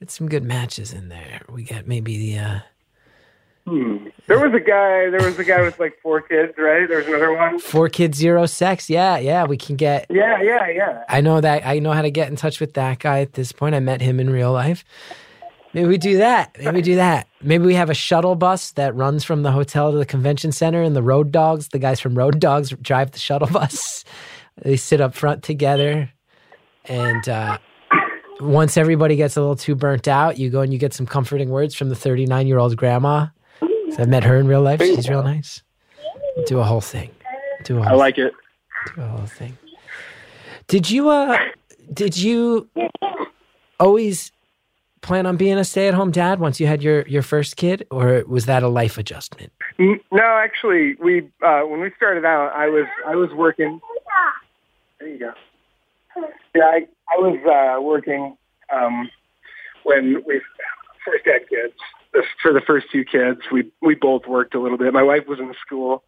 Get 0.00 0.10
some 0.10 0.28
good 0.28 0.44
matches 0.44 0.92
in 0.92 1.08
there. 1.08 1.40
We 1.48 1.64
got 1.64 1.86
maybe 1.86 2.18
the 2.18 2.38
uh 2.38 2.58
Hmm. 3.66 4.06
There 4.28 4.38
was 4.38 4.54
a 4.54 4.60
guy. 4.60 5.10
There 5.10 5.22
was 5.22 5.38
a 5.38 5.44
guy 5.44 5.60
with 5.62 5.78
like 5.80 5.98
four 6.00 6.20
kids, 6.20 6.52
right? 6.56 6.88
There 6.88 6.98
was 6.98 7.06
another 7.08 7.34
one. 7.34 7.58
four 7.58 7.88
kids, 7.88 8.16
zero 8.16 8.46
sex. 8.46 8.88
Yeah, 8.88 9.18
yeah. 9.18 9.44
We 9.44 9.56
can 9.56 9.74
get 9.74 10.06
Yeah, 10.08 10.40
yeah, 10.40 10.68
yeah. 10.68 11.04
I 11.08 11.20
know 11.20 11.40
that 11.40 11.66
I 11.66 11.80
know 11.80 11.92
how 11.92 12.02
to 12.02 12.10
get 12.10 12.28
in 12.28 12.36
touch 12.36 12.60
with 12.60 12.74
that 12.74 13.00
guy 13.00 13.20
at 13.20 13.32
this 13.32 13.50
point. 13.50 13.74
I 13.74 13.80
met 13.80 14.00
him 14.00 14.20
in 14.20 14.30
real 14.30 14.52
life. 14.52 14.84
Maybe 15.74 15.88
we 15.88 15.98
do 15.98 16.18
that. 16.18 16.56
Maybe 16.58 16.76
we 16.76 16.82
do 16.82 16.94
that. 16.94 17.26
Maybe 17.42 17.66
we 17.66 17.74
have 17.74 17.90
a 17.90 17.94
shuttle 17.94 18.34
bus 18.34 18.70
that 18.72 18.94
runs 18.94 19.24
from 19.24 19.42
the 19.42 19.52
hotel 19.52 19.92
to 19.92 19.98
the 19.98 20.06
convention 20.06 20.50
center 20.52 20.80
and 20.82 20.96
the 20.96 21.02
road 21.02 21.32
dogs, 21.32 21.68
the 21.68 21.78
guys 21.78 22.00
from 22.00 22.16
Road 22.16 22.40
Dogs 22.40 22.70
drive 22.80 23.10
the 23.10 23.18
shuttle 23.18 23.48
bus. 23.48 24.04
They 24.62 24.76
sit 24.76 25.02
up 25.02 25.14
front 25.14 25.42
together. 25.42 26.10
And 26.86 27.28
uh, 27.28 27.58
once 28.40 28.76
everybody 28.76 29.16
gets 29.16 29.36
a 29.36 29.40
little 29.40 29.56
too 29.56 29.74
burnt 29.74 30.08
out, 30.08 30.38
you 30.38 30.48
go 30.48 30.60
and 30.62 30.72
you 30.72 30.78
get 30.78 30.94
some 30.94 31.04
comforting 31.04 31.50
words 31.50 31.74
from 31.74 31.90
the 31.90 31.96
39 31.96 32.46
year 32.46 32.58
old 32.58 32.74
grandma. 32.76 33.26
So 33.92 34.02
I've 34.02 34.08
met 34.08 34.24
her 34.24 34.36
in 34.36 34.46
real 34.46 34.62
life. 34.62 34.80
She's 34.80 35.08
real 35.08 35.22
nice. 35.22 35.62
Do 36.46 36.58
a 36.58 36.64
whole 36.64 36.80
thing. 36.80 37.10
Do 37.64 37.78
a 37.78 37.82
whole 37.82 37.92
I 37.92 37.96
like 37.96 38.18
it. 38.18 38.32
Do 38.94 39.02
a 39.02 39.06
whole 39.06 39.26
thing. 39.26 39.56
Did 40.68 40.90
you 40.90 41.08
uh 41.08 41.38
did 41.92 42.16
you 42.16 42.68
always 43.78 44.32
plan 45.02 45.24
on 45.24 45.36
being 45.36 45.56
a 45.56 45.64
stay-at-home 45.64 46.10
dad 46.10 46.40
once 46.40 46.58
you 46.58 46.66
had 46.66 46.82
your 46.82 47.06
your 47.06 47.22
first 47.22 47.56
kid 47.56 47.86
or 47.90 48.24
was 48.26 48.46
that 48.46 48.62
a 48.62 48.68
life 48.68 48.98
adjustment? 48.98 49.52
No, 49.78 49.98
actually, 50.12 50.94
we 50.96 51.28
uh, 51.44 51.62
when 51.62 51.80
we 51.80 51.90
started 51.96 52.24
out, 52.24 52.52
I 52.54 52.68
was 52.68 52.86
I 53.06 53.14
was 53.14 53.30
working. 53.32 53.80
There 54.98 55.08
you 55.08 55.18
go. 55.18 55.32
Yeah, 56.54 56.64
I 56.64 56.86
I 57.10 57.18
was 57.18 57.38
uh, 57.46 57.80
working 57.80 58.36
um, 58.72 59.08
when 59.84 60.22
we 60.26 60.40
first 61.04 61.24
had 61.24 61.48
kids. 61.48 61.74
For 62.42 62.52
the 62.52 62.60
first 62.60 62.86
two 62.90 63.04
kids, 63.04 63.40
we 63.52 63.70
we 63.82 63.94
both 63.94 64.26
worked 64.26 64.54
a 64.54 64.60
little 64.60 64.78
bit. 64.78 64.92
My 64.92 65.02
wife 65.02 65.26
was 65.26 65.38
in 65.38 65.52
school. 65.64 66.02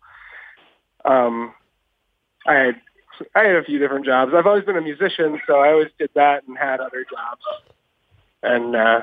Um, 1.04 1.54
I 2.46 2.54
had 2.54 2.80
I 3.34 3.44
had 3.44 3.56
a 3.56 3.64
few 3.64 3.78
different 3.78 4.06
jobs. 4.06 4.32
I've 4.34 4.46
always 4.46 4.64
been 4.64 4.76
a 4.76 4.80
musician, 4.80 5.40
so 5.46 5.58
I 5.58 5.70
always 5.70 5.88
did 5.98 6.10
that 6.14 6.44
and 6.46 6.56
had 6.56 6.80
other 6.80 7.04
jobs. 7.04 7.42
And 8.42 8.76
uh, 8.76 9.00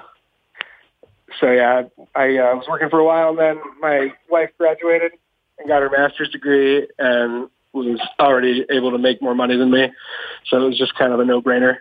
so 1.39 1.51
yeah, 1.51 1.83
I 2.15 2.37
uh, 2.37 2.55
was 2.55 2.65
working 2.69 2.89
for 2.89 2.99
a 2.99 3.05
while, 3.05 3.29
and 3.29 3.39
then 3.39 3.61
my 3.81 4.13
wife 4.29 4.51
graduated 4.57 5.11
and 5.59 5.67
got 5.67 5.81
her 5.81 5.89
master's 5.89 6.29
degree, 6.29 6.87
and 6.97 7.49
was 7.73 7.99
already 8.19 8.65
able 8.69 8.91
to 8.91 8.97
make 8.97 9.21
more 9.21 9.35
money 9.35 9.57
than 9.57 9.69
me. 9.69 9.91
So 10.47 10.57
it 10.57 10.67
was 10.67 10.77
just 10.77 10.95
kind 10.95 11.11
of 11.11 11.19
a 11.19 11.25
no-brainer. 11.25 11.77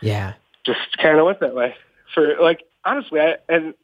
Yeah. 0.00 0.34
Just 0.64 0.96
kind 0.98 1.18
of 1.18 1.26
went 1.26 1.40
that 1.40 1.54
way. 1.54 1.74
For 2.14 2.36
like, 2.40 2.64
honestly, 2.84 3.20
I 3.20 3.36
and 3.48 3.74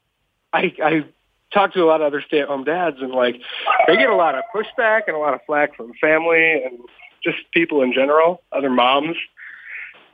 I 0.54 0.74
I 0.82 1.04
talked 1.52 1.74
to 1.74 1.82
a 1.82 1.86
lot 1.86 2.00
of 2.00 2.06
other 2.06 2.22
stay-at-home 2.26 2.64
dads, 2.64 2.96
and 3.00 3.10
like 3.12 3.40
they 3.86 3.96
get 3.96 4.08
a 4.08 4.16
lot 4.16 4.34
of 4.34 4.44
pushback 4.54 5.02
and 5.06 5.16
a 5.16 5.18
lot 5.18 5.34
of 5.34 5.40
flack 5.46 5.76
from 5.76 5.92
family 6.00 6.62
and 6.64 6.78
just 7.22 7.38
people 7.52 7.82
in 7.82 7.92
general, 7.92 8.42
other 8.52 8.70
moms, 8.70 9.16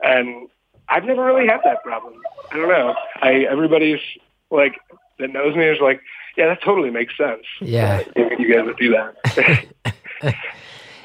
and 0.01 0.49
I've 0.89 1.03
never 1.03 1.23
really 1.23 1.47
had 1.47 1.59
that 1.63 1.83
problem. 1.83 2.15
I 2.51 2.57
don't 2.57 2.69
know. 2.69 2.95
I 3.21 3.45
everybody's 3.49 4.01
like 4.49 4.75
that 5.19 5.31
knows 5.31 5.55
me 5.55 5.65
is 5.65 5.79
like, 5.79 6.01
yeah, 6.35 6.47
that 6.47 6.61
totally 6.63 6.89
makes 6.89 7.15
sense. 7.15 7.43
Yeah. 7.61 8.01
You 8.15 8.53
guys 8.53 8.65
would 8.65 8.77
do 8.77 8.91
that. 8.91 9.15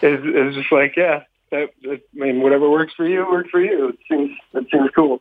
it's, 0.03 0.23
it's 0.25 0.57
just 0.57 0.73
like, 0.73 0.97
yeah, 0.97 1.23
that, 1.51 1.71
that, 1.83 2.01
I 2.15 2.25
mean, 2.25 2.41
whatever 2.41 2.69
works 2.71 2.95
for 2.97 3.07
you, 3.07 3.27
works 3.31 3.51
for 3.51 3.61
you. 3.61 3.89
It 3.89 3.99
seems 4.09 4.31
it 4.55 4.67
seems 4.73 4.91
cool. 4.95 5.21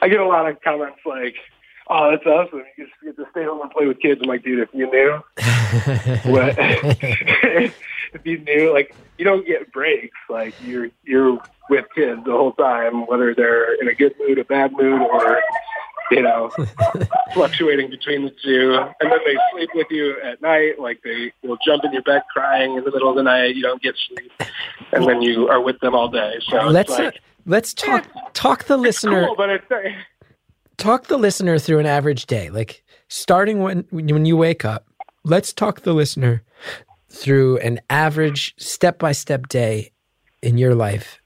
I 0.00 0.08
get 0.08 0.20
a 0.20 0.26
lot 0.26 0.48
of 0.48 0.60
comments 0.62 1.00
like, 1.04 1.34
"Oh, 1.88 2.10
that's 2.10 2.26
awesome! 2.26 2.62
You 2.76 2.86
just 2.86 2.96
get 3.02 3.16
to 3.16 3.30
stay 3.30 3.44
home 3.44 3.60
and 3.62 3.70
play 3.70 3.86
with 3.86 4.00
kids." 4.00 4.20
I'm 4.22 4.28
like, 4.28 4.42
dude, 4.42 4.60
if 4.60 4.68
you 4.72 4.90
knew 4.90 5.22
what, 6.32 6.54
if 6.58 8.24
you 8.24 8.38
knew, 8.38 8.72
like, 8.72 8.94
you 9.18 9.24
don't 9.24 9.46
get 9.46 9.72
breaks. 9.72 10.16
Like, 10.28 10.54
you're 10.64 10.90
you're 11.04 11.40
with 11.70 11.86
kids 11.94 12.24
the 12.24 12.32
whole 12.32 12.52
time, 12.52 13.06
whether 13.06 13.34
they're 13.34 13.74
in 13.80 13.88
a 13.88 13.94
good 13.94 14.14
mood, 14.18 14.38
a 14.38 14.44
bad 14.44 14.72
mood, 14.72 15.00
or 15.00 15.40
you 16.10 16.22
know, 16.22 16.50
fluctuating 17.34 17.90
between 17.90 18.24
the 18.24 18.32
two. 18.42 18.74
And 19.00 19.10
then 19.10 19.18
they 19.24 19.36
sleep 19.52 19.70
with 19.74 19.86
you 19.90 20.20
at 20.22 20.40
night. 20.40 20.78
Like 20.78 21.00
they 21.02 21.32
will 21.42 21.58
jump 21.64 21.84
in 21.84 21.92
your 21.92 22.02
bed 22.02 22.22
crying 22.32 22.76
in 22.76 22.84
the 22.84 22.90
middle 22.90 23.10
of 23.10 23.16
the 23.16 23.22
night. 23.22 23.54
You 23.56 23.62
don't 23.62 23.82
get 23.82 23.94
sleep, 24.08 24.32
and 24.92 25.04
then 25.06 25.22
you 25.22 25.48
are 25.48 25.60
with 25.60 25.78
them 25.80 25.94
all 25.94 26.08
day. 26.08 26.36
So 26.48 26.68
let's 26.68 26.98
uh, 26.98 27.10
let's 27.46 27.74
talk 27.74 28.06
talk 28.32 28.64
the 28.64 28.76
listener 28.76 29.26
cool, 29.26 29.36
but 29.36 29.50
it's 29.50 29.64
talk 30.78 31.06
the 31.08 31.18
listener 31.18 31.58
through 31.58 31.80
an 31.80 31.86
average 31.86 32.26
day. 32.26 32.48
Like 32.50 32.82
starting 33.08 33.60
when 33.62 33.84
when 33.90 34.24
you 34.24 34.36
wake 34.36 34.64
up. 34.64 34.86
Let's 35.24 35.52
talk 35.52 35.82
the 35.82 35.92
listener 35.92 36.42
through 37.10 37.58
an 37.58 37.80
average 37.90 38.54
step 38.58 38.98
by 38.98 39.12
step 39.12 39.48
day 39.48 39.92
in 40.42 40.56
your 40.56 40.74
life 40.74 41.20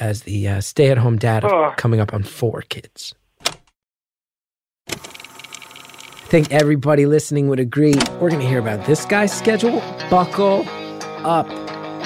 as 0.00 0.22
the 0.22 0.48
uh, 0.48 0.60
stay 0.60 0.90
at 0.90 0.98
home 0.98 1.18
dad 1.18 1.44
of 1.44 1.52
Oh. 1.52 1.72
coming 1.76 2.00
up 2.00 2.12
on 2.14 2.22
four 2.24 2.62
kids. 2.62 3.14
I 4.88 4.94
think 6.34 6.50
everybody 6.50 7.04
listening 7.04 7.48
would 7.48 7.60
agree. 7.60 7.94
We're 8.18 8.30
going 8.30 8.40
to 8.40 8.46
hear 8.48 8.58
about 8.58 8.86
this 8.86 9.04
guy's 9.04 9.32
schedule. 9.36 9.80
Buckle 10.08 10.66
up. 11.26 11.46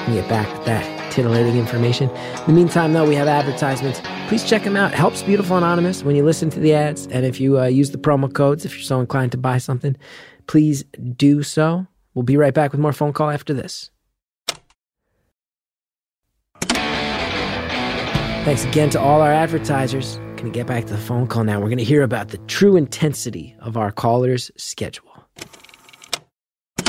We 0.09 0.14
get 0.14 0.29
back 0.29 0.53
with 0.53 0.67
that 0.67 1.12
titillating 1.12 1.57
information. 1.57 2.11
In 2.11 2.47
the 2.47 2.53
meantime, 2.53 2.93
though, 2.93 3.07
we 3.07 3.14
have 3.14 3.29
advertisements. 3.29 4.01
Please 4.29 4.43
check 4.43 4.64
them 4.64 4.77
out. 4.77 4.93
Helps 4.93 5.22
Beautiful 5.22 5.57
Anonymous 5.57 6.03
when 6.03 6.16
you 6.16 6.24
listen 6.24 6.51
to 6.51 6.59
the 6.59 6.74
ads. 6.74 7.07
And 7.07 7.24
if 7.24 7.41
you 7.41 7.61
uh, 7.61 7.66
use 7.66 7.93
the 7.93 7.99
promo 7.99 8.33
codes, 8.33 8.64
if 8.64 8.74
you're 8.74 8.83
so 8.83 8.99
inclined 8.99 9.31
to 9.33 9.39
buy 9.39 9.59
something, 9.59 9.97
please 10.49 10.83
do 11.16 11.45
so. 11.45 11.87
We'll 12.12 12.24
be 12.24 12.37
right 12.37 12.53
back 12.53 12.72
with 12.72 12.81
more 12.81 12.93
phone 12.93 13.12
call 13.12 13.31
after 13.31 13.55
this. 13.55 13.93
Thanks 18.45 18.64
again 18.64 18.91
to 18.91 19.01
all 19.01 19.20
our 19.22 19.33
advertisers. 19.33 20.16
Gonna 20.37 20.51
get 20.51 20.66
back 20.66 20.87
to 20.87 20.93
the 20.93 21.01
phone 21.01 21.29
call 21.29 21.45
now. 21.45 21.61
We're 21.61 21.68
gonna 21.68 21.83
hear 21.83 22.03
about 22.03 22.29
the 22.29 22.39
true 22.39 22.74
intensity 22.74 23.55
of 23.61 23.77
our 23.77 23.93
callers' 23.93 24.51
schedule. 24.57 25.29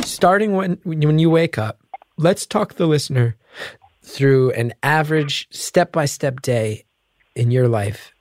Starting 0.03 0.53
when 0.53 0.79
when 0.83 1.19
you 1.19 1.29
wake 1.29 1.59
up, 1.59 1.81
let's 2.17 2.47
talk 2.47 2.73
the 2.73 2.87
listener 2.87 3.37
through 4.03 4.51
an 4.53 4.73
average 4.81 5.47
step 5.51 5.91
by 5.91 6.05
step 6.05 6.41
day 6.41 6.85
in 7.37 7.51
your 7.51 7.67
life 7.67 8.13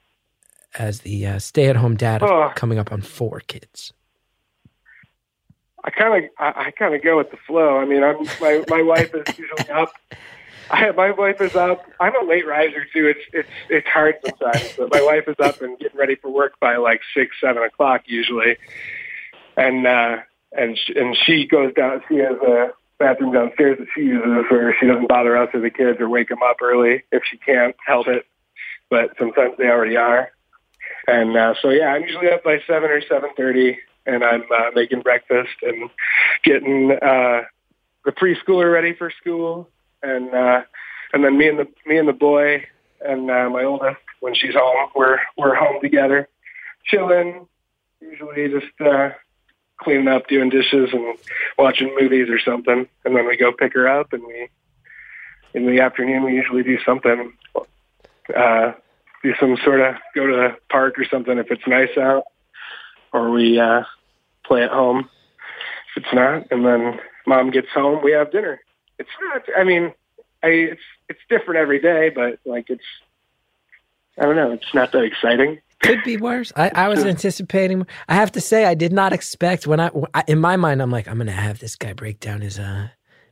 as 0.78 1.00
the 1.00 1.26
uh, 1.26 1.38
stay 1.38 1.66
at 1.68 1.76
home 1.76 1.96
dad 1.96 2.22
Oh. 2.22 2.52
coming 2.54 2.78
up 2.78 2.92
on 2.92 3.00
four 3.00 3.40
kids. 3.40 3.92
I 5.84 5.90
kind 5.90 6.24
of 6.24 6.30
I, 6.38 6.66
I 6.66 6.70
kind 6.72 6.94
of 6.94 7.02
go 7.02 7.16
with 7.16 7.30
the 7.30 7.36
flow. 7.46 7.78
I 7.78 7.84
mean, 7.84 8.02
I'm 8.02 8.24
my 8.40 8.62
my 8.68 8.82
wife 8.82 9.14
is 9.14 9.38
usually 9.38 9.70
up. 9.74 9.92
I, 10.68 10.90
my 10.90 11.12
wife 11.12 11.40
is 11.40 11.54
up. 11.54 11.84
I'm 12.00 12.20
a 12.20 12.26
late 12.28 12.46
riser 12.46 12.84
too. 12.92 13.06
It's 13.06 13.20
it's 13.32 13.48
it's 13.70 13.86
hard 13.88 14.16
sometimes, 14.24 14.74
but 14.76 14.92
my 14.92 15.02
wife 15.02 15.24
is 15.28 15.36
up 15.38 15.62
and 15.62 15.78
getting 15.78 15.96
ready 15.98 16.16
for 16.16 16.28
work 16.30 16.58
by 16.60 16.76
like 16.76 17.00
six 17.14 17.36
seven 17.40 17.62
o'clock 17.62 18.02
usually, 18.06 18.56
and 19.56 19.86
uh, 19.86 20.16
and 20.52 20.76
sh- 20.76 20.92
and 20.96 21.16
she 21.24 21.46
goes 21.46 21.72
down. 21.74 22.02
She 22.08 22.16
has 22.16 22.36
a 22.42 22.70
bathroom 22.98 23.32
downstairs 23.32 23.78
that 23.78 23.86
she 23.94 24.00
uses 24.02 24.44
where 24.50 24.74
she 24.80 24.86
doesn't 24.86 25.06
bother 25.08 25.36
us 25.36 25.50
or 25.54 25.60
the 25.60 25.70
kids 25.70 26.00
or 26.00 26.08
wake 26.08 26.28
them 26.30 26.42
up 26.42 26.56
early 26.62 27.04
if 27.12 27.22
she 27.30 27.36
can't 27.36 27.76
help 27.86 28.08
it. 28.08 28.26
But 28.88 29.10
sometimes 29.18 29.54
they 29.58 29.66
already 29.66 29.96
are, 29.96 30.30
and 31.08 31.36
uh, 31.36 31.54
so 31.60 31.70
yeah, 31.70 31.88
I'm 31.88 32.02
usually 32.02 32.30
up 32.30 32.44
by 32.44 32.60
seven 32.66 32.90
or 32.90 33.02
seven 33.02 33.30
thirty 33.36 33.78
and 34.06 34.24
I'm 34.24 34.44
uh, 34.50 34.70
making 34.74 35.00
breakfast 35.00 35.54
and 35.62 35.90
getting 36.44 36.92
uh, 36.92 37.42
the 38.04 38.12
preschooler 38.12 38.72
ready 38.72 38.94
for 38.94 39.10
school, 39.10 39.68
and 40.02 40.32
uh, 40.32 40.62
and 41.12 41.24
then 41.24 41.36
me 41.36 41.48
and 41.48 41.58
the 41.58 41.68
me 41.84 41.98
and 41.98 42.08
the 42.08 42.12
boy 42.12 42.64
and 43.04 43.30
uh, 43.30 43.50
my 43.50 43.64
oldest 43.64 43.98
when 44.20 44.34
she's 44.34 44.54
home, 44.54 44.90
we're 44.94 45.18
we're 45.36 45.54
home 45.54 45.80
together, 45.82 46.28
chilling. 46.84 47.46
Usually 48.00 48.48
just 48.48 48.80
uh, 48.80 49.10
cleaning 49.78 50.08
up, 50.08 50.28
doing 50.28 50.50
dishes, 50.50 50.90
and 50.92 51.16
watching 51.58 51.94
movies 51.98 52.28
or 52.28 52.38
something, 52.38 52.86
and 53.04 53.16
then 53.16 53.26
we 53.26 53.36
go 53.36 53.52
pick 53.52 53.74
her 53.74 53.88
up, 53.88 54.12
and 54.12 54.22
we 54.24 54.48
in 55.54 55.66
the 55.66 55.80
afternoon 55.80 56.22
we 56.22 56.34
usually 56.34 56.62
do 56.62 56.78
something. 56.84 57.32
Uh, 58.34 58.72
do 59.22 59.34
some 59.40 59.56
sort 59.64 59.80
of 59.80 59.94
go 60.14 60.26
to 60.26 60.32
the 60.32 60.56
park 60.70 60.98
or 60.98 61.04
something 61.04 61.38
if 61.38 61.50
it's 61.50 61.66
nice 61.66 61.96
out, 61.98 62.24
or 63.12 63.30
we 63.30 63.58
uh, 63.58 63.82
play 64.44 64.62
at 64.62 64.70
home 64.70 65.08
if 65.96 66.04
it's 66.04 66.14
not, 66.14 66.46
and 66.50 66.64
then 66.64 67.00
mom 67.26 67.50
gets 67.50 67.68
home, 67.74 68.02
we 68.02 68.12
have 68.12 68.30
dinner. 68.30 68.60
It's 68.98 69.10
not. 69.22 69.42
I 69.58 69.64
mean, 69.64 69.92
I 70.42 70.48
it's 70.48 70.80
it's 71.08 71.20
different 71.28 71.58
every 71.58 71.80
day, 71.80 72.10
but 72.10 72.38
like 72.44 72.70
it's. 72.70 72.84
I 74.18 74.24
don't 74.24 74.36
know. 74.36 74.52
It's 74.52 74.72
not 74.74 74.92
that 74.92 75.04
exciting. 75.04 75.60
Could 75.82 76.02
be 76.04 76.16
worse. 76.16 76.52
I, 76.56 76.70
I 76.74 76.88
was 76.88 77.04
anticipating. 77.04 77.86
I 78.08 78.14
have 78.14 78.32
to 78.32 78.40
say, 78.40 78.64
I 78.64 78.74
did 78.74 78.94
not 78.94 79.12
expect 79.12 79.66
when 79.66 79.78
I, 79.78 79.90
I 80.14 80.24
in 80.26 80.40
my 80.40 80.56
mind, 80.56 80.80
I'm 80.80 80.90
like, 80.90 81.06
I'm 81.06 81.18
gonna 81.18 81.32
have 81.32 81.58
this 81.58 81.76
guy 81.76 81.92
break 81.92 82.18
down 82.18 82.40
his 82.40 82.58
uh, 82.58 82.88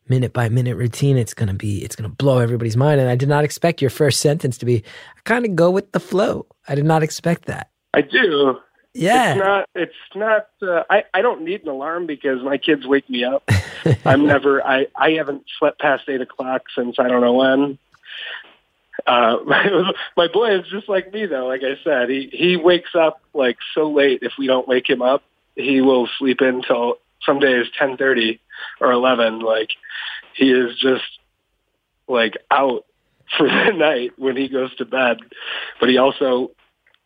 minute 0.08 0.32
by 0.32 0.48
minute 0.48 0.76
routine. 0.76 1.16
It's 1.16 1.34
gonna 1.34 1.54
be, 1.54 1.84
it's 1.84 1.96
gonna 1.96 2.08
blow 2.08 2.38
everybody's 2.38 2.76
mind. 2.76 3.00
And 3.00 3.08
I 3.08 3.16
did 3.16 3.28
not 3.28 3.44
expect 3.44 3.80
your 3.80 3.90
first 3.90 4.20
sentence 4.20 4.58
to 4.58 4.66
be, 4.66 4.84
I 5.16 5.20
kind 5.24 5.44
of 5.44 5.56
go 5.56 5.70
with 5.70 5.92
the 5.92 6.00
flow. 6.00 6.46
I 6.68 6.74
did 6.74 6.84
not 6.84 7.02
expect 7.02 7.46
that. 7.46 7.70
I 7.94 8.00
do. 8.02 8.58
Yeah. 8.94 9.32
It's 9.32 9.38
not. 9.38 9.68
It's 9.74 9.92
not. 10.14 10.46
Uh, 10.62 10.84
I 10.88 11.04
I 11.12 11.20
don't 11.20 11.42
need 11.42 11.62
an 11.62 11.68
alarm 11.68 12.06
because 12.06 12.42
my 12.42 12.58
kids 12.58 12.86
wake 12.86 13.10
me 13.10 13.24
up. 13.24 13.48
I'm 14.04 14.26
never. 14.26 14.64
I 14.64 14.86
I 14.94 15.12
haven't 15.12 15.44
slept 15.58 15.80
past 15.80 16.04
eight 16.08 16.20
o'clock 16.20 16.62
since 16.74 16.96
I 16.98 17.08
don't 17.08 17.20
know 17.20 17.34
when. 17.34 17.78
Uh, 19.06 19.38
my, 19.44 19.92
my 20.16 20.28
boy 20.28 20.58
is 20.58 20.66
just 20.68 20.88
like 20.88 21.12
me 21.12 21.26
though. 21.26 21.46
Like 21.46 21.62
I 21.62 21.82
said, 21.82 22.08
he 22.08 22.30
he 22.32 22.56
wakes 22.56 22.94
up 22.94 23.20
like 23.34 23.58
so 23.74 23.90
late. 23.90 24.20
If 24.22 24.32
we 24.38 24.46
don't 24.46 24.68
wake 24.68 24.88
him 24.88 25.02
up, 25.02 25.24
he 25.56 25.80
will 25.80 26.08
sleep 26.18 26.40
until 26.40 26.98
some 27.26 27.38
days 27.38 27.66
ten 27.78 27.96
thirty 27.96 28.40
or 28.80 28.92
eleven. 28.92 29.40
Like 29.40 29.70
he 30.34 30.50
is 30.50 30.78
just 30.78 31.04
like 32.08 32.34
out 32.50 32.84
for 33.36 33.48
the 33.48 33.72
night 33.72 34.12
when 34.16 34.36
he 34.36 34.48
goes 34.48 34.74
to 34.76 34.84
bed. 34.84 35.18
But 35.80 35.88
he 35.88 35.98
also 35.98 36.50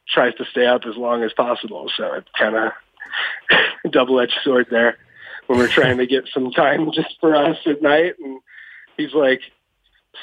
tries 0.09 0.35
to 0.37 0.45
stay 0.51 0.67
up 0.67 0.83
as 0.89 0.97
long 0.97 1.23
as 1.23 1.33
possible. 1.33 1.91
So 1.97 2.15
it's 2.15 2.29
kind 2.39 2.57
of 2.57 2.73
double 3.93 4.21
edged 4.21 4.39
sword 4.43 4.67
there 4.71 4.97
when 5.47 5.59
we're 5.59 5.69
trying 5.69 5.99
to 5.99 6.07
get 6.07 6.29
some 6.33 6.51
time 6.51 6.91
just 6.93 7.17
for 7.21 7.35
us 7.35 7.59
at 7.67 7.83
night. 7.83 8.15
And 8.23 8.41
he's 8.97 9.13
like 9.13 9.41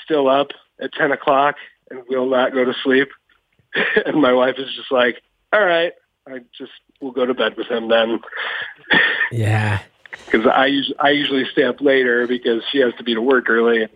still 0.03 0.27
up 0.27 0.49
at 0.79 0.93
10 0.93 1.11
o'clock 1.11 1.55
and 1.89 2.01
will 2.09 2.29
not 2.29 2.53
go 2.53 2.65
to 2.65 2.73
sleep. 2.83 3.09
and 4.05 4.21
my 4.21 4.33
wife 4.33 4.55
is 4.57 4.73
just 4.75 4.91
like, 4.91 5.21
all 5.53 5.63
right, 5.63 5.93
I 6.27 6.39
just, 6.57 6.71
we'll 7.01 7.11
go 7.11 7.25
to 7.25 7.33
bed 7.33 7.55
with 7.57 7.67
him 7.67 7.89
then. 7.89 8.19
Yeah. 9.35 9.79
because 10.25 10.47
I 10.47 10.71
I 10.99 11.09
usually 11.11 11.45
stay 11.51 11.63
up 11.63 11.81
later 11.81 12.27
because 12.27 12.63
she 12.71 12.79
has 12.79 12.93
to 12.97 13.03
be 13.03 13.13
to 13.13 13.21
work 13.21 13.49
early. 13.49 13.83
And 13.83 13.91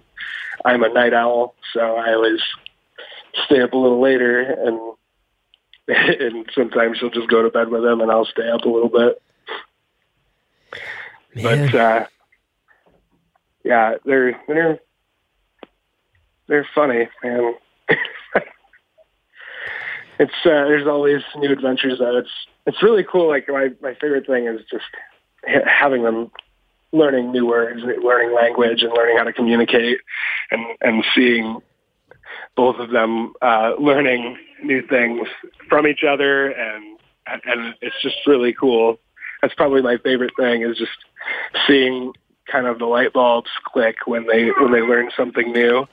I'm 0.65 0.83
a 0.83 0.89
night 0.89 1.13
owl, 1.13 1.55
so 1.73 1.79
I 1.79 2.13
always 2.13 2.41
stay 3.45 3.61
up 3.61 3.73
a 3.73 3.77
little 3.77 4.01
later, 4.01 4.41
and 4.41 4.79
and 6.19 6.49
sometimes 6.53 6.97
she'll 6.97 7.09
just 7.09 7.29
go 7.29 7.41
to 7.41 7.49
bed 7.49 7.69
with 7.69 7.83
him, 7.83 8.01
and 8.01 8.11
I'll 8.11 8.25
stay 8.25 8.49
up 8.49 8.63
a 8.63 8.69
little 8.69 8.89
bit. 8.89 9.21
Man. 11.35 11.71
But 11.71 11.75
uh, 11.75 12.05
yeah, 13.63 13.95
they're 14.05 14.39
they're 14.47 14.79
they're 16.47 16.67
funny, 16.75 17.07
man. 17.23 17.53
it's 20.19 20.33
uh, 20.43 20.65
there's 20.65 20.87
always 20.87 21.21
new 21.37 21.51
adventures 21.51 21.99
that 21.99 22.15
it's 22.15 22.31
it's 22.65 22.83
really 22.83 23.03
cool. 23.03 23.27
Like 23.29 23.47
my 23.47 23.69
my 23.81 23.93
favorite 23.95 24.27
thing 24.27 24.47
is 24.47 24.61
just 24.69 24.85
having 25.65 26.03
them 26.03 26.31
learning 26.91 27.31
new 27.31 27.45
words, 27.45 27.81
learning 28.03 28.35
language, 28.35 28.81
and 28.81 28.91
learning 28.93 29.17
how 29.17 29.23
to 29.23 29.33
communicate, 29.33 29.99
and 30.51 30.65
and 30.81 31.05
seeing 31.15 31.61
both 32.55 32.77
of 32.77 32.89
them 32.91 33.33
uh, 33.41 33.73
learning 33.79 34.37
new 34.63 34.81
things 34.87 35.27
from 35.67 35.87
each 35.87 36.03
other, 36.03 36.47
and 36.49 36.99
and 37.27 37.75
it's 37.81 37.95
just 38.01 38.17
really 38.27 38.53
cool. 38.53 38.99
That's 39.41 39.53
probably 39.53 39.81
my 39.81 39.97
favorite 39.97 40.33
thing 40.37 40.63
is 40.63 40.77
just 40.77 40.91
seeing 41.67 42.13
kind 42.51 42.67
of 42.67 42.79
the 42.79 42.85
light 42.85 43.13
bulbs 43.13 43.49
click 43.65 43.95
when 44.05 44.25
they 44.27 44.49
when 44.59 44.71
they 44.71 44.81
learn 44.81 45.11
something 45.15 45.51
new, 45.51 45.87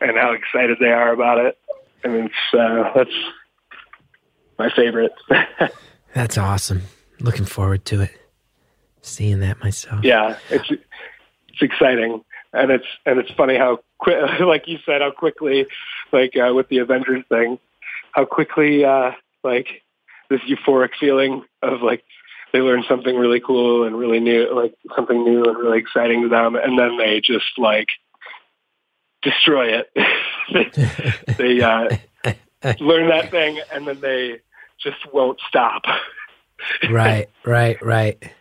and 0.00 0.16
how 0.16 0.32
excited 0.32 0.78
they 0.80 0.92
are 0.92 1.12
about 1.12 1.38
it. 1.38 1.58
And 2.04 2.14
it's 2.14 2.54
uh, 2.54 2.92
that's 2.94 3.10
my 4.58 4.70
favorite. 4.74 5.12
That's 6.14 6.38
awesome. 6.38 6.82
Looking 7.20 7.44
forward 7.44 7.84
to 7.86 8.00
it. 8.00 8.25
Seeing 9.06 9.40
that 9.40 9.60
myself. 9.62 10.04
yeah, 10.04 10.38
it's 10.50 10.70
it's 10.70 11.62
exciting, 11.62 12.22
and 12.52 12.70
it's 12.70 12.86
and 13.04 13.18
it's 13.18 13.30
funny 13.32 13.56
how 13.56 13.80
quick, 13.98 14.16
like 14.40 14.66
you 14.66 14.78
said, 14.84 15.00
how 15.00 15.10
quickly, 15.10 15.66
like 16.12 16.34
uh, 16.36 16.52
with 16.54 16.68
the 16.68 16.78
Avengers 16.78 17.24
thing, 17.28 17.58
how 18.12 18.24
quickly 18.24 18.84
uh, 18.84 19.12
like 19.42 19.82
this 20.28 20.40
euphoric 20.40 20.90
feeling 20.98 21.44
of 21.62 21.82
like 21.82 22.02
they 22.52 22.60
learn 22.60 22.84
something 22.88 23.16
really 23.16 23.40
cool 23.40 23.84
and 23.84 23.96
really 23.96 24.20
new, 24.20 24.54
like 24.54 24.74
something 24.94 25.24
new 25.24 25.44
and 25.44 25.58
really 25.58 25.78
exciting 25.78 26.22
to 26.22 26.28
them, 26.28 26.56
and 26.56 26.78
then 26.78 26.96
they 26.96 27.20
just 27.20 27.58
like 27.58 27.88
destroy 29.22 29.78
it. 29.78 29.90
they 30.52 31.34
they 31.38 31.60
uh, 31.60 31.88
learn 32.80 33.08
that 33.08 33.30
thing, 33.30 33.60
and 33.72 33.86
then 33.86 34.00
they 34.00 34.40
just 34.80 34.98
won't 35.12 35.38
stop. 35.48 35.82
right, 36.90 37.28
right, 37.44 37.82
right. 37.84 38.32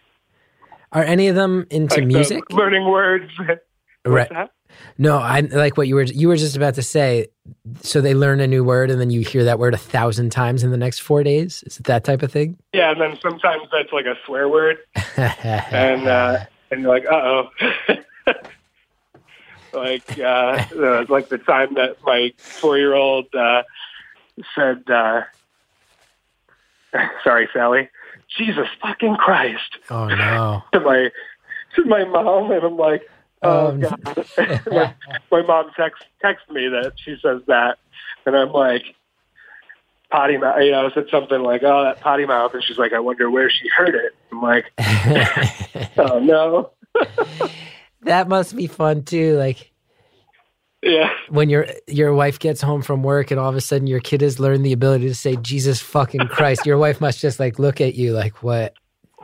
Are 0.95 1.03
any 1.03 1.27
of 1.27 1.35
them 1.35 1.67
into 1.69 1.95
Like 1.95 2.07
the 2.07 2.13
music? 2.15 2.49
learning 2.51 2.89
words. 2.89 3.29
Right. 4.07 4.29
that? 4.29 4.51
No, 4.99 5.17
I 5.17 5.39
like 5.39 5.77
what 5.77 5.87
you 5.87 5.95
were 5.95 6.03
you 6.03 6.27
were 6.27 6.35
just 6.35 6.55
about 6.55 6.75
to 6.75 6.83
say. 6.83 7.27
So 7.81 8.01
they 8.01 8.13
learn 8.13 8.39
a 8.39 8.45
new 8.45 8.63
word 8.63 8.91
and 8.91 9.01
then 9.01 9.09
you 9.09 9.21
hear 9.21 9.43
that 9.45 9.57
word 9.57 9.73
a 9.73 9.79
thousand 9.79 10.29
times 10.31 10.63
in 10.63 10.69
the 10.69 10.77
next 10.77 10.99
four 10.99 11.23
days. 11.23 11.63
Is 11.65 11.79
it 11.79 11.85
that 11.85 12.03
type 12.03 12.21
of 12.21 12.31
thing? 12.31 12.55
Yeah, 12.71 12.91
and 12.91 13.01
then 13.01 13.17
sometimes 13.19 13.63
that's 13.71 13.91
like 13.91 14.05
a 14.05 14.13
swear 14.27 14.47
word, 14.47 14.77
and 15.17 16.07
uh, 16.07 16.45
and 16.69 16.81
you're 16.83 16.89
like, 16.89 17.05
uh 17.07 17.15
oh. 17.15 17.49
like 19.73 20.19
uh, 20.19 20.63
uh, 20.77 21.05
like 21.09 21.29
the 21.29 21.39
time 21.39 21.73
that 21.73 21.97
my 22.03 22.31
four 22.37 22.77
year 22.77 22.93
old 22.93 23.25
uh, 23.33 23.63
said, 24.53 24.83
uh, 24.87 25.23
"Sorry, 27.23 27.49
Sally." 27.53 27.89
Jesus 28.37 28.67
fucking 28.81 29.15
Christ 29.15 29.77
oh 29.89 30.07
no. 30.07 30.63
to 30.73 30.79
my 30.79 31.09
to 31.75 31.85
my 31.85 32.03
mom, 32.05 32.51
and 32.51 32.63
I'm 32.63 32.77
like, 32.77 33.03
oh, 33.41 33.67
oh 33.67 33.71
no. 33.71 33.89
god. 33.89 34.25
my, 34.67 34.93
my 35.31 35.41
mom 35.41 35.71
text 35.75 36.03
text 36.21 36.49
me 36.49 36.67
that 36.69 36.93
she 36.97 37.17
says 37.21 37.41
that, 37.47 37.77
and 38.25 38.35
I'm 38.35 38.51
like, 38.51 38.83
potty 40.09 40.37
mouth. 40.37 40.61
You 40.61 40.71
know, 40.71 40.87
I 40.87 40.93
said 40.93 41.05
something 41.11 41.41
like, 41.41 41.63
oh, 41.63 41.83
that 41.83 42.01
potty 42.01 42.25
mouth, 42.25 42.53
and 42.53 42.63
she's 42.63 42.77
like, 42.77 42.93
I 42.93 42.99
wonder 42.99 43.29
where 43.29 43.49
she 43.49 43.67
heard 43.69 43.95
it. 43.95 44.15
I'm 44.31 44.41
like, 44.41 44.65
oh 45.97 46.19
no, 46.19 46.71
that 48.01 48.27
must 48.27 48.55
be 48.55 48.67
fun 48.67 49.03
too. 49.03 49.35
Like 49.37 49.71
yeah, 50.85 51.09
when 51.29 51.49
your 51.49 51.67
your 51.87 52.13
wife 52.13 52.39
gets 52.39 52.61
home 52.61 52.81
from 52.81 53.03
work 53.03 53.31
and 53.31 53.39
all 53.39 53.49
of 53.49 53.55
a 53.55 53.61
sudden 53.61 53.87
your 53.87 53.99
kid 53.99 54.21
has 54.21 54.39
learned 54.39 54.65
the 54.65 54.71
ability 54.71 55.07
to 55.07 55.15
say 55.15 55.35
Jesus 55.37 55.81
fucking 55.81 56.27
Christ. 56.29 56.65
Your 56.65 56.77
wife 56.77 57.01
must 57.01 57.19
just 57.19 57.39
like 57.39 57.59
look 57.59 57.81
at 57.81 57.95
you 57.95 58.13
like 58.13 58.41
what 58.43 58.73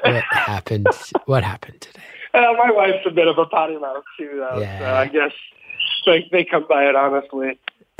what 0.03 0.24
happened? 0.32 0.88
What 1.26 1.43
happened 1.43 1.80
today? 1.82 2.01
uh, 2.34 2.53
my 2.57 2.72
wife's 2.72 3.05
a 3.05 3.12
bit 3.12 3.28
of 3.28 3.38
a 3.38 3.45
potty 3.45 3.78
mouth 3.78 4.03
too, 4.18 4.30
though. 4.36 4.55
So 4.55 4.62
Yeah. 4.62 4.99
I 4.99 5.07
guess 5.07 5.32
like 6.07 6.26
they 6.32 6.43
come 6.43 6.66
by 6.68 6.86
it 6.89 6.95
honestly. 6.95 7.59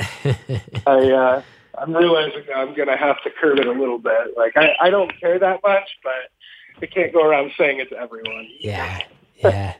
I 0.86 1.10
uh, 1.10 1.42
I'm 1.78 1.94
realizing 1.94 2.42
I'm 2.54 2.74
gonna 2.74 2.96
have 2.96 3.22
to 3.22 3.30
curb 3.30 3.58
it 3.58 3.66
a 3.66 3.72
little 3.72 3.98
bit. 3.98 4.36
Like 4.36 4.56
I, 4.56 4.74
I 4.80 4.90
don't 4.90 5.12
care 5.20 5.38
that 5.38 5.60
much, 5.62 5.88
but 6.02 6.30
I 6.82 6.86
can't 6.86 7.12
go 7.12 7.24
around 7.24 7.52
saying 7.56 7.78
it 7.78 7.88
to 7.90 7.96
everyone. 7.96 8.48
Yeah. 8.60 9.00
Yeah. 9.36 9.74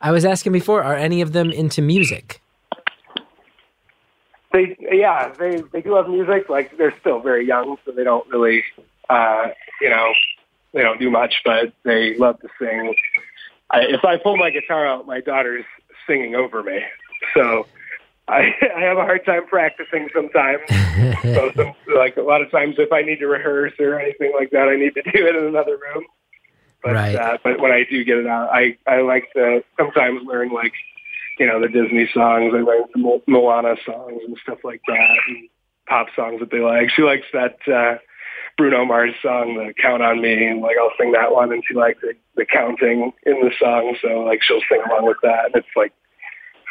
I 0.00 0.10
was 0.10 0.24
asking 0.24 0.52
before, 0.52 0.82
are 0.82 0.96
any 0.96 1.20
of 1.20 1.32
them 1.32 1.50
into 1.50 1.80
music? 1.82 2.40
They 4.52 4.76
yeah, 4.80 5.32
they 5.38 5.62
they 5.72 5.80
do 5.80 5.94
have 5.96 6.08
music. 6.08 6.48
Like 6.48 6.76
they're 6.76 6.94
still 7.00 7.20
very 7.20 7.46
young, 7.46 7.76
so 7.84 7.92
they 7.92 8.04
don't 8.04 8.28
really 8.28 8.62
uh, 9.08 9.48
you 9.80 9.88
know 9.90 10.12
they 10.72 10.82
don't 10.82 11.00
do 11.00 11.10
much, 11.10 11.34
but 11.44 11.72
they 11.84 12.16
love 12.18 12.40
to 12.40 12.48
sing. 12.58 12.94
I, 13.70 13.80
if 13.80 14.04
I 14.04 14.18
pull 14.18 14.36
my 14.36 14.50
guitar 14.50 14.86
out, 14.86 15.06
my 15.06 15.20
daughter's 15.20 15.64
singing 16.06 16.34
over 16.34 16.62
me, 16.62 16.80
so 17.34 17.66
I 18.28 18.54
I 18.76 18.80
have 18.82 18.98
a 18.98 19.02
hard 19.02 19.24
time 19.24 19.46
practicing 19.46 20.08
sometimes. 20.14 20.60
so 21.22 21.50
some, 21.56 21.74
like 21.96 22.16
a 22.16 22.22
lot 22.22 22.42
of 22.42 22.50
times, 22.50 22.76
if 22.78 22.92
I 22.92 23.02
need 23.02 23.20
to 23.20 23.26
rehearse 23.26 23.72
or 23.78 23.98
anything 23.98 24.32
like 24.38 24.50
that, 24.50 24.68
I 24.68 24.76
need 24.76 24.94
to 24.94 25.02
do 25.12 25.26
it 25.26 25.34
in 25.34 25.46
another 25.46 25.78
room. 25.78 26.04
But 26.82 26.94
Right. 26.94 27.14
uh, 27.14 27.38
but 27.44 27.60
when 27.60 27.70
I 27.70 27.84
do 27.88 28.04
get 28.04 28.18
it 28.18 28.26
out, 28.26 28.50
I 28.52 28.76
I 28.86 29.02
like 29.02 29.32
to 29.34 29.62
sometimes 29.78 30.26
learn 30.26 30.50
like 30.50 30.72
you 31.42 31.48
know 31.48 31.60
the 31.60 31.66
Disney 31.68 32.08
songs. 32.14 32.52
I 32.54 32.58
learn 32.60 32.84
some 32.92 33.02
Mo- 33.02 33.22
Moana 33.26 33.74
songs 33.84 34.20
and 34.24 34.36
stuff 34.44 34.58
like 34.62 34.80
that, 34.86 35.16
and 35.26 35.48
pop 35.88 36.06
songs 36.14 36.38
that 36.38 36.52
they 36.52 36.60
like. 36.60 36.88
She 36.94 37.02
likes 37.02 37.26
that 37.32 37.58
uh, 37.66 37.98
Bruno 38.56 38.84
Mars 38.84 39.14
song, 39.20 39.56
the 39.56 39.74
"Count 39.74 40.04
on 40.04 40.20
Me," 40.22 40.46
and 40.46 40.60
like 40.60 40.76
I'll 40.80 40.92
sing 40.96 41.10
that 41.12 41.32
one, 41.32 41.52
and 41.52 41.64
she 41.66 41.74
likes 41.74 42.00
the, 42.00 42.12
the 42.36 42.44
counting 42.46 43.12
in 43.26 43.40
the 43.40 43.50
song, 43.58 43.96
so 44.00 44.20
like 44.20 44.40
she'll 44.44 44.62
sing 44.68 44.80
along 44.88 45.06
with 45.06 45.16
that, 45.24 45.46
and 45.46 45.56
it's 45.56 45.66
like 45.74 45.92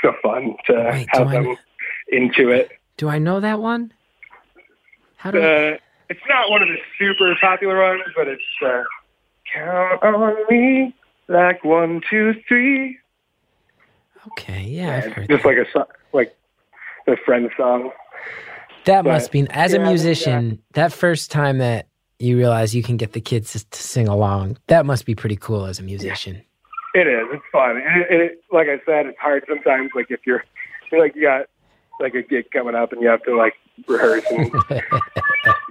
so 0.01 0.13
fun 0.23 0.55
to 0.67 0.89
Wait, 0.93 1.07
have 1.11 1.27
I- 1.27 1.33
them 1.33 1.57
into 2.07 2.49
it. 2.49 2.71
Do 2.95 3.09
I 3.09 3.19
know 3.19 3.41
that 3.41 3.59
one? 3.59 3.91
How 5.17 5.31
do 5.31 5.39
I, 5.41 5.73
Uh, 5.73 5.77
it's 6.09 6.21
not 6.29 6.49
one 6.49 6.61
of 6.61 6.67
the 6.69 6.77
super 6.97 7.35
popular 7.41 7.81
ones, 7.81 8.03
but 8.15 8.27
it's 8.29 8.41
uh, 8.65 8.83
"Count 9.53 10.01
on 10.03 10.35
Me." 10.49 10.95
Like 11.27 11.63
one, 11.63 12.01
two, 12.09 12.33
three. 12.47 12.97
Okay, 14.27 14.63
yeah, 14.63 15.01
heard 15.01 15.29
just 15.29 15.43
that. 15.43 15.49
like 15.49 15.57
a 15.57 15.71
song, 15.71 15.85
like 16.13 16.35
the 17.05 17.17
friend 17.25 17.49
song. 17.57 17.91
That 18.85 19.03
but- 19.03 19.11
must 19.11 19.31
be 19.31 19.47
as 19.49 19.73
a 19.73 19.77
yeah, 19.77 19.87
musician, 19.87 20.61
that 20.73 20.91
first 20.93 21.31
time 21.31 21.59
that 21.59 21.87
you 22.19 22.37
realize 22.37 22.75
you 22.75 22.83
can 22.83 22.97
get 22.97 23.13
the 23.13 23.21
kids 23.21 23.53
to, 23.53 23.69
to 23.69 23.83
sing 23.83 24.07
along, 24.07 24.57
that 24.67 24.85
must 24.85 25.05
be 25.05 25.15
pretty 25.15 25.35
cool 25.35 25.65
as 25.65 25.79
a 25.79 25.83
musician. 25.83 26.41
It 26.93 27.07
is. 27.07 27.25
It's 27.31 27.43
fun. 27.51 27.77
And 27.77 28.01
it, 28.03 28.21
it, 28.21 28.41
like 28.51 28.67
I 28.67 28.79
said, 28.85 29.07
it's 29.07 29.17
hard 29.17 29.43
sometimes. 29.47 29.91
Like 29.95 30.11
if 30.11 30.19
you're, 30.25 30.43
you're 30.91 31.01
like 31.01 31.15
you 31.15 31.23
got 31.23 31.47
like 31.99 32.13
a 32.15 32.21
gig 32.21 32.51
coming 32.51 32.75
up 32.75 32.91
and 32.91 33.01
you 33.01 33.07
have 33.07 33.23
to 33.23 33.35
like 33.35 33.53
rehearse 33.87 34.25
and 34.29 34.51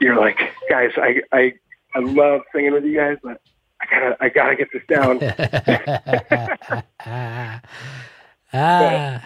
you're 0.00 0.18
like, 0.18 0.38
guys, 0.68 0.92
I 0.96 1.20
I 1.32 1.54
I 1.94 1.98
love 2.00 2.40
singing 2.54 2.72
with 2.72 2.84
you 2.84 2.96
guys, 2.96 3.18
but 3.22 3.40
I 3.80 3.86
gotta 3.90 4.16
I 4.20 4.28
gotta 4.28 4.56
get 4.56 4.68
this 4.72 4.82
down. 4.88 5.20
ah, 8.52 9.22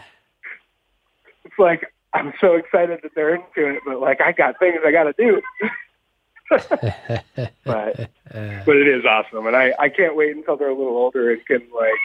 it's 1.45 1.59
like 1.59 1.93
I'm 2.12 2.33
so 2.41 2.55
excited 2.55 3.01
that 3.03 3.12
they're 3.14 3.35
into 3.35 3.68
it, 3.68 3.81
but 3.87 4.01
like 4.01 4.20
I 4.20 4.33
got 4.33 4.59
things 4.59 4.79
I 4.85 4.93
gotta 4.93 5.14
do. 5.16 5.43
but 7.64 8.11
but 8.66 8.77
it 8.77 8.89
is 8.89 9.05
awesome, 9.05 9.47
and 9.47 9.57
I 9.57 9.72
I 9.79 9.89
can't 9.89 10.16
wait 10.16 10.37
until 10.37 10.57
they're 10.57 10.68
a 10.68 10.75
little 10.77 10.97
older 10.97 11.31
and 11.33 11.45
can 11.47 11.62
like 11.75 11.99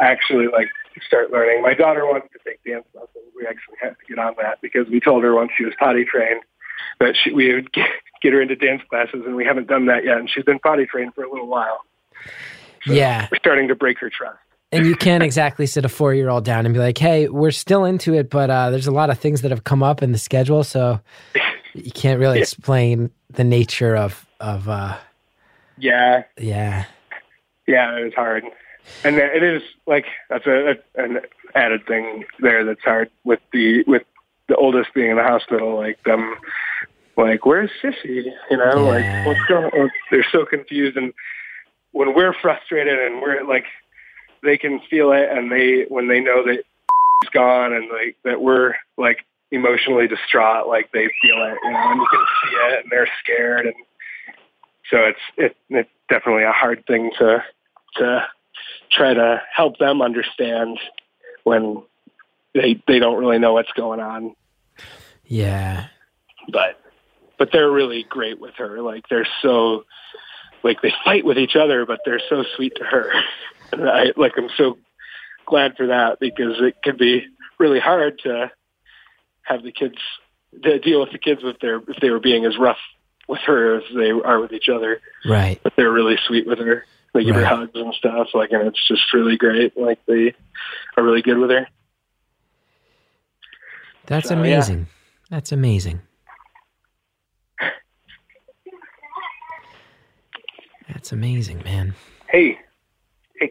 actually 0.00 0.48
like 0.48 0.68
start 1.06 1.30
learning. 1.30 1.62
My 1.62 1.74
daughter 1.74 2.04
wants 2.06 2.28
to 2.32 2.38
take 2.44 2.62
dance 2.64 2.86
lessons. 2.94 3.32
We 3.36 3.46
actually 3.46 3.76
had 3.80 3.90
to 3.90 4.04
get 4.08 4.18
on 4.18 4.34
that 4.40 4.60
because 4.60 4.88
we 4.88 5.00
told 5.00 5.22
her 5.24 5.34
once 5.34 5.50
she 5.56 5.64
was 5.64 5.74
potty 5.78 6.04
trained 6.04 6.42
that 7.00 7.14
she, 7.16 7.32
we 7.32 7.52
would 7.54 7.72
get, 7.72 7.88
get 8.20 8.32
her 8.32 8.40
into 8.40 8.56
dance 8.56 8.82
classes, 8.88 9.22
and 9.26 9.36
we 9.36 9.44
haven't 9.44 9.68
done 9.68 9.86
that 9.86 10.04
yet. 10.04 10.18
And 10.18 10.28
she's 10.30 10.44
been 10.44 10.58
potty 10.58 10.86
trained 10.86 11.14
for 11.14 11.24
a 11.24 11.30
little 11.30 11.46
while. 11.46 11.80
So 12.86 12.92
Yeah. 12.92 13.28
we're 13.30 13.38
starting 13.38 13.68
to 13.68 13.74
break 13.74 13.98
her 14.00 14.10
trust. 14.10 14.38
And 14.72 14.86
you 14.86 14.96
can't 14.96 15.22
exactly 15.22 15.66
sit 15.66 15.84
a 15.84 15.88
four 15.88 16.14
year 16.14 16.30
old 16.30 16.44
down 16.44 16.64
and 16.64 16.72
be 16.74 16.80
like, 16.80 16.96
hey, 16.98 17.28
we're 17.28 17.50
still 17.50 17.84
into 17.84 18.14
it, 18.14 18.30
but 18.30 18.48
uh, 18.50 18.70
there's 18.70 18.86
a 18.86 18.90
lot 18.92 19.10
of 19.10 19.18
things 19.18 19.42
that 19.42 19.50
have 19.50 19.64
come 19.64 19.82
up 19.82 20.02
in 20.02 20.12
the 20.12 20.18
schedule. 20.18 20.64
So 20.64 20.98
you 21.74 21.90
can't 21.92 22.18
really 22.18 22.38
Yeah. 22.38 22.42
explain 22.42 23.10
the 23.30 23.44
nature 23.44 23.94
of, 23.96 24.26
of 24.40 24.68
uh, 24.68 24.96
Yeah, 25.76 26.24
yeah. 26.38 26.86
yeah, 27.66 27.98
it 27.98 28.04
was 28.04 28.14
hard. 28.14 28.44
and 29.04 29.16
it 29.16 29.42
is 29.42 29.62
like 29.86 30.06
that's 30.28 30.46
a, 30.46 30.74
an 30.96 31.20
added 31.54 31.86
thing 31.86 32.24
there 32.40 32.64
that's 32.64 32.82
hard 32.82 33.10
with 33.24 33.40
the 33.52 33.84
with 33.86 34.02
the 34.48 34.56
oldest 34.56 34.92
being 34.94 35.10
in 35.10 35.16
the 35.18 35.22
hospital. 35.22 35.76
Like 35.76 36.02
them, 36.04 36.34
like 37.16 37.46
where's 37.46 37.70
Sissy? 37.82 38.24
You 38.50 38.56
know, 38.56 38.72
Yeah. 38.92 39.22
like 39.22 39.26
what's 39.26 39.48
going? 39.48 39.64
on? 39.66 39.90
They're 40.10 40.26
so 40.32 40.44
confused, 40.44 40.96
and 40.96 41.12
when 41.92 42.14
we're 42.14 42.32
frustrated 42.42 42.98
and 42.98 43.20
we're 43.22 43.44
like, 43.46 43.64
they 44.42 44.56
can 44.58 44.80
feel 44.90 45.12
it, 45.12 45.28
and 45.30 45.50
they 45.50 45.86
when 45.88 46.08
they 46.08 46.20
know 46.20 46.44
that 46.44 46.58
it's 47.22 47.30
gone 47.32 47.72
and 47.72 47.88
like 47.90 48.16
that 48.24 48.40
we're 48.40 48.74
like 48.96 49.18
emotionally 49.50 50.08
distraught, 50.08 50.66
like 50.68 50.90
they 50.92 51.08
feel 51.20 51.42
it, 51.44 51.58
you 51.62 51.70
know, 51.70 51.90
and 51.90 52.00
you 52.00 52.06
can 52.10 52.26
see 52.42 52.56
it, 52.56 52.82
and 52.82 52.90
they're 52.90 53.08
scared, 53.22 53.66
and 53.66 53.74
so 54.90 54.98
it's 54.98 55.18
it, 55.36 55.56
it's 55.70 55.90
definitely 56.08 56.44
a 56.44 56.52
hard 56.52 56.84
thing 56.86 57.10
to 57.18 57.42
to 57.96 58.26
try 58.90 59.14
to 59.14 59.40
help 59.54 59.78
them 59.78 60.02
understand 60.02 60.78
when 61.44 61.82
they 62.54 62.82
they 62.86 62.98
don't 62.98 63.18
really 63.18 63.38
know 63.38 63.52
what's 63.54 63.72
going 63.72 64.00
on 64.00 64.34
Yeah. 65.24 65.86
but 66.52 66.78
but 67.38 67.50
they're 67.52 67.70
really 67.70 68.04
great 68.08 68.38
with 68.38 68.54
her 68.56 68.80
like 68.82 69.08
they're 69.08 69.26
so 69.40 69.84
like 70.62 70.82
they 70.82 70.92
fight 71.04 71.24
with 71.24 71.38
each 71.38 71.56
other 71.56 71.86
but 71.86 72.00
they're 72.04 72.20
so 72.28 72.44
sweet 72.56 72.74
to 72.76 72.84
her 72.84 73.10
and 73.72 73.88
i 73.88 74.06
like 74.16 74.32
i'm 74.36 74.48
so 74.56 74.76
glad 75.46 75.76
for 75.76 75.88
that 75.88 76.20
because 76.20 76.56
it 76.60 76.76
can 76.84 76.96
be 76.96 77.24
really 77.58 77.80
hard 77.80 78.18
to 78.20 78.50
have 79.42 79.62
the 79.62 79.72
kids 79.72 79.96
to 80.62 80.78
deal 80.78 81.00
with 81.00 81.10
the 81.12 81.18
kids 81.18 81.40
if 81.44 81.58
they're 81.60 81.80
if 81.88 81.96
they 82.00 82.10
were 82.10 82.20
being 82.20 82.44
as 82.44 82.56
rough 82.58 82.78
with 83.28 83.40
her 83.40 83.76
as 83.78 83.84
they 83.94 84.10
are 84.10 84.40
with 84.40 84.52
each 84.52 84.68
other 84.68 85.00
Right. 85.24 85.60
but 85.62 85.72
they're 85.76 85.92
really 85.92 86.18
sweet 86.26 86.46
with 86.46 86.58
her. 86.58 86.84
They 87.14 87.24
give 87.24 87.36
her 87.36 87.44
hugs 87.44 87.72
and 87.74 87.92
stuff, 87.94 88.28
like, 88.32 88.52
and 88.52 88.66
it's 88.68 88.88
just 88.88 89.12
really 89.12 89.36
great. 89.36 89.76
Like, 89.76 89.98
they 90.06 90.34
are 90.96 91.04
really 91.04 91.20
good 91.20 91.36
with 91.36 91.50
her. 91.50 91.68
That's 94.06 94.28
So, 94.30 94.34
yeah. 94.34 94.40
amazing. 94.40 94.86
That's 95.28 95.52
amazing. 95.52 96.00
That's 100.88 101.12
amazing, 101.12 101.62
man. 101.64 101.94
Hey, 102.30 102.58
hey, 103.42 103.50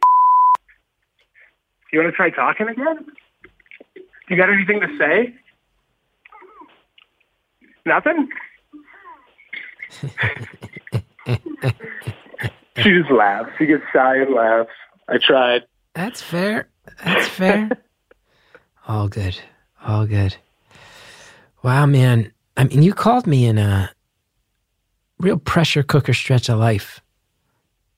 you 1.92 2.00
want 2.00 2.12
to 2.12 2.16
try 2.16 2.30
talking 2.30 2.68
again? 2.68 3.06
You 4.28 4.36
got 4.36 4.50
anything 4.50 4.80
to 4.80 4.98
say? 4.98 5.34
Nothing. 7.84 8.28
she 12.78 12.90
just 12.90 13.10
laughs. 13.10 13.50
She 13.58 13.66
gets 13.66 13.82
shy 13.92 14.18
and 14.18 14.34
laughs. 14.34 14.70
I 15.08 15.18
tried. 15.18 15.64
That's 15.94 16.22
fair. 16.22 16.68
That's 17.04 17.28
fair. 17.28 17.70
All 18.88 19.08
good. 19.08 19.38
All 19.84 20.06
good. 20.06 20.36
Wow, 21.62 21.86
man. 21.86 22.32
I 22.56 22.64
mean, 22.64 22.82
you 22.82 22.94
called 22.94 23.26
me 23.26 23.46
in 23.46 23.58
a 23.58 23.90
real 25.18 25.38
pressure 25.38 25.82
cooker 25.82 26.14
stretch 26.14 26.48
of 26.48 26.58
life. 26.58 27.00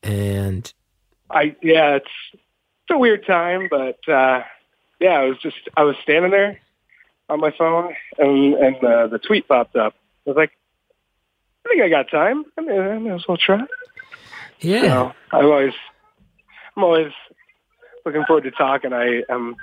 And 0.03 0.73
I 1.35 1.57
yeah, 1.63 1.97
it's 1.97 2.07
it's 2.33 2.91
a 2.91 2.99
weird 2.99 3.27
time, 3.27 3.69
but 3.71 3.99
uh 4.09 4.43
yeah, 5.01 5.21
I 5.21 5.25
was 5.25 5.39
just 5.43 5.57
I 5.77 5.83
was 5.83 5.97
standing 6.03 6.31
there 6.31 6.61
on 7.29 7.41
my 7.41 7.53
phone 7.57 7.95
and 8.19 8.55
and 8.55 8.77
uh, 8.77 9.07
the 9.09 9.19
tweet 9.19 9.49
popped 9.49 9.77
up. 9.77 9.95
I 10.27 10.31
was 10.31 10.37
like, 10.37 10.53
I 11.67 11.69
think 11.69 11.83
I 11.83 11.89
got 11.89 12.11
time. 12.11 12.45
I 12.57 12.61
mean, 12.61 12.81
I 12.81 12.99
may 12.99 13.11
as 13.11 13.25
well 13.29 13.37
try. 13.37 13.65
yeah, 14.61 14.83
So 14.83 15.13
I'm 15.33 15.47
always 15.47 15.75
I'm 16.77 16.85
always 16.85 17.13
looking 18.07 18.25
forward 18.27 18.45
to 18.45 18.51
talking. 18.53 18.93
I 18.93 19.23
am 19.29 19.57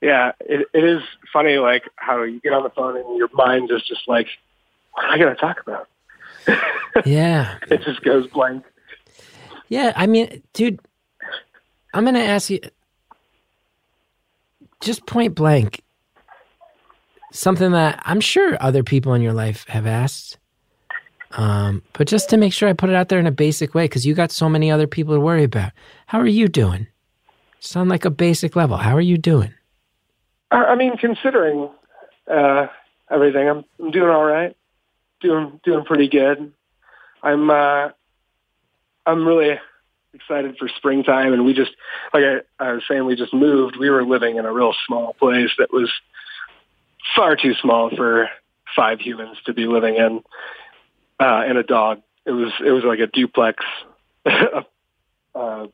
yeah, 0.00 0.32
it, 0.40 0.66
it 0.74 0.84
is 0.84 1.02
funny 1.32 1.56
like 1.56 1.84
how 1.96 2.22
you 2.22 2.40
get 2.40 2.52
on 2.52 2.62
the 2.62 2.70
phone 2.70 2.96
and 2.96 3.16
your 3.16 3.30
mind 3.32 3.70
is 3.70 3.82
just 3.86 4.02
like, 4.06 4.26
what 4.92 5.06
am 5.06 5.12
I 5.12 5.18
gonna 5.18 5.34
talk 5.34 5.60
about? 5.60 5.88
yeah. 7.06 7.58
It 7.70 7.82
just 7.82 8.02
goes 8.02 8.26
blank. 8.28 8.64
Yeah, 9.74 9.92
I 9.96 10.06
mean, 10.06 10.40
dude, 10.52 10.78
I'm 11.92 12.04
going 12.04 12.14
to 12.14 12.22
ask 12.22 12.48
you 12.48 12.60
just 14.80 15.04
point 15.04 15.34
blank 15.34 15.82
something 17.32 17.72
that 17.72 18.00
I'm 18.04 18.20
sure 18.20 18.56
other 18.60 18.84
people 18.84 19.14
in 19.14 19.20
your 19.20 19.32
life 19.32 19.66
have 19.66 19.84
asked. 19.84 20.38
Um, 21.32 21.82
but 21.92 22.06
just 22.06 22.30
to 22.30 22.36
make 22.36 22.52
sure 22.52 22.68
I 22.68 22.72
put 22.72 22.88
it 22.88 22.94
out 22.94 23.08
there 23.08 23.18
in 23.18 23.26
a 23.26 23.32
basic 23.32 23.74
way, 23.74 23.86
because 23.86 24.06
you 24.06 24.14
got 24.14 24.30
so 24.30 24.48
many 24.48 24.70
other 24.70 24.86
people 24.86 25.12
to 25.12 25.18
worry 25.20 25.42
about. 25.42 25.72
How 26.06 26.20
are 26.20 26.28
you 26.28 26.46
doing? 26.46 26.86
On 27.74 27.88
like 27.88 28.04
a 28.04 28.10
basic 28.10 28.54
level. 28.54 28.76
How 28.76 28.94
are 28.94 29.00
you 29.00 29.18
doing? 29.18 29.52
I 30.52 30.66
I 30.66 30.74
mean, 30.76 30.96
considering 30.98 31.68
uh, 32.30 32.68
everything, 33.10 33.48
I'm, 33.48 33.64
I'm 33.80 33.90
doing 33.90 34.10
all 34.10 34.24
right. 34.24 34.56
Doing 35.20 35.58
doing 35.64 35.84
pretty 35.84 36.06
good. 36.06 36.52
I'm 37.24 37.50
uh, 37.50 37.88
I'm 39.06 39.26
really 39.26 39.58
excited 40.14 40.56
for 40.58 40.68
springtime, 40.68 41.32
and 41.32 41.44
we 41.44 41.52
just 41.52 41.72
like 42.12 42.24
I, 42.24 42.64
I 42.64 42.72
was 42.72 42.82
saying, 42.88 43.04
we 43.04 43.16
just 43.16 43.34
moved. 43.34 43.76
We 43.76 43.90
were 43.90 44.04
living 44.04 44.36
in 44.36 44.44
a 44.44 44.52
real 44.52 44.74
small 44.86 45.14
place 45.14 45.50
that 45.58 45.72
was 45.72 45.90
far 47.14 47.36
too 47.36 47.54
small 47.54 47.90
for 47.94 48.28
five 48.74 49.00
humans 49.00 49.38
to 49.46 49.52
be 49.52 49.66
living 49.66 49.96
in, 49.96 50.22
uh, 51.20 51.44
and 51.46 51.58
a 51.58 51.62
dog. 51.62 52.02
It 52.24 52.32
was 52.32 52.52
it 52.64 52.70
was 52.70 52.84
like 52.84 53.00
a 53.00 53.06
duplex, 53.06 53.64
uh, 54.26 55.66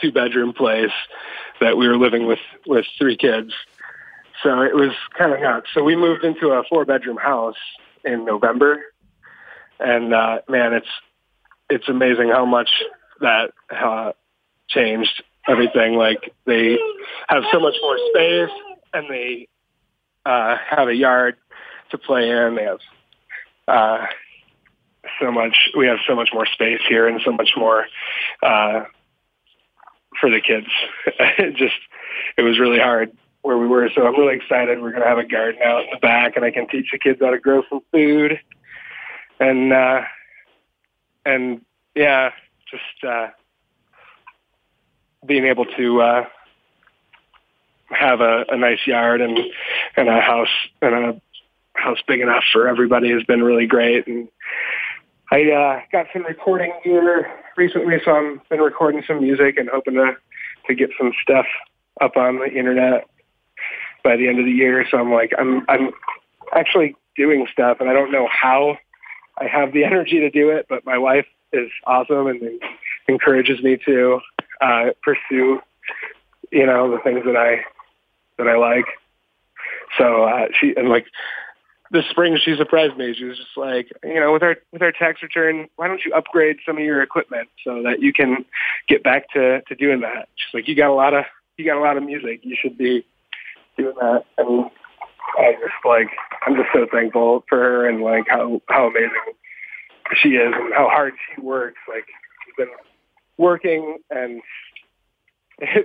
two 0.00 0.12
bedroom 0.12 0.52
place 0.52 0.92
that 1.60 1.76
we 1.76 1.88
were 1.88 1.98
living 1.98 2.26
with 2.26 2.40
with 2.66 2.86
three 2.98 3.16
kids. 3.16 3.52
So 4.42 4.62
it 4.62 4.74
was 4.74 4.92
kind 5.18 5.34
of 5.34 5.40
nuts. 5.40 5.66
So 5.74 5.84
we 5.84 5.96
moved 5.96 6.24
into 6.24 6.48
a 6.48 6.62
four 6.64 6.86
bedroom 6.86 7.18
house 7.18 7.58
in 8.04 8.24
November, 8.24 8.80
and 9.78 10.14
uh, 10.14 10.40
man, 10.48 10.72
it's 10.72 10.88
it's 11.70 11.88
amazing 11.88 12.28
how 12.28 12.44
much 12.44 12.68
that 13.20 13.52
uh, 13.70 14.12
changed 14.68 15.22
everything. 15.48 15.94
Like 15.94 16.34
they 16.46 16.78
have 17.28 17.44
so 17.52 17.60
much 17.60 17.74
more 17.80 17.98
space, 18.10 18.50
and 18.92 19.08
they 19.08 19.48
uh, 20.26 20.56
have 20.68 20.88
a 20.88 20.94
yard 20.94 21.36
to 21.90 21.98
play 21.98 22.30
in. 22.30 22.56
They 22.56 22.64
have 22.64 22.80
uh, 23.68 24.06
so 25.20 25.30
much. 25.30 25.56
We 25.76 25.86
have 25.86 25.98
so 26.06 26.14
much 26.14 26.30
more 26.32 26.46
space 26.46 26.80
here, 26.88 27.06
and 27.06 27.20
so 27.24 27.32
much 27.32 27.50
more 27.56 27.86
uh, 28.42 28.84
for 30.20 30.30
the 30.30 30.40
kids. 30.40 30.66
it 31.06 31.54
just 31.56 31.74
it 32.36 32.42
was 32.42 32.58
really 32.58 32.78
hard 32.78 33.12
where 33.42 33.56
we 33.56 33.66
were. 33.66 33.88
So 33.94 34.06
I'm 34.06 34.18
really 34.18 34.36
excited. 34.36 34.80
We're 34.80 34.92
to 34.92 35.04
have 35.04 35.18
a 35.18 35.24
garden 35.24 35.62
out 35.62 35.84
in 35.84 35.90
the 35.92 36.00
back, 36.00 36.36
and 36.36 36.44
I 36.44 36.50
can 36.50 36.68
teach 36.68 36.88
the 36.92 36.98
kids 36.98 37.20
how 37.20 37.30
to 37.30 37.38
grow 37.38 37.62
some 37.70 37.80
food. 37.92 38.38
And 39.38 39.72
uh, 39.72 40.02
and 41.24 41.64
yeah, 41.94 42.30
just 42.70 43.04
uh, 43.06 43.28
being 45.26 45.44
able 45.44 45.64
to 45.64 46.00
uh, 46.00 46.24
have 47.90 48.20
a, 48.20 48.44
a 48.48 48.56
nice 48.56 48.86
yard 48.86 49.20
and 49.20 49.38
and 49.96 50.08
a 50.08 50.20
house 50.20 50.48
and 50.80 50.94
a 50.94 51.20
house 51.74 51.98
big 52.06 52.20
enough 52.20 52.44
for 52.52 52.68
everybody 52.68 53.10
has 53.10 53.22
been 53.24 53.42
really 53.42 53.66
great. 53.66 54.06
And 54.06 54.28
I 55.30 55.50
uh, 55.50 55.80
got 55.92 56.06
some 56.12 56.24
recording 56.24 56.72
gear 56.84 57.30
recently, 57.56 57.96
so 58.04 58.12
I'm 58.12 58.40
been 58.48 58.60
recording 58.60 59.02
some 59.06 59.20
music 59.20 59.56
and 59.58 59.68
hoping 59.68 59.94
to 59.94 60.16
to 60.66 60.74
get 60.74 60.90
some 60.98 61.12
stuff 61.22 61.46
up 62.00 62.16
on 62.16 62.38
the 62.38 62.46
internet 62.46 63.08
by 64.02 64.16
the 64.16 64.28
end 64.28 64.38
of 64.38 64.44
the 64.44 64.52
year. 64.52 64.86
So 64.90 64.98
I'm 64.98 65.12
like, 65.12 65.32
I'm 65.38 65.64
I'm 65.68 65.90
actually 66.52 66.96
doing 67.16 67.46
stuff, 67.52 67.78
and 67.80 67.88
I 67.88 67.92
don't 67.92 68.12
know 68.12 68.28
how 68.30 68.78
I 69.40 69.46
have 69.46 69.72
the 69.72 69.84
energy 69.90 70.20
to 70.20 70.30
do 70.30 70.50
it, 70.50 70.66
but 70.68 70.84
my 70.84 70.98
wife 70.98 71.26
is 71.52 71.70
awesome 71.86 72.26
and 72.26 72.60
encourages 73.08 73.62
me 73.62 73.78
to 73.86 74.20
uh, 74.60 74.90
pursue, 75.02 75.60
you 76.50 76.66
know, 76.66 76.90
the 76.90 76.98
things 77.02 77.24
that 77.24 77.36
I 77.36 77.64
that 78.38 78.48
I 78.48 78.56
like. 78.56 78.86
So 79.98 80.24
uh, 80.24 80.46
she 80.58 80.74
and 80.76 80.88
like 80.88 81.06
this 81.90 82.04
spring, 82.10 82.38
she 82.42 82.56
surprised 82.56 82.96
me. 82.96 83.14
She 83.14 83.24
was 83.24 83.36
just 83.36 83.56
like, 83.56 83.90
you 84.04 84.20
know, 84.20 84.32
with 84.32 84.42
our 84.42 84.56
with 84.72 84.82
our 84.82 84.92
tax 84.92 85.22
return, 85.22 85.68
why 85.76 85.88
don't 85.88 86.00
you 86.04 86.12
upgrade 86.14 86.58
some 86.64 86.76
of 86.76 86.84
your 86.84 87.02
equipment 87.02 87.48
so 87.64 87.82
that 87.82 88.00
you 88.00 88.12
can 88.12 88.44
get 88.88 89.02
back 89.02 89.28
to 89.32 89.60
to 89.62 89.74
doing 89.74 90.00
that? 90.00 90.28
She's 90.36 90.54
like, 90.54 90.68
you 90.68 90.76
got 90.76 90.90
a 90.90 90.94
lot 90.94 91.14
of 91.14 91.24
you 91.56 91.64
got 91.64 91.76
a 91.76 91.80
lot 91.80 91.96
of 91.96 92.04
music. 92.04 92.40
You 92.42 92.56
should 92.60 92.78
be 92.78 93.04
doing 93.76 93.94
that. 94.00 94.24
And 94.38 94.70
I 95.38 95.52
just 95.52 95.72
like 95.84 96.08
I'm 96.46 96.56
just 96.56 96.68
so 96.72 96.86
thankful 96.92 97.44
for 97.48 97.58
her 97.58 97.88
and 97.88 98.02
like 98.02 98.24
how 98.28 98.60
how 98.68 98.88
amazing 98.88 99.10
she 100.20 100.30
is 100.30 100.52
and 100.54 100.72
how 100.74 100.88
hard 100.88 101.14
she 101.34 101.40
works. 101.40 101.78
Like 101.88 102.04
she's 102.44 102.54
been 102.56 102.74
working 103.36 103.98
and 104.10 104.42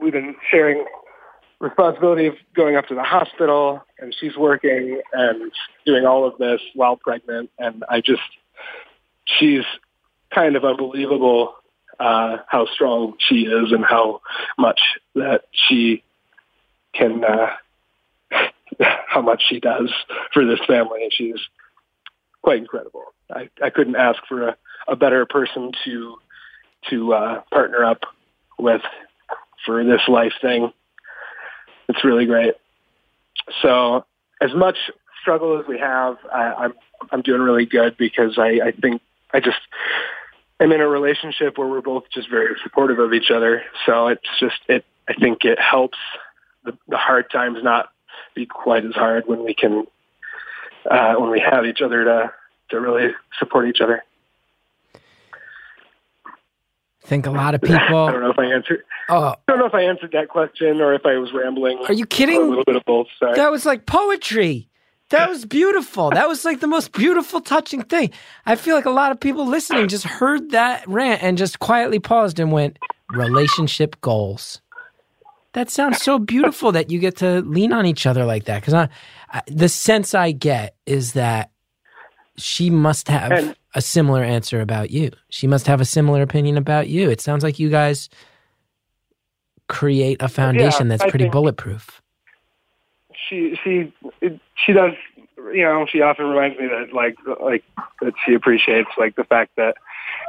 we've 0.00 0.12
been 0.12 0.34
sharing 0.50 0.84
responsibility 1.60 2.26
of 2.26 2.34
going 2.54 2.76
up 2.76 2.86
to 2.86 2.94
the 2.94 3.02
hospital 3.02 3.82
and 3.98 4.14
she's 4.18 4.36
working 4.36 5.00
and 5.12 5.52
doing 5.84 6.06
all 6.06 6.26
of 6.26 6.38
this 6.38 6.60
while 6.74 6.96
pregnant 6.96 7.50
and 7.58 7.84
I 7.88 8.00
just 8.00 8.22
she's 9.26 9.64
kind 10.34 10.56
of 10.56 10.64
unbelievable 10.64 11.54
uh, 11.98 12.38
how 12.48 12.66
strong 12.72 13.14
she 13.18 13.42
is 13.42 13.72
and 13.72 13.84
how 13.84 14.22
much 14.58 14.80
that 15.14 15.42
she 15.52 16.02
can, 16.94 17.22
uh, 17.22 17.50
how 19.08 19.20
much 19.20 19.42
she 19.48 19.60
does 19.60 19.92
for 20.32 20.44
this 20.44 20.60
family. 20.66 21.02
And 21.02 21.12
she's 21.12 21.40
quite 22.42 22.58
incredible. 22.58 23.04
I, 23.30 23.48
I 23.62 23.70
couldn't 23.70 23.96
ask 23.96 24.18
for 24.28 24.48
a, 24.48 24.56
a 24.88 24.96
better 24.96 25.26
person 25.26 25.72
to 25.84 26.16
to 26.88 27.12
uh, 27.12 27.42
partner 27.52 27.84
up 27.84 28.00
with 28.58 28.80
for 29.66 29.84
this 29.84 30.00
life 30.08 30.32
thing. 30.40 30.72
It's 31.88 32.04
really 32.04 32.26
great. 32.26 32.54
So 33.62 34.04
as 34.40 34.54
much 34.54 34.76
struggle 35.20 35.60
as 35.60 35.66
we 35.66 35.78
have, 35.78 36.16
I, 36.32 36.52
I'm 36.52 36.74
I'm 37.12 37.22
doing 37.22 37.40
really 37.40 37.66
good 37.66 37.96
because 37.96 38.38
I, 38.38 38.60
I 38.64 38.72
think 38.72 39.02
I 39.32 39.40
just 39.40 39.58
am 40.60 40.72
in 40.72 40.80
a 40.80 40.88
relationship 40.88 41.58
where 41.58 41.68
we're 41.68 41.80
both 41.80 42.04
just 42.12 42.30
very 42.30 42.54
supportive 42.62 42.98
of 42.98 43.12
each 43.12 43.30
other. 43.30 43.62
So 43.86 44.08
it's 44.08 44.28
just 44.38 44.56
it 44.68 44.84
I 45.08 45.14
think 45.14 45.44
it 45.44 45.58
helps 45.58 45.98
the, 46.64 46.76
the 46.88 46.96
hard 46.96 47.30
times 47.30 47.58
not 47.62 47.90
be 48.34 48.46
quite 48.46 48.84
as 48.84 48.94
hard 48.94 49.26
when 49.26 49.44
we 49.44 49.54
can 49.54 49.86
uh, 50.90 51.14
when 51.14 51.30
we 51.30 51.40
have 51.40 51.66
each 51.66 51.80
other 51.82 52.04
to 52.04 52.32
to 52.70 52.80
really 52.80 53.10
support 53.38 53.68
each 53.68 53.80
other. 53.80 54.02
I 54.94 57.06
think 57.06 57.26
a 57.26 57.30
lot 57.30 57.54
of 57.54 57.62
people. 57.62 57.78
I 57.80 58.12
don't 58.12 58.20
know 58.20 58.30
if 58.30 58.38
I 58.38 58.46
answered. 58.46 58.84
Oh, 59.08 59.24
I 59.24 59.36
don't 59.48 59.58
know 59.58 59.66
if 59.66 59.74
I 59.74 59.82
answered 59.82 60.12
that 60.12 60.28
question 60.28 60.80
or 60.80 60.94
if 60.94 61.04
I 61.04 61.16
was 61.16 61.32
rambling. 61.32 61.78
are 61.88 61.94
you 61.94 62.06
kidding? 62.06 62.40
A 62.40 62.44
little 62.44 62.64
bit 62.64 62.76
of 62.76 62.84
both. 62.84 63.08
Sorry. 63.18 63.34
That 63.34 63.50
was 63.50 63.66
like 63.66 63.86
poetry. 63.86 64.68
That 65.10 65.28
was 65.28 65.44
beautiful. 65.44 66.10
That 66.10 66.28
was 66.28 66.44
like 66.44 66.60
the 66.60 66.68
most 66.68 66.92
beautiful, 66.92 67.40
touching 67.40 67.82
thing. 67.82 68.12
I 68.46 68.54
feel 68.54 68.76
like 68.76 68.84
a 68.84 68.90
lot 68.90 69.10
of 69.10 69.18
people 69.18 69.44
listening 69.44 69.88
just 69.88 70.04
heard 70.04 70.52
that 70.52 70.86
rant 70.86 71.20
and 71.20 71.36
just 71.36 71.58
quietly 71.58 71.98
paused 71.98 72.38
and 72.38 72.52
went, 72.52 72.78
relationship 73.10 74.00
goals. 74.02 74.60
That 75.52 75.68
sounds 75.70 76.00
so 76.00 76.18
beautiful 76.18 76.70
that 76.72 76.90
you 76.90 76.98
get 77.00 77.16
to 77.18 77.40
lean 77.40 77.72
on 77.72 77.84
each 77.86 78.06
other 78.06 78.24
like 78.24 78.44
that. 78.44 78.60
Because 78.60 78.74
I, 78.74 78.88
I, 79.30 79.42
the 79.48 79.68
sense 79.68 80.14
I 80.14 80.30
get 80.32 80.76
is 80.86 81.14
that 81.14 81.50
she 82.36 82.70
must 82.70 83.08
have 83.08 83.32
And- 83.32 83.56
a 83.74 83.80
similar 83.82 84.22
answer 84.24 84.60
about 84.60 84.90
you. 84.90 85.10
She 85.28 85.46
must 85.46 85.66
have 85.68 85.80
a 85.80 85.84
similar 85.84 86.22
opinion 86.22 86.56
about 86.56 86.88
you. 86.88 87.08
It 87.10 87.20
sounds 87.20 87.44
like 87.44 87.58
you 87.58 87.68
guys 87.70 88.08
create 89.68 90.20
a 90.20 90.28
foundation 90.28 90.88
that's 90.88 91.02
I 91.02 91.10
pretty 91.10 91.28
bulletproof. 91.28 92.02
she 93.28 93.56
she 93.62 93.92
she 94.56 94.72
does 94.72 94.94
you 95.54 95.62
know 95.62 95.86
she 95.88 96.00
often 96.00 96.26
reminds 96.26 96.58
me 96.58 96.66
that 96.66 96.92
like 96.92 97.16
like 97.40 97.62
that 98.00 98.14
she 98.26 98.34
appreciates 98.34 98.88
like 98.98 99.14
the 99.14 99.22
fact 99.22 99.52
that 99.56 99.76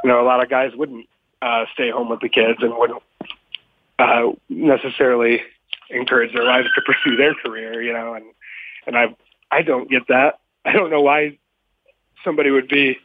you 0.04 0.08
know 0.10 0.20
a 0.20 0.26
lot 0.26 0.40
of 0.42 0.48
guys 0.48 0.70
wouldn't 0.76 1.08
uh 1.42 1.64
stay 1.72 1.90
home 1.90 2.08
with 2.08 2.20
the 2.20 2.28
kids 2.28 2.58
and 2.62 2.72
wouldn't 2.76 3.02
uh 3.98 4.30
necessarily 4.48 5.42
encourage 5.90 6.32
their 6.32 6.44
wives 6.44 6.68
to 6.74 6.80
pursue 6.82 7.16
their 7.16 7.34
career 7.34 7.82
you 7.82 7.92
know 7.92 8.14
and 8.14 8.24
and 8.86 8.96
i 8.96 9.14
i 9.50 9.62
don't 9.62 9.90
get 9.90 10.06
that. 10.08 10.40
I 10.64 10.72
don't 10.72 10.90
know 10.90 11.02
why 11.02 11.38
somebody 12.24 12.50
would 12.50 12.68
be 12.68 12.98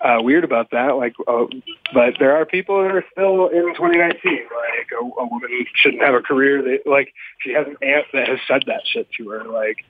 uh 0.00 0.18
weird 0.20 0.44
about 0.44 0.70
that 0.72 0.96
like 0.96 1.14
uh, 1.28 1.46
but 1.92 2.14
there 2.18 2.36
are 2.36 2.44
people 2.44 2.82
that 2.82 2.90
are 2.94 3.04
still 3.12 3.48
in 3.48 3.74
2019 3.74 4.32
like 4.32 4.88
a, 4.92 5.04
a 5.04 5.26
woman 5.26 5.66
shouldn't 5.74 6.02
have 6.02 6.14
a 6.14 6.20
career 6.20 6.62
that 6.62 6.80
like 6.86 7.12
she 7.40 7.52
has 7.52 7.66
an 7.66 7.76
aunt 7.82 8.06
that 8.12 8.28
has 8.28 8.38
said 8.46 8.64
that 8.66 8.82
shit 8.86 9.08
to 9.12 9.28
her 9.30 9.44
like 9.44 9.84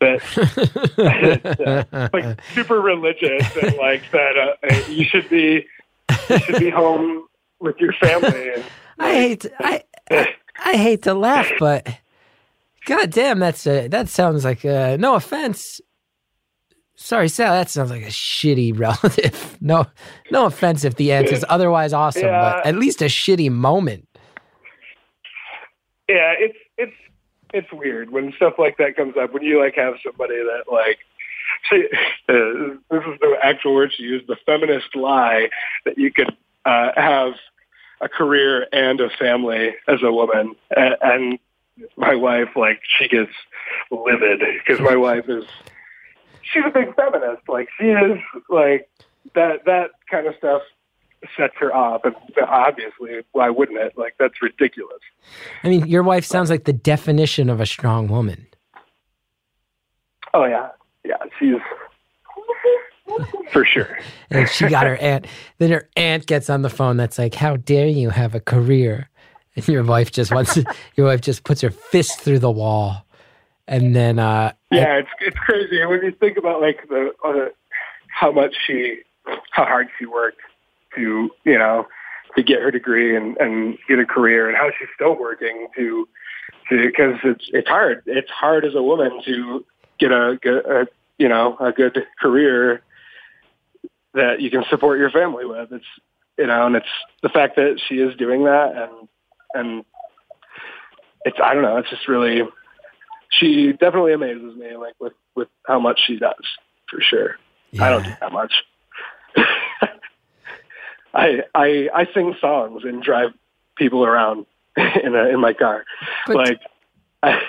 that 0.00 1.86
uh, 1.92 2.08
like 2.12 2.40
super 2.54 2.80
religious 2.80 3.56
and 3.56 3.76
like 3.76 4.02
that 4.10 4.36
uh, 4.36 4.76
you 4.88 5.04
should 5.04 5.28
be 5.28 5.66
you 6.28 6.38
should 6.40 6.58
be 6.58 6.70
home 6.70 7.26
with 7.60 7.78
your 7.78 7.92
family 7.94 8.50
and 8.50 8.64
I 8.98 9.12
hate 9.14 9.40
to, 9.40 9.52
I, 9.60 9.82
I 10.10 10.34
I 10.64 10.76
hate 10.76 11.02
to 11.02 11.14
laugh, 11.14 11.50
but 11.58 11.86
god 12.86 13.10
damn, 13.10 13.38
that's 13.38 13.66
a 13.66 13.88
that 13.88 14.08
sounds 14.08 14.44
like 14.44 14.64
a, 14.64 14.96
no 14.98 15.14
offense. 15.14 15.80
Sorry, 16.96 17.28
Sal, 17.28 17.52
that 17.52 17.68
sounds 17.70 17.90
like 17.90 18.02
a 18.02 18.06
shitty 18.06 18.78
relative. 18.78 19.56
No, 19.60 19.86
no 20.30 20.44
offense 20.46 20.84
if 20.84 20.96
the 20.96 21.12
answer 21.12 21.34
is 21.34 21.44
otherwise 21.48 21.92
awesome, 21.94 22.28
but 22.28 22.66
at 22.66 22.76
least 22.76 23.00
a 23.00 23.06
shitty 23.06 23.50
moment. 23.50 24.06
yeah 26.08 26.34
it's 26.38 26.58
it's 26.76 26.92
it's 27.54 27.72
weird 27.72 28.10
when 28.10 28.32
stuff 28.36 28.54
like 28.58 28.76
that 28.76 28.94
comes 28.96 29.14
up 29.16 29.32
when 29.32 29.42
you 29.42 29.58
like 29.58 29.74
have 29.74 29.94
somebody 30.04 30.36
that 30.36 30.64
like 30.70 30.98
she, 31.70 31.76
uh, 32.28 32.74
this 32.90 33.02
is 33.10 33.18
the 33.20 33.36
actual 33.42 33.74
word 33.74 33.90
she 33.96 34.02
used 34.02 34.26
the 34.26 34.36
feminist 34.44 34.94
lie 34.94 35.48
that 35.86 35.96
you 35.96 36.12
could 36.12 36.36
uh, 36.66 36.90
have 36.96 37.32
a 38.04 38.08
career 38.08 38.66
and 38.72 39.00
a 39.00 39.10
family 39.10 39.74
as 39.88 40.02
a 40.02 40.12
woman 40.12 40.54
and, 40.76 40.96
and 41.02 41.38
my 41.96 42.14
wife 42.14 42.50
like 42.54 42.80
she 42.98 43.08
gets 43.08 43.32
livid 43.90 44.40
because 44.64 44.80
my 44.80 44.94
wife 44.94 45.28
is 45.28 45.44
she's 46.42 46.62
a 46.66 46.70
big 46.70 46.94
feminist 46.94 47.42
like 47.48 47.68
she 47.80 47.86
is 47.86 48.18
like 48.48 48.88
that 49.34 49.64
that 49.64 49.90
kind 50.10 50.26
of 50.26 50.34
stuff 50.36 50.62
sets 51.36 51.54
her 51.58 51.74
off 51.74 52.02
and 52.04 52.14
obviously 52.46 53.22
why 53.32 53.48
wouldn't 53.50 53.78
it 53.78 53.94
like 53.96 54.14
that's 54.18 54.40
ridiculous 54.42 55.00
I 55.62 55.68
mean, 55.68 55.86
your 55.86 56.02
wife 56.02 56.24
sounds 56.24 56.50
like 56.50 56.64
the 56.64 56.72
definition 56.72 57.48
of 57.48 57.60
a 57.60 57.66
strong 57.66 58.08
woman. 58.08 58.46
Oh 60.32 60.44
yeah, 60.44 60.70
yeah. 61.04 61.16
She's 61.38 61.60
for 63.52 63.64
sure. 63.64 63.98
And 64.30 64.48
she 64.48 64.66
got 64.68 64.86
her 64.86 64.96
aunt. 64.96 65.26
Then 65.58 65.70
her 65.70 65.88
aunt 65.96 66.26
gets 66.26 66.50
on 66.50 66.62
the 66.62 66.70
phone. 66.70 66.96
That's 66.96 67.18
like, 67.18 67.36
"How 67.36 67.56
dare 67.56 67.86
you 67.86 68.10
have 68.10 68.34
a 68.34 68.40
career?" 68.40 69.08
And 69.54 69.68
your 69.68 69.84
wife 69.84 70.10
just 70.10 70.32
wants. 70.32 70.54
To, 70.54 70.64
your 70.96 71.06
wife 71.06 71.20
just 71.20 71.44
puts 71.44 71.60
her 71.60 71.70
fist 71.70 72.20
through 72.20 72.40
the 72.40 72.50
wall, 72.50 73.04
and 73.68 73.94
then 73.94 74.18
uh, 74.18 74.54
Yeah, 74.72 74.96
it's 74.96 75.08
it's 75.20 75.36
crazy 75.36 75.84
when 75.84 76.02
you 76.02 76.10
think 76.10 76.36
about 76.36 76.60
like 76.60 76.88
the 76.88 77.12
uh, 77.24 77.50
how 78.08 78.32
much 78.32 78.56
she, 78.66 79.02
how 79.50 79.64
hard 79.64 79.88
she 79.98 80.06
worked 80.06 80.40
to 80.96 81.30
you 81.44 81.58
know 81.58 81.86
to 82.36 82.42
get 82.42 82.60
her 82.60 82.72
degree 82.72 83.14
and 83.16 83.36
and 83.36 83.78
get 83.88 84.00
a 84.00 84.06
career, 84.06 84.48
and 84.48 84.56
how 84.56 84.70
she's 84.76 84.88
still 84.96 85.16
working 85.16 85.68
to 85.76 86.08
to 86.70 86.86
because 86.86 87.18
it's 87.22 87.48
it's 87.52 87.68
hard. 87.68 88.02
It's 88.06 88.30
hard 88.30 88.64
as 88.64 88.74
a 88.74 88.82
woman 88.82 89.20
to 89.26 89.64
get 90.00 90.10
a, 90.10 90.38
get 90.42 90.54
a 90.54 90.88
you 91.18 91.28
know 91.28 91.56
a 91.58 91.72
good 91.72 92.04
career 92.20 92.82
that 94.14 94.40
you 94.40 94.50
can 94.50 94.64
support 94.70 94.98
your 94.98 95.10
family 95.10 95.44
with. 95.44 95.72
It's 95.72 95.84
you 96.38 96.46
know, 96.46 96.66
and 96.66 96.76
it's 96.76 96.86
the 97.22 97.28
fact 97.28 97.56
that 97.56 97.80
she 97.88 97.96
is 97.96 98.16
doing 98.16 98.44
that, 98.44 98.72
and 98.76 99.08
and 99.54 99.84
it's 101.24 101.38
I 101.42 101.54
don't 101.54 101.62
know, 101.62 101.76
it's 101.76 101.90
just 101.90 102.08
really 102.08 102.42
she 103.30 103.72
definitely 103.72 104.12
amazes 104.12 104.56
me, 104.56 104.76
like 104.76 104.94
with 105.00 105.14
with 105.34 105.48
how 105.66 105.78
much 105.78 106.00
she 106.06 106.18
does 106.18 106.34
for 106.90 107.00
sure. 107.00 107.36
I 107.80 107.90
don't 107.90 108.04
do 108.04 108.12
that 108.20 108.32
much. 108.32 108.52
I 111.14 111.42
I 111.54 111.88
I 111.94 112.06
sing 112.14 112.34
songs 112.40 112.82
and 112.84 113.02
drive 113.02 113.30
people 113.76 114.04
around 114.04 114.46
in 114.76 115.14
a 115.14 115.28
in 115.28 115.40
my 115.40 115.52
car. 115.52 115.84
But- 116.26 116.36
like 116.36 116.60
I, 117.22 117.40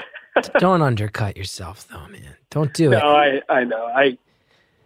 don't 0.60 0.82
undercut 0.82 1.38
yourself, 1.38 1.88
though, 1.88 2.08
man. 2.08 2.36
Don't 2.50 2.74
do 2.74 2.90
no, 2.92 2.98
it. 2.98 3.44
I 3.50 3.54
I 3.54 3.64
know 3.64 3.86
I. 3.86 4.18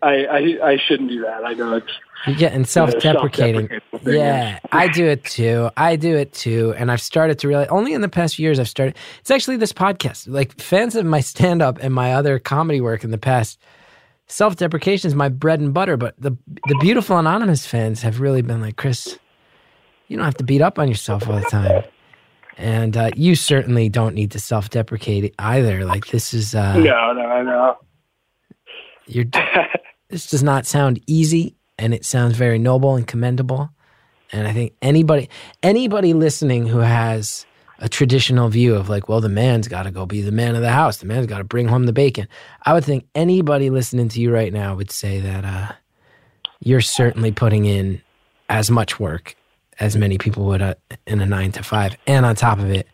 I, 0.02 0.26
I 0.26 0.70
I 0.72 0.78
shouldn't 0.78 1.10
do 1.10 1.22
that. 1.22 1.46
I 1.46 1.54
know 1.54 1.76
it's 1.76 1.92
You're 2.26 2.36
getting 2.36 2.66
self-deprecating. 2.66 3.70
Yeah, 4.04 4.60
I 4.72 4.88
do 4.88 5.06
it 5.06 5.24
too. 5.26 5.70
I 5.78 5.96
do 5.96 6.16
it 6.16 6.34
too. 6.34 6.74
And 6.78 6.92
I've 6.92 7.02
started 7.02 7.40
to 7.40 7.48
realize 7.48 7.68
only 7.70 7.94
in 7.94 8.02
the 8.02 8.10
past 8.10 8.36
few 8.36 8.44
years 8.44 8.60
I've 8.60 8.70
started. 8.70 8.96
It's 9.20 9.32
actually 9.32 9.58
this 9.58 9.74
podcast. 9.74 10.28
Like 10.28 10.60
fans 10.60 10.96
of 10.96 11.06
my 11.06 11.20
stand 11.20 11.62
up 11.62 11.80
and 11.82 11.94
my 11.94 12.14
other 12.14 12.40
comedy 12.40 12.82
work 12.82 13.04
in 13.04 13.12
the 13.12 13.18
past, 13.18 13.60
self 14.28 14.56
deprecation 14.56 15.08
is 15.08 15.16
my 15.16 15.30
bread 15.30 15.60
and 15.60 15.74
butter. 15.74 15.98
But 15.98 16.16
the 16.18 16.32
the 16.68 16.76
beautiful 16.80 17.18
anonymous 17.18 17.66
fans 17.66 18.02
have 18.02 18.20
really 18.20 18.42
been 18.42 18.62
like, 18.62 18.78
Chris, 18.78 19.18
you 20.08 20.18
don't 20.18 20.26
have 20.26 20.38
to 20.38 20.44
beat 20.44 20.62
up 20.62 20.80
on 20.80 20.88
yourself 20.88 21.28
all 21.28 21.36
the 21.36 21.46
time. 21.46 21.84
And 22.58 22.98
uh, 22.98 23.12
you 23.16 23.36
certainly 23.36 23.88
don't 23.88 24.16
need 24.16 24.32
to 24.32 24.40
self 24.40 24.70
deprecate 24.70 25.34
either. 25.40 25.86
Like 25.86 26.08
this 26.08 26.34
is 26.34 26.54
uh, 26.56 26.78
no, 26.78 27.14
no, 27.14 27.22
I 27.22 27.44
know. 27.44 27.78
You're 29.10 29.26
this 30.10 30.30
does 30.30 30.44
not 30.44 30.66
sound 30.66 31.00
easy 31.08 31.56
and 31.78 31.94
it 31.94 32.06
sounds 32.06 32.36
very 32.36 32.60
noble 32.60 32.96
and 32.96 33.08
commendable 33.08 33.70
and 34.32 34.48
i 34.48 34.54
think 34.54 34.74
anybody 34.82 35.30
anybody 35.64 36.14
listening 36.14 36.68
who 36.68 36.80
has 36.80 37.46
a 37.80 37.90
traditional 37.90 38.50
view 38.50 38.76
of 38.76 38.90
like 38.90 39.10
well 39.10 39.22
the 39.22 39.30
man's 39.30 39.68
got 39.68 39.84
to 39.84 39.92
go 39.92 40.06
be 40.06 40.22
the 40.22 40.32
man 40.32 40.56
of 40.56 40.62
the 40.62 40.72
house 40.72 40.98
the 40.98 41.06
man's 41.06 41.26
got 41.26 41.40
to 41.40 41.44
bring 41.44 41.68
home 41.68 41.86
the 41.86 41.94
bacon 41.94 42.28
i 42.64 42.74
would 42.74 42.84
think 42.84 43.06
anybody 43.16 43.70
listening 43.70 44.10
to 44.10 44.20
you 44.22 44.32
right 44.34 44.54
now 44.54 44.76
would 44.76 44.92
say 44.92 45.20
that 45.20 45.46
uh, 45.46 45.72
you're 46.60 46.82
certainly 46.82 47.32
putting 47.32 47.66
in 47.66 48.02
as 48.50 48.70
much 48.70 49.00
work 49.00 49.36
as 49.80 49.96
many 49.96 50.18
people 50.18 50.46
would 50.46 50.62
uh, 50.62 50.76
in 51.08 51.22
a 51.22 51.26
nine 51.26 51.52
to 51.52 51.64
five 51.64 51.96
and 52.06 52.26
on 52.26 52.36
top 52.36 52.60
of 52.60 52.70
it 52.70 52.88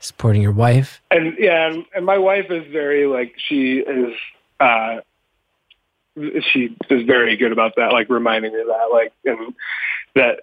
supporting 0.00 0.42
your 0.42 0.52
wife 0.52 1.00
and 1.10 1.34
yeah, 1.38 1.66
and, 1.68 1.84
and 1.94 2.04
my 2.04 2.18
wife 2.18 2.46
is 2.50 2.70
very 2.70 3.06
like 3.06 3.34
she 3.38 3.78
is. 3.78 4.12
uh 4.60 4.96
She 6.16 6.76
is 6.90 7.06
very 7.06 7.36
good 7.36 7.52
about 7.52 7.72
that, 7.76 7.92
like 7.92 8.08
reminding 8.08 8.52
me 8.52 8.60
of 8.60 8.66
that, 8.66 8.88
like 8.92 9.12
and 9.24 9.54
that 10.14 10.40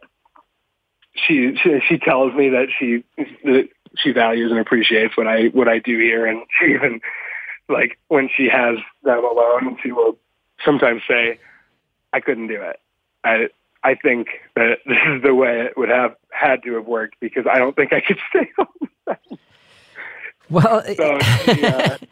she, 1.14 1.56
she 1.62 1.80
she 1.88 1.98
tells 1.98 2.34
me 2.34 2.50
that 2.50 2.68
she 2.78 3.04
that 3.44 3.70
she 3.98 4.12
values 4.12 4.52
and 4.52 4.60
appreciates 4.60 5.16
what 5.16 5.28
I 5.28 5.46
what 5.48 5.68
I 5.68 5.80
do 5.80 5.98
here, 5.98 6.26
and 6.26 6.44
she 6.60 6.74
even 6.74 7.02
like 7.70 7.98
when 8.08 8.30
she 8.36 8.50
has 8.50 8.78
them 9.04 9.24
alone, 9.24 9.78
she 9.82 9.92
will 9.92 10.18
sometimes 10.66 11.02
say, 11.08 11.40
"I 12.14 12.20
couldn't 12.20 12.48
do 12.48 12.62
it." 12.62 12.80
I 13.24 13.48
I 13.84 13.96
think 13.96 14.28
that 14.56 14.80
this 14.86 14.98
is 15.08 15.24
the 15.24 15.34
way 15.34 15.62
it 15.62 15.78
would 15.78 15.90
have 15.90 16.16
had 16.32 16.64
to 16.64 16.76
have 16.76 16.86
worked 16.86 17.16
because 17.20 17.46
I 17.52 17.60
don't 17.60 17.76
think 17.76 17.94
I 17.94 18.02
could 18.02 18.18
stay 18.30 18.50
home. 18.58 19.18
Well, 20.50 20.84
So, 20.98 21.18
yeah. 21.48 21.98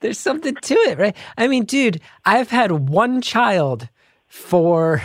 there's 0.00 0.18
something 0.18 0.54
to 0.54 0.74
it, 0.74 0.98
right? 0.98 1.16
I 1.36 1.48
mean, 1.48 1.64
dude, 1.64 2.00
I've 2.24 2.50
had 2.50 2.72
one 2.72 3.20
child 3.20 3.88
for 4.26 5.02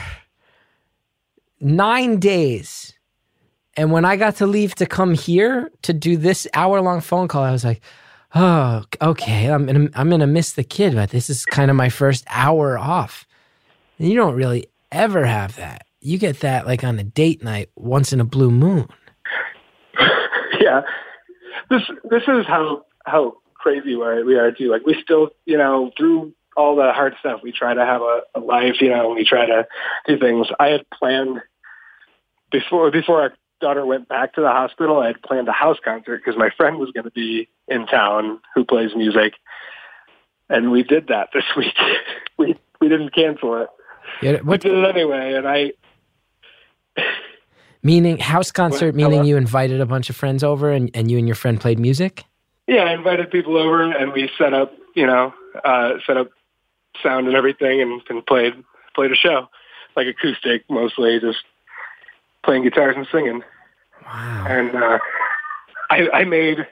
nine 1.59 2.19
days. 2.19 2.93
And 3.77 3.91
when 3.91 4.05
I 4.05 4.15
got 4.15 4.37
to 4.37 4.47
leave 4.47 4.75
to 4.75 4.85
come 4.85 5.13
here 5.13 5.69
to 5.81 5.93
do 5.93 6.15
this 6.15 6.47
hour 6.53 6.81
long 6.81 7.01
phone 7.01 7.27
call, 7.27 7.43
I 7.43 7.51
was 7.51 7.65
like, 7.65 7.81
oh, 8.33 8.83
okay, 9.01 9.47
I'm 9.47 9.65
gonna, 9.65 9.89
I'm 9.95 10.09
gonna 10.09 10.27
miss 10.27 10.53
the 10.53 10.63
kid, 10.63 10.95
but 10.95 11.09
this 11.09 11.29
is 11.29 11.45
kind 11.45 11.69
of 11.69 11.75
my 11.75 11.89
first 11.89 12.23
hour 12.29 12.77
off. 12.77 13.25
And 13.99 14.09
you 14.09 14.15
don't 14.15 14.35
really 14.35 14.67
ever 14.91 15.25
have 15.25 15.55
that. 15.57 15.85
You 15.99 16.17
get 16.17 16.41
that 16.41 16.65
like 16.65 16.83
on 16.83 16.99
a 16.99 17.03
date 17.03 17.43
night 17.43 17.69
once 17.75 18.13
in 18.13 18.21
a 18.21 18.25
blue 18.25 18.51
moon. 18.51 18.87
yeah, 20.59 20.81
this 21.69 21.81
this 22.09 22.23
is 22.27 22.45
how 22.45 22.85
how 23.05 23.37
crazy 23.65 23.95
we 23.95 24.03
are, 24.03 24.23
we 24.23 24.35
are 24.35 24.51
too. 24.51 24.69
Like 24.69 24.85
we 24.85 24.95
still, 25.01 25.29
you 25.45 25.57
know, 25.57 25.91
through 25.97 26.33
all 26.55 26.75
the 26.75 26.91
hard 26.93 27.15
stuff, 27.19 27.39
we 27.41 27.51
try 27.51 27.73
to 27.73 27.83
have 27.83 28.01
a, 28.01 28.21
a 28.35 28.39
life. 28.39 28.75
You 28.79 28.89
know, 28.89 29.09
we 29.09 29.25
try 29.25 29.47
to 29.47 29.67
do 30.07 30.19
things. 30.19 30.47
I 30.59 30.67
had 30.67 30.85
planned 30.91 31.39
before 32.51 32.91
before 32.91 33.21
our 33.23 33.33
daughter 33.61 33.83
went 33.83 34.07
back 34.07 34.33
to 34.33 34.41
the 34.41 34.49
hospital. 34.49 34.99
I 34.99 35.07
had 35.07 35.21
planned 35.23 35.47
a 35.47 35.51
house 35.51 35.77
concert 35.83 36.21
because 36.23 36.37
my 36.37 36.51
friend 36.55 36.77
was 36.77 36.91
going 36.91 37.05
to 37.05 37.11
be 37.11 37.49
in 37.67 37.87
town 37.87 38.39
who 38.53 38.63
plays 38.65 38.91
music, 38.95 39.33
and 40.47 40.71
we 40.71 40.83
did 40.83 41.07
that 41.07 41.29
this 41.33 41.45
week. 41.57 41.73
we 42.37 42.55
we 42.79 42.87
didn't 42.87 43.15
cancel 43.15 43.63
it. 43.63 43.69
Yeah, 44.21 44.31
We 44.33 44.37
what 44.41 44.61
did 44.61 44.73
it 44.77 44.85
anyway, 44.87 45.33
and 45.33 45.47
I 45.47 45.71
meaning 47.81 48.19
house 48.19 48.51
concert? 48.51 48.87
What- 48.87 48.95
Meaning 48.95 49.11
hello? 49.13 49.23
you 49.23 49.37
invited 49.37 49.81
a 49.81 49.87
bunch 49.87 50.11
of 50.11 50.15
friends 50.15 50.43
over 50.43 50.69
and, 50.69 50.91
and 50.93 51.09
you 51.09 51.17
and 51.17 51.27
your 51.27 51.35
friend 51.35 51.59
played 51.59 51.79
music? 51.79 52.25
Yeah, 52.67 52.83
I 52.83 52.93
invited 52.93 53.29
people 53.31 53.57
over 53.57 53.81
and 53.83 54.11
we 54.13 54.29
set 54.37 54.53
up, 54.53 54.73
you 54.95 55.05
know, 55.05 55.33
uh, 55.63 55.93
set 56.07 56.17
up 56.17 56.29
sound 57.03 57.27
and 57.27 57.35
everything 57.35 57.81
and, 57.81 58.01
and 58.09 58.25
played 58.25 58.53
played 58.95 59.11
a 59.11 59.15
show, 59.15 59.49
like 59.95 60.07
acoustic 60.07 60.63
mostly, 60.69 61.19
just 61.19 61.43
playing 62.43 62.63
guitars 62.63 62.95
and 62.97 63.07
singing. 63.11 63.43
Wow. 64.05 64.45
And 64.47 64.75
uh, 64.75 64.99
I, 65.89 66.09
I 66.13 66.23
made 66.23 66.65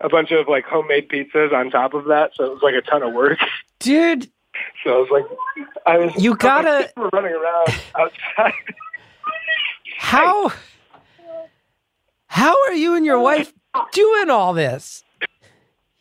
a 0.00 0.08
bunch 0.08 0.30
of 0.32 0.48
like 0.48 0.64
homemade 0.64 1.08
pizzas 1.08 1.52
on 1.52 1.70
top 1.70 1.94
of 1.94 2.06
that, 2.06 2.32
so 2.34 2.44
it 2.44 2.50
was 2.52 2.62
like 2.62 2.74
a 2.74 2.82
ton 2.82 3.02
of 3.02 3.12
work. 3.12 3.38
Dude, 3.78 4.28
So 4.84 4.90
I 4.94 4.98
was 4.98 5.08
like, 5.10 5.66
I 5.86 5.98
was 5.98 6.22
You 6.22 6.34
gotta- 6.36 6.90
we 6.96 7.02
were 7.02 7.10
running 7.12 7.32
around 7.32 7.68
outside. 7.94 8.52
how 9.98 10.50
how 12.28 12.54
are 12.66 12.74
you 12.74 12.94
and 12.94 13.04
your 13.06 13.20
wife 13.20 13.52
doing 13.92 14.30
all 14.30 14.52
this? 14.54 15.02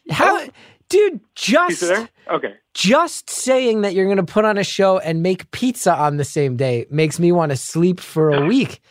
How 0.10 0.48
dude, 0.90 1.20
just? 1.36 1.84
Okay. 2.28 2.56
just 2.74 3.30
saying 3.30 3.82
that 3.82 3.94
you're 3.94 4.06
going 4.06 4.18
to 4.18 4.24
put 4.24 4.46
on 4.46 4.58
a 4.58 4.64
show 4.64 4.98
and 4.98 5.22
make 5.22 5.50
pizza 5.52 5.94
on 5.96 6.18
the 6.18 6.24
same 6.24 6.56
day 6.58 6.86
makes 6.90 7.20
me 7.20 7.32
want 7.32 7.52
to 7.52 7.56
sleep 7.56 8.00
for 8.00 8.32
a 8.32 8.46
week. 8.46 8.82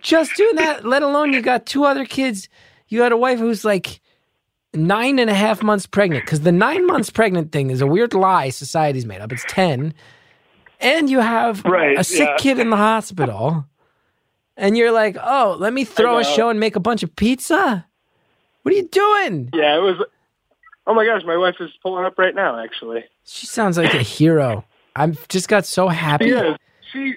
Just 0.00 0.34
doing 0.36 0.54
that, 0.56 0.84
let 0.84 1.02
alone 1.02 1.32
you 1.32 1.42
got 1.42 1.66
two 1.66 1.84
other 1.84 2.04
kids. 2.04 2.48
You 2.86 2.98
got 3.00 3.10
a 3.10 3.16
wife 3.16 3.38
who's 3.40 3.64
like 3.64 4.00
nine 4.74 5.18
and 5.18 5.28
a 5.28 5.34
half 5.34 5.60
months 5.62 5.86
pregnant 5.86 6.24
because 6.24 6.42
the 6.42 6.52
nine 6.52 6.86
months 6.86 7.10
pregnant 7.10 7.50
thing 7.50 7.70
is 7.70 7.80
a 7.80 7.86
weird 7.86 8.14
lie 8.14 8.50
society's 8.50 9.06
made 9.06 9.20
up. 9.20 9.32
It's 9.32 9.44
10. 9.48 9.92
And 10.80 11.10
you 11.10 11.18
have 11.18 11.64
Right, 11.64 11.98
a 11.98 12.04
sick 12.04 12.28
yeah. 12.28 12.36
kid 12.38 12.58
in 12.60 12.70
the 12.70 12.76
hospital. 12.76 13.64
And 14.56 14.76
you're 14.76 14.92
like, 14.92 15.16
oh, 15.20 15.56
let 15.58 15.72
me 15.72 15.84
throw 15.84 16.18
a 16.18 16.24
show 16.24 16.48
and 16.48 16.60
make 16.60 16.76
a 16.76 16.80
bunch 16.80 17.02
of 17.02 17.14
pizza? 17.16 17.86
What 18.62 18.74
are 18.74 18.76
you 18.76 18.88
doing? 18.88 19.50
Yeah, 19.54 19.76
it 19.76 19.80
was. 19.80 20.04
Oh 20.86 20.94
my 20.94 21.04
gosh, 21.04 21.22
my 21.24 21.36
wife 21.36 21.56
is 21.60 21.70
pulling 21.82 22.04
up 22.04 22.18
right 22.18 22.34
now. 22.34 22.62
Actually. 22.62 23.04
She 23.24 23.46
sounds 23.46 23.76
like 23.78 23.94
a 23.94 24.02
hero. 24.02 24.64
I've 24.96 25.28
just 25.28 25.48
got 25.48 25.66
so 25.66 25.88
happy. 25.88 26.26
She 26.26 26.30
is. 26.32 26.56
She, 26.92 27.14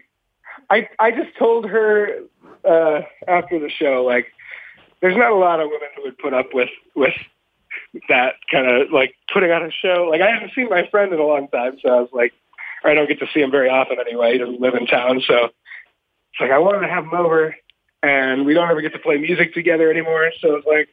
I, 0.70 0.88
I 1.00 1.12
just 1.12 1.36
told 1.38 1.66
her 1.66 2.20
uh, 2.64 3.02
after 3.28 3.60
the 3.60 3.70
show, 3.70 4.04
like, 4.06 4.28
there's 5.02 5.18
not 5.18 5.32
a 5.32 5.36
lot 5.36 5.60
of 5.60 5.70
women 5.70 5.88
who 5.96 6.04
would 6.04 6.18
put 6.18 6.34
up 6.34 6.54
with 6.54 6.70
with 6.96 7.14
that 8.08 8.36
kind 8.52 8.68
of 8.68 8.92
like 8.92 9.16
putting 9.34 9.52
on 9.52 9.64
a 9.64 9.72
show. 9.72 10.08
Like, 10.12 10.22
I 10.22 10.30
haven't 10.30 10.52
seen 10.54 10.70
my 10.70 10.88
friend 10.92 11.12
in 11.14 11.20
a 11.20 11.26
long 11.26 11.48
time, 11.48 11.78
so 11.82 11.90
I 11.90 12.00
was 12.02 12.10
like, 12.14 12.34
I 12.84 12.94
don't 12.94 13.08
get 13.08 13.20
to 13.20 13.28
see 13.34 13.42
him 13.42 13.52
very 13.52 13.70
often 13.70 13.98
anyway. 14.00 14.34
He 14.34 14.38
doesn't 14.38 14.62
live 14.62 14.76
in 14.76 14.86
town, 14.86 15.22
so 15.26 15.46
it's 15.46 16.40
like 16.40 16.52
I 16.52 16.60
wanted 16.60 16.82
to 16.82 16.88
have 16.88 17.06
him 17.06 17.14
over, 17.14 17.56
and 18.04 18.46
we 18.46 18.54
don't 18.54 18.70
ever 18.70 18.82
get 18.82 18.94
to 18.94 19.00
play 19.00 19.18
music 19.18 19.54
together 19.54 19.90
anymore. 19.90 20.32
So 20.40 20.56
it's 20.56 20.68
like, 20.68 20.90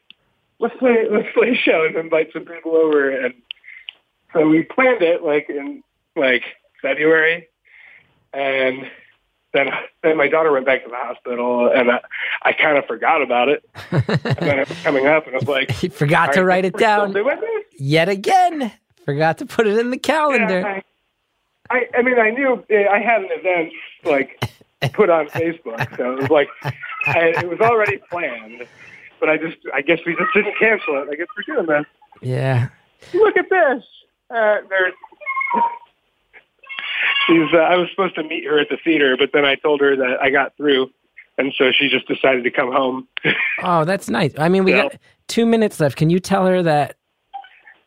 let's 0.58 0.76
play, 0.76 1.06
let's 1.10 1.28
play 1.34 1.50
a 1.50 1.54
show 1.54 1.84
and 1.86 1.96
invite 1.96 2.32
some 2.32 2.44
people 2.44 2.76
over, 2.76 3.10
and 3.10 3.34
so 4.32 4.48
we 4.48 4.62
planned 4.62 5.02
it 5.02 5.22
like 5.22 5.48
in 5.48 5.82
like 6.16 6.42
February, 6.82 7.48
and 8.32 8.88
then 9.52 9.70
then 10.02 10.16
my 10.16 10.28
daughter 10.28 10.52
went 10.52 10.66
back 10.66 10.84
to 10.84 10.90
the 10.90 10.96
hospital, 10.96 11.70
and 11.72 11.90
I, 11.90 12.00
I 12.42 12.52
kind 12.52 12.76
of 12.76 12.86
forgot 12.86 13.22
about 13.22 13.48
it. 13.48 13.64
and 13.90 14.02
then 14.38 14.58
it 14.58 14.68
was 14.68 14.78
coming 14.82 15.06
up, 15.06 15.26
and 15.26 15.34
I 15.34 15.38
was 15.38 15.48
like, 15.48 15.70
He 15.70 15.88
forgot 15.88 16.28
"All 16.28 16.34
to 16.34 16.44
write 16.44 16.64
it 16.64 16.76
down 16.76 17.14
yet 17.78 18.08
again. 18.08 18.72
Forgot 19.04 19.38
to 19.38 19.46
put 19.46 19.66
it 19.66 19.78
in 19.78 19.90
the 19.90 19.98
calendar. 19.98 20.60
Yeah, 20.60 20.80
I, 21.70 21.76
I, 21.76 21.98
I 21.98 22.02
mean, 22.02 22.18
I 22.18 22.30
knew 22.30 22.62
I 22.70 22.98
had 22.98 23.22
an 23.22 23.28
event 23.30 23.72
like 24.04 24.38
put 24.92 25.08
on 25.08 25.28
Facebook, 25.28 25.96
so 25.96 26.12
it 26.12 26.22
was 26.22 26.30
like 26.30 26.48
I, 27.06 27.32
it 27.42 27.48
was 27.48 27.60
already 27.60 27.98
planned. 28.10 28.66
But 29.20 29.28
I 29.28 29.36
just, 29.36 29.56
I 29.74 29.80
guess 29.82 29.98
we 30.06 30.14
just 30.16 30.32
didn't 30.34 30.54
cancel 30.58 31.02
it. 31.02 31.08
I 31.10 31.16
guess 31.16 31.26
we're 31.36 31.54
doing 31.54 31.66
this. 31.66 31.86
Yeah. 32.22 32.68
Look 33.14 33.36
at 33.36 33.48
this. 33.50 33.84
Uh, 34.30 34.56
there's. 34.68 34.92
She's. 37.26 37.52
Uh, 37.52 37.58
I 37.58 37.76
was 37.76 37.88
supposed 37.90 38.14
to 38.16 38.22
meet 38.22 38.44
her 38.44 38.58
at 38.58 38.68
the 38.70 38.78
theater, 38.82 39.16
but 39.18 39.30
then 39.32 39.44
I 39.44 39.54
told 39.56 39.80
her 39.80 39.96
that 39.96 40.18
I 40.22 40.30
got 40.30 40.56
through, 40.56 40.90
and 41.36 41.52
so 41.56 41.70
she 41.72 41.88
just 41.88 42.06
decided 42.08 42.44
to 42.44 42.50
come 42.50 42.72
home. 42.72 43.06
Oh, 43.62 43.84
that's 43.84 44.08
nice. 44.08 44.32
I 44.38 44.48
mean, 44.48 44.62
we 44.62 44.72
Yeah. 44.72 44.82
got 44.84 44.96
two 45.26 45.44
minutes 45.44 45.80
left. 45.80 45.96
Can 45.96 46.10
you 46.10 46.20
tell 46.20 46.46
her 46.46 46.62
that 46.62 46.94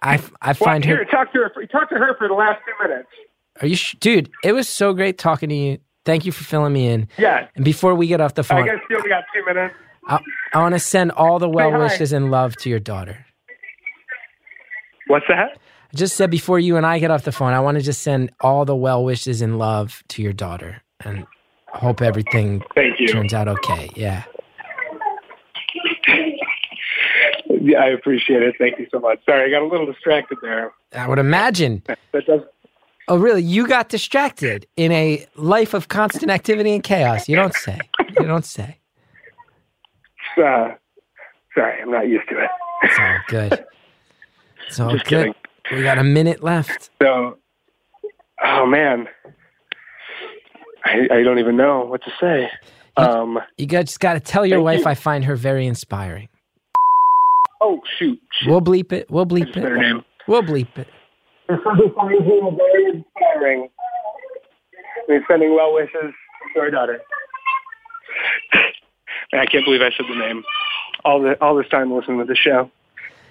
I, 0.01 0.15
I 0.41 0.47
Well, 0.47 0.53
find 0.55 0.83
here, 0.83 0.97
her? 0.97 1.05
talk 1.05 1.31
to 1.31 1.39
her. 1.39 1.49
For, 1.53 1.65
talk 1.65 1.89
to 1.91 1.95
her 1.95 2.13
for 2.17 2.27
the 2.27 2.33
last 2.33 2.59
two 2.65 2.87
minutes. 2.87 3.07
Are 3.61 3.67
you, 3.67 3.77
sh- 3.77 3.95
dude? 4.01 4.29
It 4.43 4.51
was 4.51 4.67
so 4.67 4.93
great 4.93 5.17
talking 5.17 5.47
to 5.47 5.55
you. 5.55 5.77
Thank 6.03 6.25
you 6.25 6.33
for 6.33 6.43
filling 6.43 6.73
me 6.73 6.87
in. 6.87 7.07
Yeah, 7.17 7.47
And 7.55 7.63
before 7.63 7.95
we 7.95 8.07
get 8.07 8.19
off 8.19 8.33
the 8.33 8.43
phone, 8.43 8.63
I 8.63 8.65
guess 8.65 8.79
only 8.93 9.07
got 9.07 9.23
two 9.33 9.45
minutes. 9.45 9.75
I, 10.07 10.19
I 10.53 10.59
want 10.59 10.73
to 10.73 10.79
send 10.79 11.11
all 11.11 11.39
the 11.39 11.49
well 11.49 11.77
wishes 11.77 12.13
and 12.13 12.31
love 12.31 12.55
to 12.57 12.69
your 12.69 12.79
daughter. 12.79 13.25
What's 15.07 15.25
that? 15.27 15.57
I 15.93 15.97
just 15.97 16.15
said 16.15 16.31
before 16.31 16.59
you 16.59 16.77
and 16.77 16.85
I 16.85 16.99
get 16.99 17.11
off 17.11 17.23
the 17.23 17.31
phone, 17.31 17.53
I 17.53 17.59
want 17.59 17.77
to 17.77 17.83
just 17.83 18.01
send 18.01 18.31
all 18.39 18.65
the 18.65 18.75
well 18.75 19.03
wishes 19.03 19.41
and 19.41 19.57
love 19.59 20.03
to 20.09 20.21
your 20.21 20.33
daughter, 20.33 20.81
and 21.01 21.25
hope 21.67 22.01
everything 22.01 22.63
Thank 22.75 22.99
you. 22.99 23.07
turns 23.07 23.33
out 23.33 23.47
okay. 23.47 23.89
Yeah. 23.95 24.23
Yeah, 27.63 27.79
I 27.79 27.87
appreciate 27.87 28.41
it. 28.41 28.55
Thank 28.57 28.79
you 28.79 28.87
so 28.91 28.99
much. 28.99 29.19
Sorry, 29.25 29.45
I 29.45 29.49
got 29.49 29.61
a 29.61 29.67
little 29.67 29.85
distracted 29.85 30.39
there. 30.41 30.71
I 30.93 31.07
would 31.07 31.19
imagine. 31.19 31.83
That 31.85 32.25
does. 32.25 32.41
Oh, 33.07 33.17
really? 33.17 33.43
You 33.43 33.67
got 33.67 33.89
distracted 33.89 34.65
in 34.77 34.91
a 34.91 35.25
life 35.35 35.73
of 35.73 35.87
constant 35.87 36.31
activity 36.31 36.73
and 36.73 36.81
chaos. 36.83 37.27
You 37.27 37.35
don't 37.35 37.53
say. 37.53 37.79
You 38.17 38.25
don't 38.25 38.45
say. 38.45 38.77
Uh, 40.37 40.69
sorry, 41.55 41.81
I'm 41.81 41.91
not 41.91 42.07
used 42.07 42.27
to 42.29 42.39
it. 42.39 42.49
It's 42.83 42.99
all 42.99 43.17
good. 43.27 43.65
It's 44.67 44.79
all 44.79 44.91
Just 44.91 45.05
good. 45.05 45.33
kidding. 45.67 45.77
We 45.79 45.83
got 45.83 45.97
a 45.97 46.03
minute 46.03 46.43
left. 46.43 46.89
So, 47.01 47.37
oh 48.43 48.65
man, 48.65 49.07
I, 50.85 51.07
I 51.11 51.23
don't 51.23 51.39
even 51.39 51.55
know 51.57 51.85
what 51.85 52.01
to 52.03 52.11
say. 52.19 52.49
Um, 52.97 53.39
You 53.57 53.67
got, 53.67 53.85
just 53.85 53.99
got 53.99 54.13
to 54.13 54.19
tell 54.19 54.45
your 54.45 54.61
wife 54.61 54.79
you. 54.81 54.85
I 54.87 54.95
find 54.95 55.23
her 55.25 55.35
very 55.35 55.65
inspiring. 55.67 56.27
oh 57.61 57.79
shoot, 57.97 58.19
shoot. 58.33 58.49
We'll 58.49 58.61
bleep 58.61 58.91
it. 58.91 59.09
We'll 59.09 59.25
bleep 59.25 59.53
That's 59.53 59.55
their 59.65 59.77
it. 59.77 59.81
name. 59.81 60.03
We'll 60.27 60.41
bleep 60.43 60.77
it. 60.77 60.87
Her 61.49 61.57
finds 61.95 62.23
him 62.25 62.57
very 62.57 62.85
inspiring. 62.85 63.69
We're 65.07 65.23
sending 65.29 65.53
well 65.55 65.73
wishes 65.73 66.13
to 66.53 66.59
our 66.59 66.69
daughter. 66.71 66.99
And 69.31 69.41
I 69.41 69.45
can't 69.45 69.63
believe 69.65 69.81
I 69.81 69.91
said 69.95 70.05
the 70.09 70.15
name. 70.15 70.43
All 71.05 71.21
the 71.21 71.41
all 71.41 71.55
this 71.55 71.67
time 71.69 71.91
listening 71.93 72.19
to 72.19 72.25
the 72.25 72.35
show. 72.35 72.69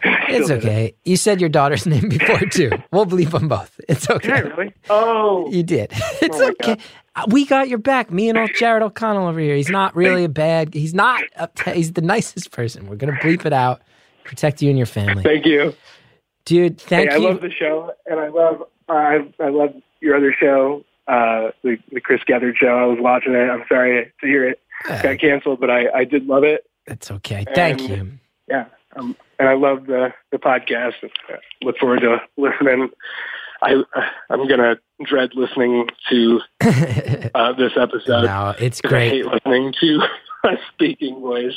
It's 0.02 0.50
okay. 0.50 0.94
You 1.04 1.16
said 1.16 1.40
your 1.40 1.50
daughter's 1.50 1.84
name 1.94 2.08
before 2.08 2.38
too. 2.48 2.70
We'll 2.90 3.04
bleep 3.04 3.32
them 3.32 3.48
both. 3.48 3.78
It's 3.86 4.06
Did 4.06 4.30
I 4.30 4.40
okay. 4.40 4.48
really? 4.48 4.74
Oh, 4.88 5.50
You 5.50 5.62
did. 5.62 5.92
It's 6.22 6.38
my 6.38 6.52
okay. 6.62 6.78
Uh, 7.14 7.26
We 7.28 7.44
got 7.44 7.68
your 7.68 7.76
back. 7.78 8.10
Me 8.10 8.30
and 8.30 8.38
old 8.38 8.50
Jared 8.54 8.82
O'Connell 8.82 9.26
over 9.26 9.38
here. 9.38 9.56
He's 9.56 9.68
not 9.68 9.94
really 9.94 10.24
a 10.24 10.28
bad. 10.30 10.72
He's 10.72 10.94
not. 10.94 11.22
A, 11.36 11.50
he's 11.72 11.92
the 11.92 12.00
nicest 12.00 12.50
person. 12.50 12.86
We're 12.86 12.96
gonna 12.96 13.12
bleep 13.20 13.44
it 13.44 13.52
out. 13.52 13.82
Protect 14.24 14.62
you 14.62 14.70
and 14.70 14.78
your 14.78 14.86
family, 14.86 15.22
thank 15.22 15.44
you. 15.44 15.74
dude. 16.46 16.80
Thank 16.80 17.10
hey, 17.10 17.18
you. 17.18 17.26
I 17.28 17.30
love 17.32 17.40
the 17.42 17.50
show, 17.50 17.92
and 18.06 18.18
I 18.20 18.28
love 18.28 18.62
I 18.88 19.28
I 19.38 19.48
love 19.48 19.74
your 20.00 20.16
other 20.16 20.34
show, 20.38 20.82
uh, 21.08 21.50
the 21.62 21.76
the 21.92 22.00
Chris 22.00 22.20
Gethard 22.28 22.56
show. 22.56 22.68
I 22.68 22.86
was 22.86 22.98
watching 23.00 23.34
it. 23.34 23.50
I'm 23.50 23.64
sorry 23.68 24.10
to 24.20 24.26
hear 24.26 24.48
it 24.48 24.60
Uh, 24.88 25.02
got 25.02 25.18
canceled, 25.18 25.60
but 25.60 25.70
I 25.70 25.88
I 25.90 26.04
did 26.04 26.26
love 26.26 26.44
it. 26.44 26.64
That's 26.86 27.10
okay. 27.10 27.44
Thank 27.54 27.80
And- 27.82 27.88
you. 27.90 28.12
Yeah, 28.48 28.64
um, 28.96 29.16
and 29.38 29.48
I 29.48 29.54
love 29.54 29.86
the 29.86 30.12
the 30.32 30.38
podcast. 30.38 30.94
Uh, 31.04 31.36
Look 31.62 31.78
forward 31.78 32.00
to 32.00 32.18
listening. 32.36 32.90
I 33.62 33.82
I'm 34.30 34.48
gonna 34.48 34.78
dread 35.04 35.30
listening 35.34 35.88
to 36.10 36.40
uh, 37.34 37.52
this 37.52 37.72
episode. 37.76 38.24
no, 38.24 38.54
it's 38.58 38.80
'cause 38.80 38.88
I 38.92 38.94
great. 38.94 39.10
hate 39.12 39.26
listening 39.26 39.74
to 39.80 40.00
a 40.44 40.56
speaking 40.72 41.20
voice. 41.20 41.54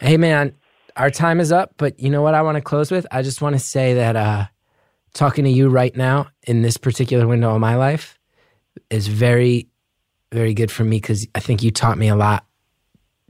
Hey 0.00 0.16
man, 0.18 0.54
our 0.96 1.10
time 1.10 1.40
is 1.40 1.50
up, 1.50 1.72
but 1.78 1.98
you 1.98 2.10
know 2.10 2.22
what 2.22 2.34
I 2.34 2.42
want 2.42 2.56
to 2.56 2.60
close 2.62 2.90
with? 2.90 3.06
I 3.10 3.22
just 3.22 3.40
want 3.40 3.54
to 3.54 3.58
say 3.58 3.94
that 3.94 4.14
uh 4.14 4.44
talking 5.14 5.44
to 5.44 5.50
you 5.50 5.68
right 5.70 5.94
now 5.96 6.28
in 6.44 6.62
this 6.62 6.76
particular 6.76 7.26
window 7.26 7.54
of 7.54 7.60
my 7.60 7.76
life 7.76 8.18
is 8.90 9.06
very 9.08 9.68
very 10.32 10.54
good 10.54 10.70
for 10.70 10.84
me 10.84 11.00
cuz 11.00 11.26
I 11.34 11.40
think 11.40 11.62
you 11.62 11.70
taught 11.70 11.98
me 11.98 12.08
a 12.08 12.16
lot 12.16 12.44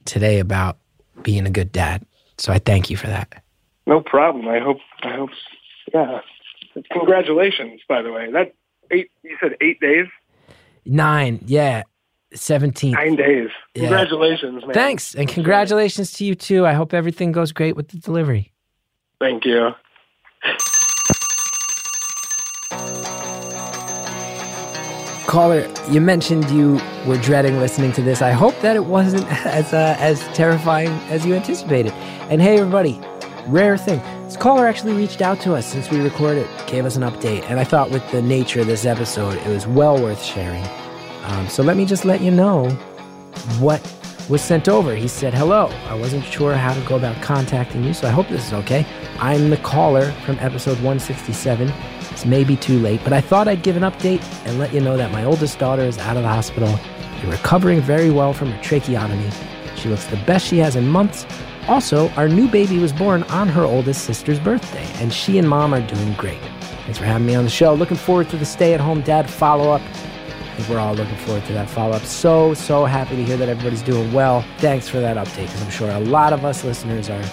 today 0.05 0.39
about 0.39 0.79
being 1.23 1.47
a 1.47 1.51
good 1.51 1.73
dad. 1.73 2.05
So 2.39 2.53
I 2.53 2.59
thank 2.59 2.91
you 2.91 2.97
for 2.97 3.09
that. 3.09 3.43
No 3.87 4.01
problem. 4.01 4.49
I 4.49 4.59
hope. 4.59 4.79
I 5.03 5.15
hope. 5.15 5.31
Yeah. 5.93 6.21
Congratulations, 6.91 7.81
by 7.89 8.03
the 8.03 8.13
way. 8.13 8.31
That 8.33 8.55
eight. 8.91 9.11
You 9.23 9.37
said 9.41 9.57
eight 9.61 9.81
days. 9.81 10.07
9, 10.85 11.41
yeah. 11.47 11.83
17. 12.35 12.93
Nine 12.93 13.17
days. 13.17 13.51
Yeah. 13.75 13.83
Congratulations, 13.83 14.63
man. 14.65 14.73
Thanks 14.73 15.15
and 15.15 15.29
congratulations 15.29 16.13
to 16.13 16.25
you 16.25 16.35
too. 16.35 16.67
I 16.67 16.73
hope 16.73 16.95
everything 16.95 17.31
goes 17.31 17.53
great 17.53 17.77
with 17.77 17.89
the 17.89 17.99
delivery. 17.99 18.53
Thank 19.21 19.45
you. 19.45 19.73
Caller, 25.33 25.66
you 25.89 26.03
mentioned 26.03 26.51
you 26.51 26.78
were 27.07 27.16
dreading 27.16 27.59
listening 27.59 27.91
to 27.93 28.03
this. 28.03 28.20
I 28.20 28.33
hope 28.33 28.55
that 28.61 28.76
it 28.76 28.85
wasn't 28.85 29.24
as 29.47 29.72
uh, 29.72 29.97
as 29.99 30.20
terrifying 30.37 30.91
as 31.09 31.24
you 31.24 31.33
anticipated. 31.33 31.95
And 32.28 32.43
hey, 32.43 32.59
everybody, 32.59 33.01
rare 33.47 33.78
thing. 33.78 33.99
This 34.24 34.37
caller 34.37 34.66
actually 34.66 34.93
reached 34.93 35.22
out 35.22 35.41
to 35.41 35.55
us 35.55 35.64
since 35.64 35.89
we 35.91 36.03
recorded, 36.03 36.47
gave 36.66 36.85
us 36.85 36.97
an 36.97 37.03
update, 37.03 37.45
and 37.45 37.59
I 37.59 37.64
thought 37.64 37.91
with 37.91 38.07
the 38.11 38.20
nature 38.20 38.61
of 38.61 38.66
this 38.66 38.85
episode, 38.85 39.39
it 39.39 39.47
was 39.47 39.66
well 39.66 39.99
worth 40.03 40.22
sharing. 40.22 40.66
Um, 41.22 41.49
so 41.49 41.62
let 41.62 41.78
me 41.78 41.87
just 41.87 42.05
let 42.05 42.20
you 42.20 42.30
know 42.30 42.68
what 43.59 43.80
was 44.29 44.43
sent 44.43 44.68
over. 44.68 44.95
He 44.95 45.09
said, 45.09 45.35
Hello, 45.35 45.66
I 45.89 45.95
wasn't 45.95 46.25
sure 46.25 46.55
how 46.55 46.75
to 46.75 46.81
go 46.83 46.97
about 46.97 47.20
contacting 47.23 47.85
you, 47.85 47.95
so 47.95 48.09
I 48.09 48.11
hope 48.11 48.29
this 48.29 48.47
is 48.47 48.53
okay. 48.53 48.87
I'm 49.18 49.51
the 49.51 49.57
caller 49.59 50.11
from 50.25 50.39
episode 50.41 50.77
167. 50.77 51.68
It's 52.11 52.25
maybe 52.25 52.57
too 52.57 52.79
late, 52.79 53.01
but 53.05 53.12
I 53.12 53.20
thought 53.20 53.49
I'd 53.49 53.62
give 53.62 53.77
an 53.77 53.83
update 53.83 54.23
and 54.47 54.59
let 54.59 54.73
you 54.73 54.81
know 54.81 54.97
that 54.97 55.12
my 55.12 55.25
oldest 55.25 55.59
daughter 55.59 55.83
is 55.83 55.99
out 55.99 56.16
of 56.16 56.23
the 56.23 56.29
hospital 56.29 56.68
and 56.68 57.31
recovering 57.31 57.81
very 57.81 58.11
well 58.11 58.33
from 58.33 58.51
her 58.51 58.62
tracheotomy. 58.62 59.31
She 59.77 59.89
looks 59.89 60.07
the 60.07 60.16
best 60.25 60.47
she 60.47 60.59
has 60.59 60.77
in 60.77 60.89
months. 60.89 61.27
Also, 61.68 62.09
our 62.11 62.29
new 62.29 62.49
baby 62.49 62.79
was 62.79 62.93
born 62.93 63.23
on 63.25 63.49
her 63.49 63.62
oldest 63.62 64.05
sister's 64.05 64.41
birthday, 64.41 64.87
and 64.95 65.12
she 65.12 65.39
and 65.39 65.49
mom 65.49 65.73
are 65.73 65.87
doing 65.87 66.12
great. 66.14 66.41
Thanks 66.85 66.99
for 66.99 67.05
having 67.05 67.27
me 67.27 67.35
on 67.35 67.45
the 67.45 67.51
show. 67.51 67.75
Looking 67.75 67.97
forward 67.97 68.29
to 68.31 68.37
the 68.37 68.45
stay 68.45 68.75
at 68.75 68.81
home 68.81 69.03
dad 69.03 69.31
follow 69.31 69.70
up. 69.70 69.83
Think 70.57 70.69
we're 70.69 70.79
all 70.79 70.95
looking 70.95 71.17
forward 71.17 71.45
to 71.47 71.53
that 71.55 71.69
follow 71.71 71.97
up. 71.97 72.03
So, 72.03 72.55
so 72.55 72.85
happy 72.85 73.17
to 73.17 73.25
hear 73.25 73.37
that 73.37 73.49
everybody's 73.49 73.83
doing 73.83 74.13
well. 74.13 74.45
Thanks 74.59 74.89
for 74.89 75.01
that 75.01 75.17
update 75.17 75.47
because 75.47 75.63
I'm 75.63 75.71
sure 75.71 75.91
a 75.91 76.01
lot 76.01 76.33
of 76.33 76.45
us 76.45 76.65
listeners 76.65 77.09
are 77.09 77.25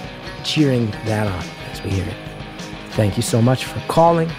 cheering 0.43 0.89
that 1.05 1.27
on 1.27 1.43
as 1.71 1.83
we 1.83 1.89
hear 1.89 2.05
it. 2.05 2.15
Thank 2.91 3.17
you 3.17 3.23
so 3.23 3.41
much 3.41 3.65
for 3.65 3.79
calling. 3.87 4.29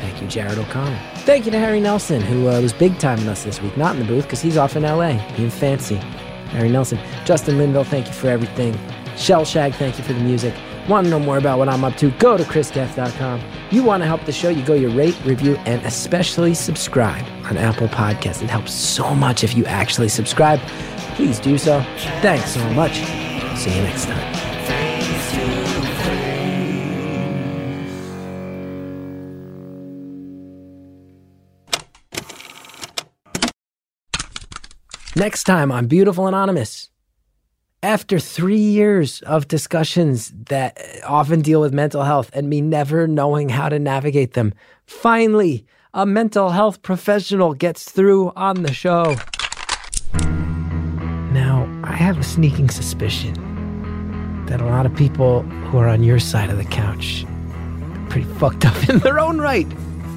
Thank 0.00 0.22
you, 0.22 0.28
Jared 0.28 0.58
O'Connell. 0.58 0.98
Thank 1.18 1.44
you 1.44 1.50
to 1.50 1.58
Harry 1.58 1.80
Nelson, 1.80 2.20
who 2.20 2.48
uh, 2.48 2.60
was 2.60 2.72
big 2.72 2.98
timing 2.98 3.28
us 3.28 3.44
this 3.44 3.60
week, 3.60 3.76
not 3.76 3.94
in 3.94 4.00
the 4.00 4.06
booth 4.06 4.24
because 4.24 4.40
he's 4.40 4.56
off 4.56 4.76
in 4.76 4.84
LA 4.84 5.20
being 5.36 5.50
fancy. 5.50 5.96
Harry 6.50 6.68
Nelson. 6.68 6.98
Justin 7.24 7.58
Linville, 7.58 7.84
thank 7.84 8.06
you 8.06 8.12
for 8.12 8.28
everything. 8.28 8.72
Shellshag, 9.16 9.74
thank 9.74 9.98
you 9.98 10.04
for 10.04 10.12
the 10.12 10.20
music. 10.20 10.54
Want 10.88 11.04
to 11.04 11.10
know 11.10 11.18
more 11.18 11.36
about 11.36 11.58
what 11.58 11.68
I'm 11.68 11.84
up 11.84 11.96
to? 11.98 12.10
Go 12.12 12.38
to 12.38 12.44
chrisgethard.com. 12.44 13.42
You 13.70 13.82
want 13.84 14.02
to 14.02 14.06
help 14.06 14.24
the 14.24 14.32
show? 14.32 14.48
You 14.48 14.64
go 14.64 14.72
your 14.72 14.90
rate, 14.90 15.18
review, 15.22 15.56
and 15.66 15.84
especially 15.84 16.54
subscribe 16.54 17.26
on 17.44 17.58
Apple 17.58 17.88
Podcasts. 17.88 18.42
It 18.42 18.48
helps 18.48 18.72
so 18.72 19.14
much 19.14 19.44
if 19.44 19.54
you 19.54 19.66
actually 19.66 20.08
subscribe. 20.08 20.60
Please 21.14 21.38
do 21.38 21.58
so. 21.58 21.82
Thanks 22.22 22.52
so 22.52 22.66
much. 22.70 22.94
See 23.58 23.74
you 23.74 23.82
next 23.82 24.06
time. 24.06 24.38
Next 35.16 35.44
time 35.44 35.72
on 35.72 35.86
Beautiful 35.86 36.28
Anonymous. 36.28 36.88
After 37.84 38.18
three 38.18 38.58
years 38.58 39.22
of 39.22 39.46
discussions 39.46 40.32
that 40.48 40.76
often 41.06 41.42
deal 41.42 41.60
with 41.60 41.72
mental 41.72 42.02
health 42.02 42.28
and 42.32 42.50
me 42.50 42.60
never 42.60 43.06
knowing 43.06 43.50
how 43.50 43.68
to 43.68 43.78
navigate 43.78 44.32
them, 44.32 44.52
finally, 44.86 45.64
a 45.94 46.04
mental 46.04 46.50
health 46.50 46.82
professional 46.82 47.54
gets 47.54 47.88
through 47.88 48.32
on 48.34 48.64
the 48.64 48.72
show. 48.72 49.14
Now, 51.32 51.68
I 51.84 51.92
have 51.92 52.18
a 52.18 52.24
sneaking 52.24 52.70
suspicion 52.70 53.34
that 54.46 54.60
a 54.60 54.66
lot 54.66 54.84
of 54.84 54.92
people 54.96 55.42
who 55.42 55.78
are 55.78 55.86
on 55.86 56.02
your 56.02 56.18
side 56.18 56.50
of 56.50 56.56
the 56.56 56.64
couch 56.64 57.24
are 57.24 58.06
pretty 58.10 58.26
fucked 58.40 58.64
up 58.64 58.88
in 58.88 58.98
their 58.98 59.20
own 59.20 59.38
right. 59.38 59.68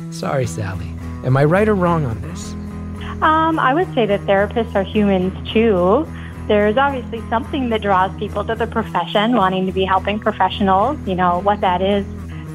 Sorry, 0.10 0.48
Sally. 0.48 0.88
Am 1.26 1.38
I 1.38 1.44
right 1.44 1.70
or 1.70 1.76
wrong 1.76 2.06
on 2.06 2.20
this? 2.24 2.54
Um, 3.22 3.60
I 3.60 3.76
would 3.76 3.94
say 3.94 4.08
that 4.08 4.20
therapists 4.22 4.74
are 4.74 4.82
humans 4.82 5.38
too. 5.54 6.08
There's 6.52 6.76
obviously 6.76 7.24
something 7.30 7.70
that 7.70 7.82
draws 7.82 8.14
people 8.20 8.44
to 8.44 8.56
the 8.56 8.68
profession, 8.68 9.38
wanting 9.38 9.66
to 9.68 9.72
be 9.72 9.86
helping 9.86 10.20
professionals. 10.20 11.00
You 11.08 11.16
know, 11.16 11.40
what 11.40 11.62
that 11.62 11.82
is 11.82 12.06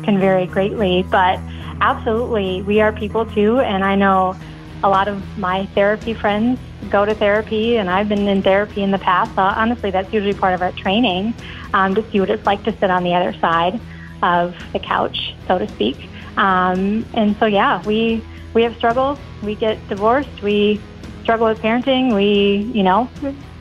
can 0.04 0.20
vary 0.20 0.46
greatly, 0.46 1.02
but 1.04 1.40
absolutely, 1.80 2.60
we 2.60 2.82
are 2.82 2.92
people 2.92 3.24
too. 3.24 3.60
And 3.60 3.82
I 3.82 3.94
know 3.94 4.36
a 4.84 4.90
lot 4.90 5.08
of 5.08 5.38
my 5.38 5.64
therapy 5.74 6.12
friends 6.12 6.60
go 6.90 7.06
to 7.06 7.14
therapy, 7.14 7.78
and 7.78 7.88
I've 7.88 8.06
been 8.06 8.28
in 8.28 8.42
therapy 8.42 8.82
in 8.82 8.90
the 8.90 8.98
past. 8.98 9.34
So 9.34 9.40
honestly, 9.40 9.90
that's 9.90 10.12
usually 10.12 10.34
part 10.34 10.52
of 10.52 10.60
our 10.60 10.72
training 10.72 11.32
um, 11.72 11.94
to 11.94 12.04
see 12.10 12.20
what 12.20 12.28
it's 12.28 12.44
like 12.44 12.62
to 12.64 12.78
sit 12.78 12.90
on 12.90 13.02
the 13.02 13.14
other 13.14 13.32
side 13.40 13.80
of 14.22 14.54
the 14.74 14.78
couch, 14.78 15.34
so 15.48 15.56
to 15.56 15.66
speak. 15.68 15.96
Um, 16.36 17.06
and 17.14 17.34
so, 17.38 17.46
yeah, 17.46 17.82
we 17.84 18.22
we 18.52 18.62
have 18.62 18.76
struggles. 18.76 19.18
We 19.42 19.54
get 19.54 19.78
divorced. 19.88 20.42
We 20.42 20.82
struggle 21.22 21.46
with 21.46 21.60
parenting. 21.60 22.14
We, 22.14 22.70
you 22.78 22.82
know, 22.82 23.08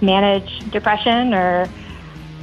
manage 0.02 0.60
depression 0.72 1.34
or 1.34 1.68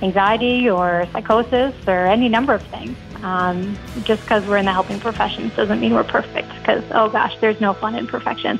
anxiety 0.02 0.68
or 0.68 1.06
psychosis 1.12 1.74
or 1.86 2.06
any 2.06 2.28
number 2.28 2.52
of 2.54 2.62
things. 2.62 2.96
Um, 3.22 3.78
just 4.02 4.22
because 4.22 4.44
we're 4.46 4.56
in 4.56 4.64
the 4.64 4.72
helping 4.72 4.98
professions 4.98 5.54
doesn't 5.54 5.80
mean 5.80 5.94
we're 5.94 6.02
perfect. 6.02 6.48
Because 6.58 6.84
oh 6.92 7.08
gosh, 7.08 7.36
there's 7.40 7.60
no 7.60 7.72
fun 7.72 7.94
in 7.94 8.06
perfection. 8.06 8.58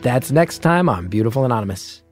That's 0.00 0.30
next 0.32 0.58
time 0.60 0.88
on 0.88 1.08
Beautiful 1.08 1.44
Anonymous. 1.44 2.02